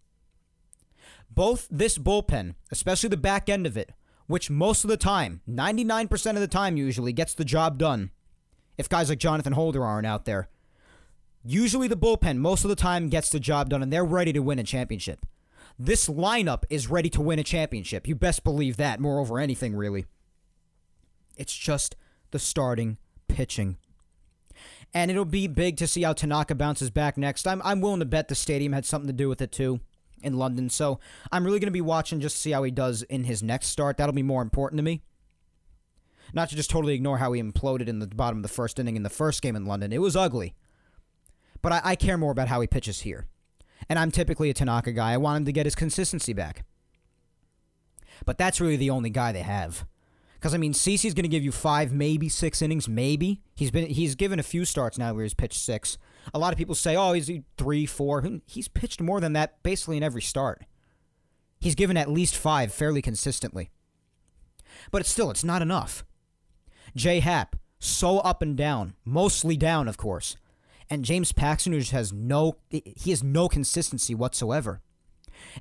Both 1.30 1.68
this 1.70 1.96
bullpen, 1.96 2.56
especially 2.70 3.08
the 3.08 3.16
back 3.16 3.48
end 3.48 3.66
of 3.66 3.76
it, 3.76 3.92
which 4.26 4.50
most 4.50 4.82
of 4.82 4.90
the 4.90 4.96
time, 4.96 5.40
99% 5.48 6.30
of 6.30 6.40
the 6.40 6.48
time 6.48 6.76
usually, 6.76 7.12
gets 7.12 7.32
the 7.32 7.44
job 7.44 7.78
done 7.78 8.10
if 8.76 8.88
guys 8.88 9.08
like 9.08 9.18
Jonathan 9.18 9.52
Holder 9.52 9.84
aren't 9.84 10.06
out 10.06 10.24
there. 10.24 10.48
Usually 11.44 11.86
the 11.86 11.96
bullpen, 11.96 12.38
most 12.38 12.64
of 12.64 12.68
the 12.68 12.76
time, 12.76 13.08
gets 13.08 13.30
the 13.30 13.40
job 13.40 13.68
done 13.68 13.82
and 13.82 13.92
they're 13.92 14.04
ready 14.04 14.32
to 14.32 14.40
win 14.40 14.58
a 14.58 14.64
championship. 14.64 15.24
This 15.84 16.08
lineup 16.08 16.62
is 16.70 16.88
ready 16.88 17.10
to 17.10 17.20
win 17.20 17.40
a 17.40 17.42
championship. 17.42 18.06
You 18.06 18.14
best 18.14 18.44
believe 18.44 18.76
that, 18.76 19.00
more 19.00 19.18
over 19.18 19.40
anything, 19.40 19.74
really. 19.74 20.06
It's 21.36 21.56
just 21.56 21.96
the 22.30 22.38
starting 22.38 22.98
pitching. 23.26 23.78
And 24.94 25.10
it'll 25.10 25.24
be 25.24 25.48
big 25.48 25.76
to 25.78 25.88
see 25.88 26.02
how 26.02 26.12
Tanaka 26.12 26.54
bounces 26.54 26.90
back 26.90 27.16
next. 27.16 27.48
I'm, 27.48 27.60
I'm 27.64 27.80
willing 27.80 27.98
to 27.98 28.06
bet 28.06 28.28
the 28.28 28.36
stadium 28.36 28.72
had 28.72 28.86
something 28.86 29.08
to 29.08 29.12
do 29.12 29.28
with 29.28 29.42
it, 29.42 29.50
too, 29.50 29.80
in 30.22 30.34
London. 30.34 30.70
So 30.70 31.00
I'm 31.32 31.44
really 31.44 31.58
going 31.58 31.66
to 31.66 31.72
be 31.72 31.80
watching 31.80 32.20
just 32.20 32.36
to 32.36 32.42
see 32.42 32.52
how 32.52 32.62
he 32.62 32.70
does 32.70 33.02
in 33.02 33.24
his 33.24 33.42
next 33.42 33.66
start. 33.66 33.96
That'll 33.96 34.14
be 34.14 34.22
more 34.22 34.42
important 34.42 34.78
to 34.78 34.84
me. 34.84 35.02
Not 36.32 36.48
to 36.50 36.54
just 36.54 36.70
totally 36.70 36.94
ignore 36.94 37.18
how 37.18 37.32
he 37.32 37.42
imploded 37.42 37.88
in 37.88 37.98
the 37.98 38.06
bottom 38.06 38.38
of 38.38 38.44
the 38.44 38.48
first 38.48 38.78
inning 38.78 38.94
in 38.94 39.02
the 39.02 39.10
first 39.10 39.42
game 39.42 39.56
in 39.56 39.66
London. 39.66 39.92
It 39.92 40.00
was 40.00 40.14
ugly. 40.14 40.54
But 41.60 41.72
I, 41.72 41.80
I 41.82 41.96
care 41.96 42.16
more 42.16 42.30
about 42.30 42.46
how 42.46 42.60
he 42.60 42.68
pitches 42.68 43.00
here. 43.00 43.26
And 43.88 43.98
I'm 43.98 44.10
typically 44.10 44.50
a 44.50 44.54
Tanaka 44.54 44.92
guy. 44.92 45.12
I 45.12 45.16
want 45.16 45.38
him 45.38 45.44
to 45.46 45.52
get 45.52 45.66
his 45.66 45.74
consistency 45.74 46.32
back. 46.32 46.64
But 48.24 48.38
that's 48.38 48.60
really 48.60 48.76
the 48.76 48.90
only 48.90 49.10
guy 49.10 49.32
they 49.32 49.42
have. 49.42 49.86
Because 50.34 50.54
I 50.54 50.58
mean, 50.58 50.72
CC's 50.72 51.14
going 51.14 51.24
to 51.24 51.28
give 51.28 51.44
you 51.44 51.52
five, 51.52 51.92
maybe 51.92 52.28
six 52.28 52.62
innings, 52.62 52.88
maybe. 52.88 53.42
He's 53.54 53.70
been 53.70 53.86
he's 53.86 54.14
given 54.14 54.40
a 54.40 54.44
few 54.44 54.64
starts 54.64 54.98
now 54.98 55.14
where 55.14 55.22
he's 55.22 55.34
pitched 55.34 55.60
six. 55.60 55.98
A 56.34 56.38
lot 56.38 56.52
of 56.52 56.58
people 56.58 56.74
say, 56.74 56.96
oh, 56.96 57.12
he's 57.12 57.30
three, 57.56 57.86
four. 57.86 58.24
He's 58.46 58.68
pitched 58.68 59.00
more 59.00 59.20
than 59.20 59.32
that 59.34 59.62
basically 59.62 59.96
in 59.96 60.02
every 60.02 60.22
start. 60.22 60.64
He's 61.60 61.76
given 61.76 61.96
at 61.96 62.10
least 62.10 62.36
five 62.36 62.74
fairly 62.74 63.02
consistently. 63.02 63.70
But 64.90 65.00
it's 65.00 65.10
still, 65.10 65.30
it's 65.30 65.44
not 65.44 65.62
enough. 65.62 66.04
J 66.96 67.20
Happ, 67.20 67.56
so 67.78 68.18
up 68.18 68.42
and 68.42 68.56
down, 68.56 68.94
mostly 69.04 69.56
down, 69.56 69.86
of 69.86 69.96
course 69.96 70.36
and 70.92 71.06
James 71.06 71.32
Paxton, 71.32 71.72
who 71.72 71.80
has 71.96 72.12
no, 72.12 72.58
he 72.68 73.08
has 73.08 73.22
no 73.22 73.48
consistency 73.48 74.14
whatsoever. 74.14 74.82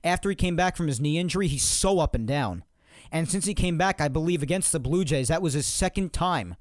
After 0.04 0.30
he 0.30 0.36
came 0.36 0.58
back 0.58 0.76
from 0.76 0.88
his 0.88 1.00
knee 1.00 1.18
injury, 1.18 1.48
he's 1.48 1.64
so 1.64 2.00
up 2.00 2.14
and 2.14 2.28
down. 2.28 2.66
And 3.14 3.30
since 3.30 3.46
he 3.46 3.54
came 3.54 3.78
back, 3.78 4.02
I 4.02 4.10
believe 4.10 4.44
against 4.44 4.74
the 4.74 4.80
Blue 4.80 5.06
Jays, 5.06 5.30
that 5.30 5.42
was 5.42 5.54
his 5.54 5.66
second 5.66 6.12
time. 6.12 6.58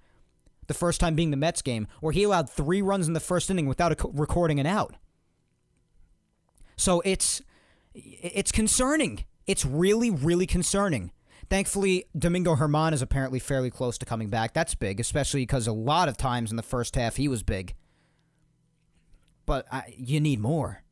The 0.68 0.74
first 0.74 1.00
time 1.00 1.16
being 1.16 1.32
the 1.32 1.36
Mets 1.36 1.62
game, 1.62 1.88
where 2.00 2.12
he 2.12 2.22
allowed 2.22 2.48
three 2.48 2.80
runs 2.80 3.08
in 3.08 3.12
the 3.12 3.18
first 3.18 3.50
inning 3.50 3.66
without 3.66 3.90
a, 3.90 4.08
recording 4.12 4.60
an 4.60 4.66
out. 4.66 4.94
So 6.76 7.02
it's 7.04 7.42
it's 7.92 8.52
concerning. 8.52 9.24
It's 9.48 9.64
really, 9.64 10.10
really 10.10 10.46
concerning. 10.46 11.10
Thankfully, 11.48 12.04
Domingo 12.16 12.54
German 12.54 12.94
is 12.94 13.02
apparently 13.02 13.40
fairly 13.40 13.72
close 13.72 13.98
to 13.98 14.06
coming 14.06 14.30
back. 14.30 14.54
That's 14.54 14.76
big, 14.76 15.00
especially 15.00 15.42
because 15.42 15.66
a 15.66 15.72
lot 15.72 16.08
of 16.08 16.16
times 16.16 16.52
in 16.52 16.56
the 16.56 16.62
first 16.62 16.94
half 16.94 17.16
he 17.16 17.26
was 17.26 17.42
big 17.42 17.74
but 19.50 19.66
I, 19.72 19.92
you 19.98 20.20
need 20.20 20.38
more. 20.38 20.84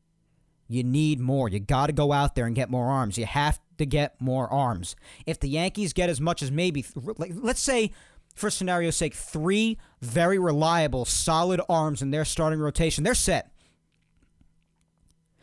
You 0.66 0.82
need 0.82 1.20
more. 1.20 1.48
You 1.48 1.60
got 1.60 1.86
to 1.86 1.92
go 1.92 2.10
out 2.10 2.34
there 2.34 2.44
and 2.44 2.56
get 2.56 2.68
more 2.68 2.90
arms. 2.90 3.16
You 3.16 3.24
have 3.24 3.60
to 3.76 3.86
get 3.86 4.20
more 4.20 4.52
arms. 4.52 4.96
If 5.26 5.38
the 5.38 5.48
Yankees 5.48 5.92
get 5.92 6.10
as 6.10 6.20
much 6.20 6.42
as 6.42 6.50
maybe, 6.50 6.84
like, 7.18 7.30
let's 7.36 7.62
say, 7.62 7.92
for 8.34 8.50
scenario's 8.50 8.96
sake, 8.96 9.14
three 9.14 9.78
very 10.02 10.40
reliable, 10.40 11.04
solid 11.04 11.60
arms 11.68 12.02
in 12.02 12.10
their 12.10 12.24
starting 12.24 12.58
rotation, 12.58 13.04
they're 13.04 13.14
set. 13.14 13.52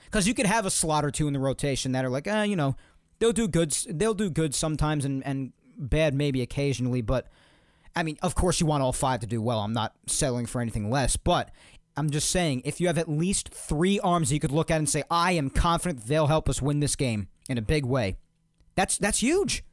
Because 0.03 0.27
you 0.27 0.33
could 0.33 0.45
have 0.45 0.65
a 0.65 0.69
slot 0.69 1.05
or 1.05 1.09
two 1.09 1.27
in 1.27 1.31
the 1.31 1.39
rotation 1.39 1.93
that 1.93 2.03
are 2.03 2.09
like, 2.09 2.27
eh, 2.27 2.43
you 2.43 2.57
know, 2.57 2.75
they'll 3.19 3.31
do 3.31 3.47
good. 3.47 3.71
They'll 3.89 4.13
do 4.13 4.29
good 4.29 4.53
sometimes 4.53 5.05
and, 5.05 5.25
and 5.25 5.53
bad 5.77 6.13
maybe 6.13 6.41
occasionally. 6.41 7.01
But 7.01 7.29
I 7.95 8.03
mean, 8.03 8.17
of 8.21 8.35
course, 8.35 8.59
you 8.59 8.65
want 8.65 8.83
all 8.83 8.91
five 8.91 9.21
to 9.21 9.25
do 9.25 9.41
well. 9.41 9.61
I'm 9.61 9.71
not 9.71 9.95
settling 10.05 10.47
for 10.47 10.59
anything 10.59 10.89
less. 10.89 11.15
But 11.15 11.51
I'm 11.97 12.09
just 12.09 12.29
saying, 12.29 12.61
if 12.65 12.81
you 12.81 12.87
have 12.87 12.97
at 12.97 13.09
least 13.09 13.49
three 13.49 13.99
arms 13.99 14.31
you 14.31 14.39
could 14.39 14.51
look 14.51 14.69
at 14.69 14.77
and 14.77 14.89
say, 14.89 15.03
I 15.09 15.33
am 15.33 15.49
confident 15.49 16.07
they'll 16.07 16.27
help 16.27 16.49
us 16.49 16.61
win 16.61 16.81
this 16.81 16.95
game 16.95 17.29
in 17.47 17.57
a 17.57 17.61
big 17.61 17.85
way, 17.85 18.17
that's 18.75 18.97
that's 18.97 19.19
huge. 19.19 19.63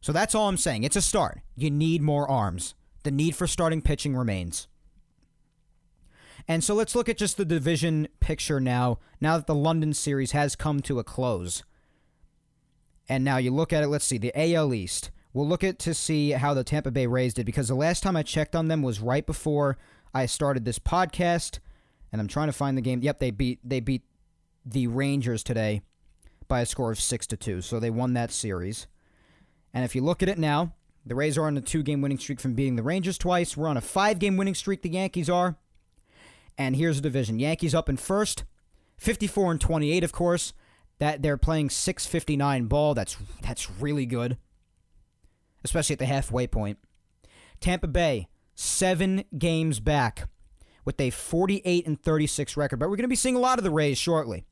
So 0.00 0.12
that's 0.12 0.34
all 0.34 0.48
I'm 0.48 0.56
saying. 0.56 0.84
It's 0.84 0.96
a 0.96 1.02
start. 1.02 1.40
You 1.56 1.70
need 1.70 2.02
more 2.02 2.28
arms. 2.28 2.74
The 3.02 3.10
need 3.10 3.34
for 3.34 3.46
starting 3.46 3.82
pitching 3.82 4.16
remains. 4.16 4.68
And 6.46 6.64
so 6.64 6.74
let's 6.74 6.94
look 6.94 7.08
at 7.08 7.18
just 7.18 7.36
the 7.36 7.44
division 7.44 8.08
picture 8.20 8.60
now, 8.60 8.98
now 9.20 9.36
that 9.36 9.46
the 9.46 9.54
London 9.54 9.92
series 9.92 10.32
has 10.32 10.56
come 10.56 10.80
to 10.82 10.98
a 10.98 11.04
close. 11.04 11.62
And 13.08 13.24
now 13.24 13.36
you 13.36 13.50
look 13.50 13.72
at 13.72 13.82
it, 13.82 13.88
let's 13.88 14.04
see, 14.04 14.18
the 14.18 14.32
AL 14.34 14.72
East. 14.72 15.10
We'll 15.34 15.46
look 15.46 15.62
at 15.62 15.78
to 15.80 15.92
see 15.92 16.30
how 16.30 16.54
the 16.54 16.64
Tampa 16.64 16.90
Bay 16.90 17.06
Rays 17.06 17.34
did 17.34 17.44
because 17.44 17.68
the 17.68 17.74
last 17.74 18.02
time 18.02 18.16
I 18.16 18.22
checked 18.22 18.56
on 18.56 18.68
them 18.68 18.82
was 18.82 19.00
right 19.00 19.26
before 19.26 19.76
I 20.18 20.26
started 20.26 20.64
this 20.64 20.80
podcast, 20.80 21.60
and 22.10 22.20
I'm 22.20 22.26
trying 22.26 22.48
to 22.48 22.52
find 22.52 22.76
the 22.76 22.82
game. 22.82 23.02
Yep, 23.02 23.20
they 23.20 23.30
beat 23.30 23.60
they 23.62 23.78
beat 23.78 24.02
the 24.66 24.88
Rangers 24.88 25.44
today 25.44 25.82
by 26.48 26.60
a 26.60 26.66
score 26.66 26.90
of 26.90 27.00
six 27.00 27.26
to 27.28 27.36
two, 27.36 27.60
so 27.60 27.78
they 27.78 27.90
won 27.90 28.14
that 28.14 28.32
series. 28.32 28.88
And 29.72 29.84
if 29.84 29.94
you 29.94 30.02
look 30.02 30.22
at 30.22 30.28
it 30.28 30.38
now, 30.38 30.74
the 31.06 31.14
Rays 31.14 31.38
are 31.38 31.46
on 31.46 31.56
a 31.56 31.60
two-game 31.60 32.00
winning 32.00 32.18
streak 32.18 32.40
from 32.40 32.54
beating 32.54 32.74
the 32.74 32.82
Rangers 32.82 33.16
twice. 33.16 33.56
We're 33.56 33.68
on 33.68 33.76
a 33.76 33.82
five-game 33.82 34.36
winning 34.36 34.56
streak. 34.56 34.82
The 34.82 34.90
Yankees 34.90 35.30
are. 35.30 35.56
And 36.56 36.74
here's 36.74 36.96
the 36.96 37.02
division: 37.02 37.38
Yankees 37.38 37.74
up 37.74 37.88
in 37.88 37.96
first, 37.96 38.42
54 38.96 39.52
and 39.52 39.60
28, 39.60 40.02
of 40.02 40.12
course. 40.12 40.52
That 40.98 41.22
they're 41.22 41.36
playing 41.36 41.70
659 41.70 42.66
ball. 42.66 42.94
That's 42.94 43.16
that's 43.40 43.70
really 43.70 44.04
good, 44.04 44.36
especially 45.62 45.92
at 45.92 46.00
the 46.00 46.06
halfway 46.06 46.48
point. 46.48 46.78
Tampa 47.60 47.86
Bay 47.86 48.26
seven 48.58 49.24
games 49.38 49.78
back 49.78 50.28
with 50.84 51.00
a 51.00 51.10
48 51.10 51.86
and 51.86 52.00
36 52.02 52.56
record. 52.56 52.78
But 52.78 52.90
we're 52.90 52.96
going 52.96 53.04
to 53.04 53.08
be 53.08 53.16
seeing 53.16 53.36
a 53.36 53.40
lot 53.40 53.58
of 53.58 53.64
the 53.64 53.70
Rays 53.70 53.98
shortly. 53.98 54.44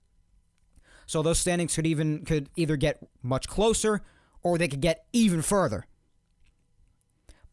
So 1.06 1.22
those 1.22 1.38
standings 1.38 1.74
could 1.74 1.86
even 1.86 2.24
could 2.24 2.48
either 2.56 2.76
get 2.76 2.98
much 3.22 3.48
closer 3.48 4.02
or 4.42 4.58
they 4.58 4.68
could 4.68 4.80
get 4.80 5.06
even 5.12 5.42
further. 5.42 5.86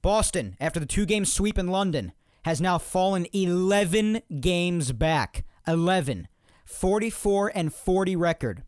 Boston, 0.01 0.55
after 0.59 0.79
the 0.79 0.85
two-game 0.85 1.25
sweep 1.25 1.57
in 1.57 1.67
London, 1.67 2.11
has 2.43 2.59
now 2.59 2.77
fallen 2.77 3.25
11 3.31 4.21
games 4.41 4.91
back. 4.91 5.45
11. 5.67 6.27
44 6.65 7.51
and 7.55 7.73
40 7.73 8.15
record. 8.15 8.63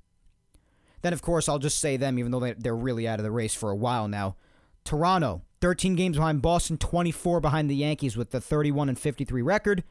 Then, 1.02 1.14
of 1.14 1.22
course, 1.22 1.50
I'll 1.50 1.60
just 1.60 1.80
say 1.80 1.98
them, 1.98 2.18
even 2.18 2.32
though 2.32 2.54
they're 2.58 2.76
really 2.76 3.08
out 3.08 3.20
of 3.20 3.24
the 3.24 3.32
race 3.32 3.54
for 3.54 3.70
a 3.70 3.76
while 3.76 4.08
now. 4.08 4.38
Toronto, 4.86 5.42
13 5.62 5.96
games 5.96 6.18
behind 6.18 6.42
Boston, 6.42 6.78
24 6.78 7.40
behind 7.40 7.70
the 7.70 7.76
Yankees 7.76 8.18
with 8.18 8.32
the 8.32 8.42
31 8.42 8.90
and 8.90 9.00
53 9.00 9.42
record. 9.42 9.84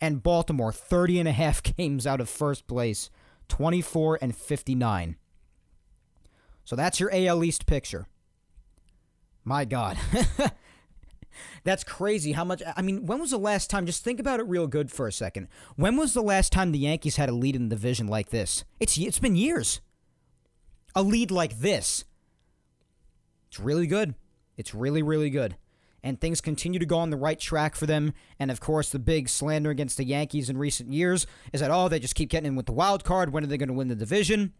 And 0.00 0.22
Baltimore, 0.22 0.72
30 0.72 1.20
and 1.20 1.28
a 1.28 1.32
half 1.32 1.62
games 1.76 2.06
out 2.06 2.20
of 2.20 2.28
first 2.28 2.66
place, 2.66 3.10
24 3.48 4.18
and 4.20 4.36
59. 4.36 5.16
So 6.64 6.76
that's 6.76 7.00
your 7.00 7.10
AL 7.14 7.44
East 7.44 7.66
picture. 7.66 8.06
My 9.44 9.64
God. 9.64 9.96
That's 11.64 11.84
crazy 11.84 12.32
how 12.32 12.44
much. 12.44 12.62
I 12.76 12.82
mean, 12.82 13.06
when 13.06 13.20
was 13.20 13.30
the 13.30 13.38
last 13.38 13.70
time? 13.70 13.86
Just 13.86 14.02
think 14.02 14.20
about 14.20 14.40
it 14.40 14.46
real 14.48 14.66
good 14.66 14.90
for 14.90 15.06
a 15.06 15.12
second. 15.12 15.48
When 15.76 15.96
was 15.96 16.14
the 16.14 16.22
last 16.22 16.52
time 16.52 16.72
the 16.72 16.78
Yankees 16.78 17.16
had 17.16 17.28
a 17.28 17.34
lead 17.34 17.56
in 17.56 17.68
the 17.68 17.74
division 17.74 18.06
like 18.06 18.30
this? 18.30 18.64
It's 18.80 18.96
it's 18.98 19.18
been 19.18 19.36
years. 19.36 19.80
A 20.94 21.02
lead 21.02 21.30
like 21.30 21.58
this. 21.58 22.04
It's 23.48 23.60
really 23.60 23.86
good. 23.86 24.14
It's 24.56 24.74
really, 24.74 25.02
really 25.02 25.30
good. 25.30 25.56
And 26.02 26.20
things 26.20 26.40
continue 26.40 26.78
to 26.78 26.86
go 26.86 26.98
on 26.98 27.10
the 27.10 27.16
right 27.16 27.38
track 27.38 27.74
for 27.74 27.86
them. 27.86 28.12
And 28.38 28.50
of 28.50 28.60
course, 28.60 28.90
the 28.90 28.98
big 28.98 29.28
slander 29.28 29.70
against 29.70 29.96
the 29.96 30.04
Yankees 30.04 30.48
in 30.48 30.56
recent 30.56 30.92
years 30.92 31.26
is 31.52 31.60
that, 31.60 31.70
oh, 31.70 31.88
they 31.88 31.98
just 31.98 32.14
keep 32.14 32.28
getting 32.30 32.48
in 32.48 32.56
with 32.56 32.66
the 32.66 32.72
wild 32.72 33.02
card. 33.02 33.32
When 33.32 33.42
are 33.42 33.48
they 33.48 33.58
going 33.58 33.68
to 33.68 33.74
win 33.74 33.88
the 33.88 33.96
division? 33.96 34.52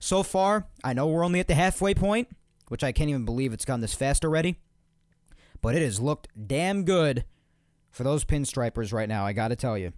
So 0.00 0.22
far, 0.22 0.66
I 0.82 0.92
know 0.94 1.06
we're 1.06 1.24
only 1.24 1.40
at 1.40 1.46
the 1.46 1.54
halfway 1.54 1.94
point, 1.94 2.28
which 2.68 2.82
I 2.82 2.90
can't 2.92 3.10
even 3.10 3.24
believe 3.24 3.52
it's 3.52 3.64
gone 3.64 3.80
this 3.80 3.94
fast 3.94 4.24
already. 4.24 4.56
but 5.60 5.74
it 5.74 5.82
has 5.82 6.00
looked 6.00 6.28
damn 6.46 6.84
good 6.84 7.24
for 7.90 8.04
those 8.04 8.24
pinstripers 8.24 8.92
right 8.92 9.08
now, 9.08 9.24
I 9.26 9.32
got 9.32 9.48
to 9.48 9.56
tell 9.56 9.76
you. 9.76 9.92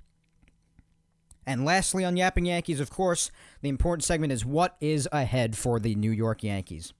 And 1.47 1.65
lastly, 1.65 2.05
on 2.05 2.17
Yapping 2.17 2.47
Yankees, 2.47 2.81
of 2.81 2.91
course, 2.91 3.31
the 3.61 3.69
important 3.69 4.05
segment 4.05 4.33
is 4.33 4.45
what 4.45 4.77
is 4.81 5.09
ahead 5.11 5.57
for 5.57 5.81
the 5.81 5.95
New 5.95 6.11
York 6.11 6.43
Yankees. 6.43 6.93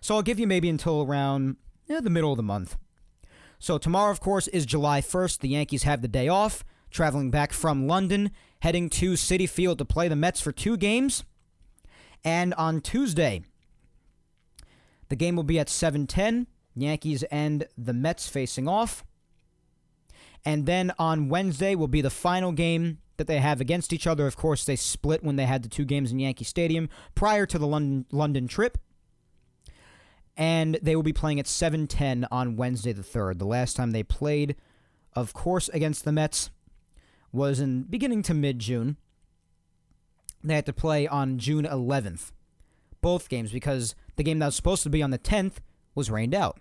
So 0.00 0.14
I'll 0.14 0.22
give 0.22 0.38
you 0.38 0.46
maybe 0.46 0.68
until 0.68 1.02
around 1.02 1.56
eh, 1.88 2.00
the 2.00 2.10
middle 2.10 2.32
of 2.32 2.36
the 2.36 2.42
month. 2.42 2.76
So 3.58 3.76
tomorrow, 3.76 4.10
of 4.10 4.20
course, 4.20 4.48
is 4.48 4.64
July 4.64 5.00
1st. 5.00 5.40
The 5.40 5.48
Yankees 5.48 5.82
have 5.82 6.00
the 6.00 6.08
day 6.08 6.28
off, 6.28 6.64
traveling 6.90 7.30
back 7.30 7.52
from 7.52 7.86
London, 7.86 8.30
heading 8.60 8.88
to 8.90 9.12
Citi 9.12 9.48
Field 9.48 9.78
to 9.78 9.84
play 9.84 10.08
the 10.08 10.16
Mets 10.16 10.40
for 10.40 10.52
two 10.52 10.76
games. 10.76 11.24
And 12.24 12.54
on 12.54 12.80
Tuesday, 12.80 13.42
the 15.08 15.16
game 15.16 15.36
will 15.36 15.42
be 15.42 15.58
at 15.58 15.68
7:10. 15.68 16.46
Yankees 16.74 17.22
and 17.24 17.66
the 17.76 17.92
Mets 17.92 18.28
facing 18.28 18.68
off. 18.68 19.04
And 20.44 20.64
then 20.64 20.92
on 20.98 21.28
Wednesday 21.28 21.74
will 21.74 21.88
be 21.88 22.00
the 22.00 22.10
final 22.10 22.52
game 22.52 22.98
that 23.18 23.26
they 23.26 23.38
have 23.38 23.60
against 23.60 23.92
each 23.92 24.06
other. 24.06 24.26
Of 24.26 24.36
course, 24.36 24.64
they 24.64 24.76
split 24.76 25.22
when 25.22 25.36
they 25.36 25.44
had 25.44 25.62
the 25.62 25.68
two 25.68 25.84
games 25.84 26.12
in 26.12 26.18
Yankee 26.18 26.44
Stadium 26.44 26.88
prior 27.14 27.44
to 27.44 27.58
the 27.58 27.66
London 27.66 28.06
London 28.10 28.48
trip. 28.48 28.78
And 30.40 30.78
they 30.80 30.96
will 30.96 31.02
be 31.02 31.12
playing 31.12 31.38
at 31.38 31.46
7:10 31.46 32.26
on 32.32 32.56
Wednesday 32.56 32.94
the 32.94 33.02
3rd. 33.02 33.38
The 33.38 33.44
last 33.44 33.76
time 33.76 33.90
they 33.90 34.02
played, 34.02 34.56
of 35.12 35.34
course, 35.34 35.68
against 35.68 36.06
the 36.06 36.12
Mets 36.12 36.48
was 37.30 37.60
in 37.60 37.82
beginning 37.82 38.22
to 38.22 38.32
mid-June. 38.32 38.96
They 40.42 40.54
had 40.54 40.64
to 40.64 40.72
play 40.72 41.06
on 41.06 41.38
June 41.38 41.66
11th. 41.66 42.32
Both 43.02 43.28
games 43.28 43.52
because 43.52 43.94
the 44.16 44.22
game 44.22 44.38
that 44.38 44.46
was 44.46 44.56
supposed 44.56 44.82
to 44.84 44.88
be 44.88 45.02
on 45.02 45.10
the 45.10 45.18
10th 45.18 45.60
was 45.94 46.10
rained 46.10 46.34
out. 46.34 46.58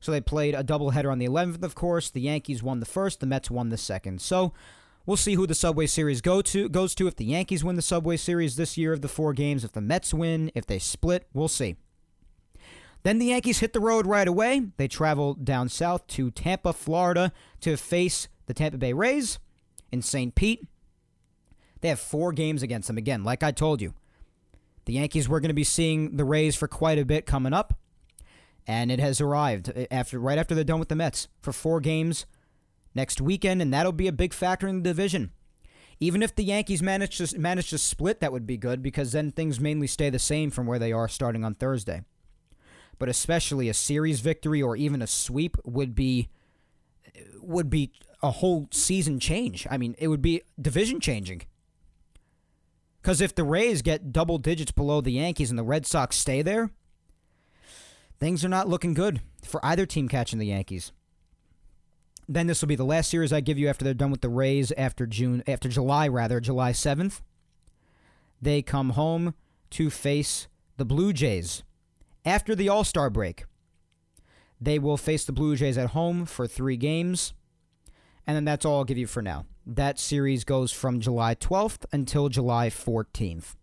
So 0.00 0.10
they 0.10 0.20
played 0.20 0.56
a 0.56 0.64
doubleheader 0.64 1.10
on 1.12 1.20
the 1.20 1.28
11th, 1.28 1.62
of 1.62 1.76
course. 1.76 2.10
The 2.10 2.20
Yankees 2.20 2.64
won 2.64 2.80
the 2.80 2.86
first, 2.86 3.20
the 3.20 3.26
Mets 3.26 3.48
won 3.48 3.68
the 3.68 3.78
second. 3.78 4.20
So 4.20 4.52
we'll 5.06 5.16
see 5.16 5.34
who 5.34 5.46
the 5.46 5.54
Subway 5.54 5.86
Series 5.86 6.20
go 6.20 6.42
to 6.42 6.68
goes 6.68 6.96
to. 6.96 7.06
If 7.06 7.14
the 7.14 7.26
Yankees 7.26 7.62
win 7.62 7.76
the 7.76 7.82
Subway 7.82 8.16
Series 8.16 8.56
this 8.56 8.76
year 8.76 8.92
of 8.92 9.02
the 9.02 9.08
four 9.08 9.32
games, 9.34 9.62
if 9.62 9.70
the 9.70 9.80
Mets 9.80 10.12
win, 10.12 10.50
if 10.56 10.66
they 10.66 10.80
split, 10.80 11.28
we'll 11.32 11.46
see. 11.46 11.76
Then 13.06 13.20
the 13.20 13.26
Yankees 13.26 13.60
hit 13.60 13.72
the 13.72 13.78
road 13.78 14.04
right 14.04 14.26
away. 14.26 14.62
They 14.78 14.88
travel 14.88 15.34
down 15.34 15.68
south 15.68 16.08
to 16.08 16.32
Tampa, 16.32 16.72
Florida 16.72 17.32
to 17.60 17.76
face 17.76 18.26
the 18.46 18.52
Tampa 18.52 18.78
Bay 18.78 18.92
Rays 18.92 19.38
in 19.92 20.02
St. 20.02 20.34
Pete. 20.34 20.66
They 21.82 21.88
have 21.88 22.00
four 22.00 22.32
games 22.32 22.64
against 22.64 22.88
them. 22.88 22.98
Again, 22.98 23.22
like 23.22 23.44
I 23.44 23.52
told 23.52 23.80
you, 23.80 23.94
the 24.86 24.94
Yankees 24.94 25.28
were 25.28 25.38
going 25.38 25.50
to 25.50 25.54
be 25.54 25.62
seeing 25.62 26.16
the 26.16 26.24
Rays 26.24 26.56
for 26.56 26.66
quite 26.66 26.98
a 26.98 27.04
bit 27.04 27.26
coming 27.26 27.52
up 27.52 27.74
and 28.66 28.90
it 28.90 28.98
has 28.98 29.20
arrived 29.20 29.68
uh, 29.68 29.84
after 29.88 30.18
right 30.18 30.36
after 30.36 30.56
they're 30.56 30.64
done 30.64 30.80
with 30.80 30.88
the 30.88 30.96
Mets 30.96 31.28
for 31.40 31.52
four 31.52 31.78
games 31.78 32.26
next 32.92 33.20
weekend, 33.20 33.62
and 33.62 33.72
that'll 33.72 33.92
be 33.92 34.08
a 34.08 34.12
big 34.12 34.34
factor 34.34 34.66
in 34.66 34.82
the 34.82 34.90
division. 34.90 35.30
Even 36.00 36.24
if 36.24 36.34
the 36.34 36.42
Yankees 36.42 36.82
manage 36.82 37.18
to 37.18 37.38
manage 37.38 37.70
to 37.70 37.78
split, 37.78 38.18
that 38.18 38.32
would 38.32 38.48
be 38.48 38.56
good 38.56 38.82
because 38.82 39.12
then 39.12 39.30
things 39.30 39.60
mainly 39.60 39.86
stay 39.86 40.10
the 40.10 40.18
same 40.18 40.50
from 40.50 40.66
where 40.66 40.80
they 40.80 40.90
are 40.90 41.06
starting 41.06 41.44
on 41.44 41.54
Thursday. 41.54 42.02
But 42.98 43.08
especially 43.08 43.68
a 43.68 43.74
series 43.74 44.20
victory 44.20 44.62
or 44.62 44.76
even 44.76 45.02
a 45.02 45.06
sweep 45.06 45.56
would 45.64 45.94
be 45.94 46.28
would 47.40 47.70
be 47.70 47.92
a 48.22 48.30
whole 48.30 48.68
season 48.72 49.20
change. 49.20 49.66
I 49.70 49.76
mean, 49.76 49.94
it 49.98 50.08
would 50.08 50.22
be 50.22 50.42
division 50.60 51.00
changing. 51.00 51.42
Because 53.00 53.20
if 53.20 53.34
the 53.34 53.44
Rays 53.44 53.82
get 53.82 54.12
double 54.12 54.38
digits 54.38 54.72
below 54.72 55.00
the 55.00 55.12
Yankees 55.12 55.50
and 55.50 55.58
the 55.58 55.62
Red 55.62 55.86
Sox 55.86 56.16
stay 56.16 56.42
there, 56.42 56.70
things 58.18 58.44
are 58.44 58.48
not 58.48 58.68
looking 58.68 58.94
good 58.94 59.20
for 59.44 59.64
either 59.64 59.86
team 59.86 60.08
catching 60.08 60.40
the 60.40 60.46
Yankees. 60.46 60.90
Then 62.28 62.48
this 62.48 62.60
will 62.60 62.68
be 62.68 62.74
the 62.74 62.84
last 62.84 63.08
series 63.08 63.32
I 63.32 63.40
give 63.40 63.58
you 63.58 63.68
after 63.68 63.84
they're 63.84 63.94
done 63.94 64.10
with 64.10 64.22
the 64.22 64.28
Rays 64.28 64.72
after 64.76 65.06
June 65.06 65.44
after 65.46 65.68
July 65.68 66.08
rather, 66.08 66.40
July 66.40 66.72
7th. 66.72 67.20
They 68.42 68.62
come 68.62 68.90
home 68.90 69.34
to 69.70 69.88
face 69.88 70.48
the 70.76 70.84
Blue 70.84 71.12
Jays 71.12 71.62
after 72.26 72.54
the 72.54 72.68
All-Star 72.68 73.08
break. 73.08 73.44
They 74.60 74.78
will 74.78 74.96
face 74.96 75.24
the 75.24 75.32
Blue 75.32 75.56
Jays 75.56 75.78
at 75.78 75.90
home 75.90 76.26
for 76.26 76.46
3 76.46 76.76
games. 76.76 77.32
And 78.26 78.36
then 78.36 78.44
that's 78.44 78.64
all 78.64 78.78
I'll 78.78 78.84
give 78.84 78.98
you 78.98 79.06
for 79.06 79.22
now. 79.22 79.46
That 79.64 79.98
series 79.98 80.44
goes 80.44 80.72
from 80.72 81.00
July 81.00 81.34
12th 81.36 81.84
until 81.92 82.28
July 82.28 82.68
14th. 82.68 83.54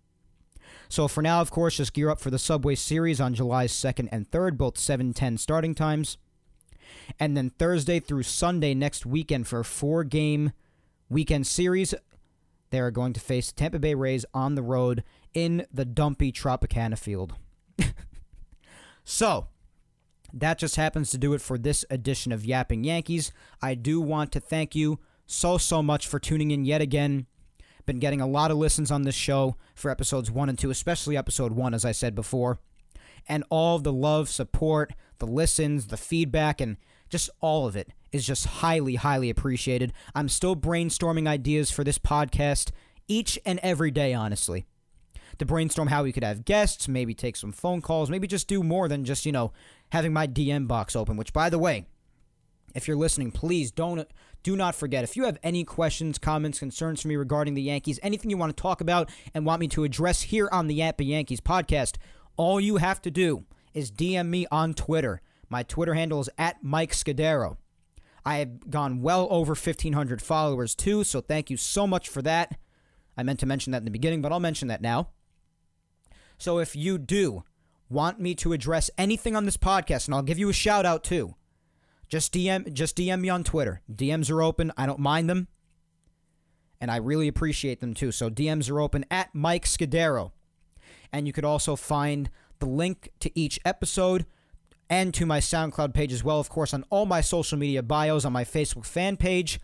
So 0.87 1.07
for 1.07 1.21
now, 1.21 1.41
of 1.41 1.51
course, 1.51 1.77
just 1.77 1.93
gear 1.93 2.09
up 2.09 2.21
for 2.21 2.29
the 2.29 2.39
Subway 2.39 2.75
Series 2.75 3.19
on 3.19 3.33
July 3.33 3.65
2nd 3.65 4.09
and 4.11 4.29
3rd, 4.29 4.57
both 4.57 4.77
7:10 4.77 5.37
starting 5.37 5.75
times. 5.75 6.17
And 7.19 7.35
then 7.35 7.49
Thursday 7.49 7.99
through 7.99 8.23
Sunday 8.23 8.73
next 8.73 9.05
weekend 9.05 9.47
for 9.47 9.59
a 9.59 9.65
four-game 9.65 10.53
weekend 11.09 11.47
series, 11.47 11.93
they 12.69 12.79
are 12.79 12.91
going 12.91 13.13
to 13.13 13.19
face 13.19 13.51
Tampa 13.51 13.79
Bay 13.79 13.93
Rays 13.93 14.25
on 14.33 14.55
the 14.55 14.61
road 14.61 15.03
in 15.33 15.65
the 15.73 15.85
dumpy 15.85 16.31
Tropicana 16.31 16.97
field. 16.97 17.35
so, 19.03 19.47
that 20.33 20.57
just 20.57 20.75
happens 20.75 21.11
to 21.11 21.17
do 21.17 21.33
it 21.33 21.41
for 21.41 21.57
this 21.57 21.85
edition 21.89 22.31
of 22.31 22.45
Yapping 22.45 22.83
Yankees. 22.83 23.31
I 23.61 23.75
do 23.75 24.01
want 24.01 24.31
to 24.31 24.39
thank 24.39 24.75
you 24.75 24.99
so, 25.25 25.57
so 25.57 25.83
much 25.83 26.07
for 26.07 26.19
tuning 26.19 26.51
in 26.51 26.65
yet 26.65 26.81
again 26.81 27.27
been 27.85 27.99
getting 27.99 28.21
a 28.21 28.27
lot 28.27 28.51
of 28.51 28.57
listens 28.57 28.91
on 28.91 29.03
this 29.03 29.15
show 29.15 29.55
for 29.75 29.91
episodes 29.91 30.31
one 30.31 30.49
and 30.49 30.57
two, 30.57 30.69
especially 30.69 31.17
episode 31.17 31.53
one, 31.53 31.73
as 31.73 31.85
I 31.85 31.91
said 31.91 32.15
before. 32.15 32.59
And 33.27 33.43
all 33.49 33.79
the 33.79 33.93
love, 33.93 34.29
support, 34.29 34.93
the 35.19 35.27
listens, 35.27 35.87
the 35.87 35.97
feedback, 35.97 36.59
and 36.59 36.77
just 37.09 37.29
all 37.39 37.67
of 37.67 37.75
it 37.75 37.89
is 38.11 38.25
just 38.25 38.45
highly, 38.45 38.95
highly 38.95 39.29
appreciated. 39.29 39.93
I'm 40.13 40.29
still 40.29 40.55
brainstorming 40.55 41.27
ideas 41.27 41.71
for 41.71 41.83
this 41.83 41.99
podcast 41.99 42.71
each 43.07 43.39
and 43.45 43.59
every 43.63 43.91
day, 43.91 44.13
honestly. 44.13 44.65
To 45.39 45.45
brainstorm 45.45 45.87
how 45.87 46.03
we 46.03 46.11
could 46.11 46.23
have 46.23 46.45
guests, 46.45 46.87
maybe 46.87 47.13
take 47.13 47.35
some 47.35 47.51
phone 47.51 47.81
calls, 47.81 48.09
maybe 48.09 48.27
just 48.27 48.47
do 48.47 48.63
more 48.63 48.87
than 48.87 49.03
just, 49.03 49.25
you 49.25 49.31
know, 49.31 49.51
having 49.89 50.13
my 50.13 50.27
DM 50.27 50.67
box 50.67 50.95
open, 50.95 51.17
which, 51.17 51.33
by 51.33 51.49
the 51.49 51.59
way, 51.59 51.85
if 52.75 52.87
you're 52.87 52.97
listening, 52.97 53.31
please 53.31 53.71
don't 53.71 54.07
do 54.43 54.55
not 54.55 54.75
forget 54.75 55.03
if 55.03 55.15
you 55.15 55.23
have 55.23 55.37
any 55.41 55.63
questions, 55.63 56.17
comments, 56.17 56.59
concerns 56.59 57.01
for 57.01 57.07
me 57.07 57.15
regarding 57.15 57.53
the 57.53 57.61
Yankees, 57.61 57.99
anything 58.03 58.29
you 58.29 58.37
want 58.37 58.55
to 58.55 58.61
talk 58.61 58.81
about 58.81 59.09
and 59.33 59.45
want 59.45 59.61
me 59.61 59.67
to 59.69 59.83
address 59.83 60.23
here 60.23 60.49
on 60.51 60.67
the 60.67 60.75
Yapping 60.75 61.07
Yankees 61.07 61.39
podcast, 61.39 61.95
all 62.35 62.59
you 62.59 62.77
have 62.77 63.01
to 63.03 63.11
do 63.11 63.45
is 63.73 63.91
DM 63.91 64.27
me 64.27 64.45
on 64.51 64.73
Twitter. 64.73 65.21
My 65.49 65.63
Twitter 65.63 65.93
handle 65.93 66.19
is 66.19 66.29
at 66.37 66.63
Mike 66.63 66.91
Scudero. 66.91 67.57
I 68.25 68.37
have 68.37 68.69
gone 68.69 69.01
well 69.01 69.27
over 69.29 69.51
1,500 69.51 70.21
followers 70.21 70.75
too, 70.75 71.03
so 71.03 71.21
thank 71.21 71.49
you 71.49 71.57
so 71.57 71.85
much 71.87 72.09
for 72.09 72.21
that. 72.21 72.57
I 73.15 73.23
meant 73.23 73.39
to 73.41 73.45
mention 73.45 73.71
that 73.71 73.79
in 73.79 73.85
the 73.85 73.91
beginning, 73.91 74.21
but 74.21 74.31
I'll 74.31 74.39
mention 74.39 74.67
that 74.69 74.81
now. 74.81 75.09
So 76.37 76.59
if 76.59 76.75
you 76.75 76.97
do 76.97 77.43
want 77.89 78.19
me 78.19 78.35
to 78.35 78.53
address 78.53 78.89
anything 78.97 79.35
on 79.35 79.45
this 79.45 79.57
podcast, 79.57 80.07
and 80.07 80.15
I'll 80.15 80.23
give 80.23 80.39
you 80.39 80.49
a 80.49 80.53
shout 80.53 80.85
out 80.85 81.03
too, 81.03 81.35
just 82.07 82.33
DM 82.33 82.71
just 82.73 82.97
DM 82.97 83.21
me 83.21 83.29
on 83.29 83.43
Twitter. 83.43 83.81
DMs 83.91 84.29
are 84.29 84.41
open. 84.41 84.71
I 84.77 84.85
don't 84.85 84.99
mind 84.99 85.29
them. 85.29 85.47
And 86.79 86.91
I 86.91 86.97
really 86.97 87.27
appreciate 87.27 87.79
them 87.79 87.93
too. 87.93 88.11
So 88.11 88.29
DMs 88.29 88.69
are 88.69 88.81
open 88.81 89.05
at 89.09 89.33
Mike 89.33 89.65
Scudero. 89.65 90.31
And 91.11 91.27
you 91.27 91.33
could 91.33 91.45
also 91.45 91.75
find 91.75 92.29
the 92.59 92.65
link 92.65 93.09
to 93.19 93.31
each 93.39 93.59
episode 93.63 94.25
and 94.89 95.13
to 95.13 95.25
my 95.25 95.39
SoundCloud 95.39 95.93
page 95.93 96.11
as 96.11 96.23
well, 96.23 96.39
of 96.39 96.49
course, 96.49 96.73
on 96.73 96.83
all 96.89 97.05
my 97.05 97.21
social 97.21 97.57
media 97.57 97.81
bios 97.81 98.25
on 98.25 98.33
my 98.33 98.43
Facebook 98.43 98.85
fan 98.85 99.17
page. 99.17 99.59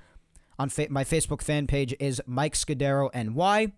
On 0.57 0.69
fa- 0.69 0.87
my 0.89 1.03
Facebook 1.03 1.41
fan 1.41 1.67
page 1.67 1.95
is 1.99 2.21
Mike 2.25 2.53
Scudero 2.53 3.09
NY. 3.13 3.73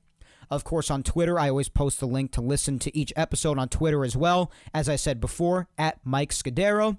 Of 0.51 0.65
course, 0.65 0.91
on 0.91 1.01
Twitter, 1.01 1.39
I 1.39 1.49
always 1.49 1.69
post 1.69 2.01
the 2.01 2.05
link 2.05 2.33
to 2.33 2.41
listen 2.41 2.77
to 2.79 2.95
each 2.95 3.13
episode 3.15 3.57
on 3.57 3.69
Twitter 3.69 4.03
as 4.03 4.17
well. 4.17 4.51
As 4.73 4.89
I 4.89 4.97
said 4.97 5.21
before, 5.21 5.69
at 5.77 5.99
Mike 6.03 6.31
Scudero 6.31 6.97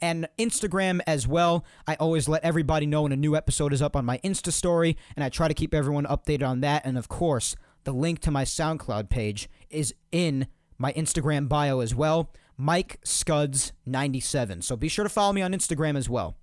and 0.00 0.28
Instagram 0.38 1.00
as 1.06 1.28
well. 1.28 1.64
I 1.86 1.94
always 1.94 2.28
let 2.28 2.42
everybody 2.42 2.86
know 2.86 3.02
when 3.02 3.12
a 3.12 3.16
new 3.16 3.36
episode 3.36 3.72
is 3.72 3.80
up 3.80 3.94
on 3.94 4.04
my 4.04 4.18
Insta 4.18 4.52
story, 4.52 4.96
and 5.14 5.24
I 5.24 5.28
try 5.28 5.46
to 5.46 5.54
keep 5.54 5.72
everyone 5.72 6.04
updated 6.04 6.46
on 6.46 6.62
that. 6.62 6.84
And 6.84 6.98
of 6.98 7.08
course, 7.08 7.54
the 7.84 7.92
link 7.92 8.18
to 8.20 8.32
my 8.32 8.44
SoundCloud 8.44 9.08
page 9.08 9.48
is 9.70 9.94
in 10.10 10.48
my 10.76 10.92
Instagram 10.94 11.48
bio 11.48 11.80
as 11.80 11.94
well, 11.94 12.32
Mike 12.56 13.00
Scuds97. 13.04 14.64
So 14.64 14.74
be 14.74 14.88
sure 14.88 15.04
to 15.04 15.08
follow 15.08 15.32
me 15.32 15.42
on 15.42 15.52
Instagram 15.52 15.96
as 15.96 16.08
well. 16.08 16.36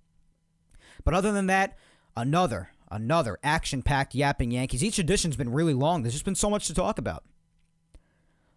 But 1.04 1.14
other 1.14 1.34
than 1.34 1.48
that, 1.48 1.78
another, 2.16 2.70
another 2.90 3.38
action 3.44 3.82
packed 3.82 4.16
Yapping 4.16 4.52
Yankees. 4.52 4.84
Each 4.84 5.00
edition's 5.00 5.36
been 5.36 5.52
really 5.52 5.74
long. 5.74 6.04
There's 6.04 6.14
just 6.14 6.26
been 6.26 6.36
so 6.36 6.50
much 6.50 6.68
to 6.68 6.74
talk 6.74 6.98
about. 6.98 7.24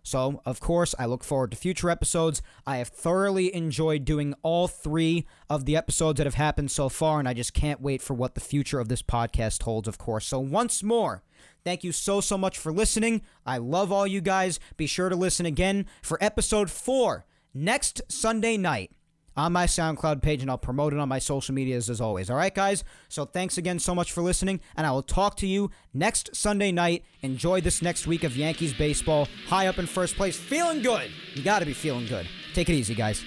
So, 0.03 0.41
of 0.47 0.61
course, 0.61 0.95
I 0.99 1.07
look 1.07 1.23
forward 1.23 1.51
to 1.51 1.57
future 1.57 1.91
episodes. 1.91 2.41
I 2.67 2.79
have 2.79 2.89
thoroughly 2.89 3.55
enjoyed 3.55 4.05
doing 4.05 4.35
all 4.43 4.67
three 4.67 5.27
of 5.49 5.67
the 5.67 5.77
episodes 5.77 6.17
that 6.17 6.27
have 6.27 6.35
happened 6.35 6.71
so 6.71 6.89
far, 6.89 7.19
and 7.19 7.29
I 7.29 7.35
just 7.35 7.53
can't 7.53 7.83
wait 7.83 8.01
for 8.01 8.15
what 8.15 8.35
the 8.35 8.41
future 8.41 8.81
of 8.81 8.89
this 8.89 9.03
podcast 9.03 9.63
holds, 9.63 9.87
of 9.87 9.99
course. 9.99 10.27
So, 10.27 10.41
once 10.41 10.83
more, 10.83 11.23
thank 11.65 11.85
you 11.85 11.93
so, 11.93 12.21
so 12.21 12.39
much 12.39 12.57
for 12.57 12.73
listening. 12.73 13.23
I 13.45 13.59
love 13.59 13.93
all 13.93 14.07
you 14.07 14.23
guys. 14.23 14.59
Be 14.77 14.87
sure 14.87 15.11
to 15.11 15.17
listen 15.17 15.45
again 15.45 15.87
for 16.03 16.23
episode 16.23 16.71
four 16.71 17.27
next 17.53 18.01
Sunday 18.09 18.57
night 18.57 18.93
on 19.41 19.53
my 19.53 19.65
SoundCloud 19.65 20.21
page, 20.21 20.43
and 20.43 20.51
I'll 20.51 20.59
promote 20.59 20.93
it 20.93 20.99
on 20.99 21.09
my 21.09 21.19
social 21.19 21.55
medias 21.55 21.89
as 21.89 22.01
always. 22.01 22.29
All 22.29 22.37
right, 22.37 22.55
guys? 22.55 22.85
So 23.09 23.25
thanks 23.25 23.57
again 23.57 23.79
so 23.79 23.95
much 23.95 24.13
for 24.13 24.23
listening, 24.23 24.61
and 24.77 24.87
I 24.87 24.91
will 24.91 25.03
talk 25.03 25.37
to 25.39 25.47
you 25.47 25.71
next 25.95 26.37
Sunday 26.37 26.71
night. 26.73 27.05
Enjoy 27.23 27.61
this 27.61 27.81
next 27.81 28.07
week 28.07 28.23
of 28.23 28.37
Yankees 28.37 28.75
baseball. 28.75 29.29
High 29.49 29.69
up 29.69 29.79
in 29.79 29.87
first 29.87 30.17
place. 30.17 30.39
Feeling 30.39 30.83
good. 30.83 31.11
You 31.35 31.43
got 31.43 31.61
to 31.61 31.67
be 31.67 31.73
feeling 31.73 32.07
good. 32.07 32.29
Take 32.53 32.69
it 32.69 32.75
easy, 32.75 32.95
guys. 32.95 33.25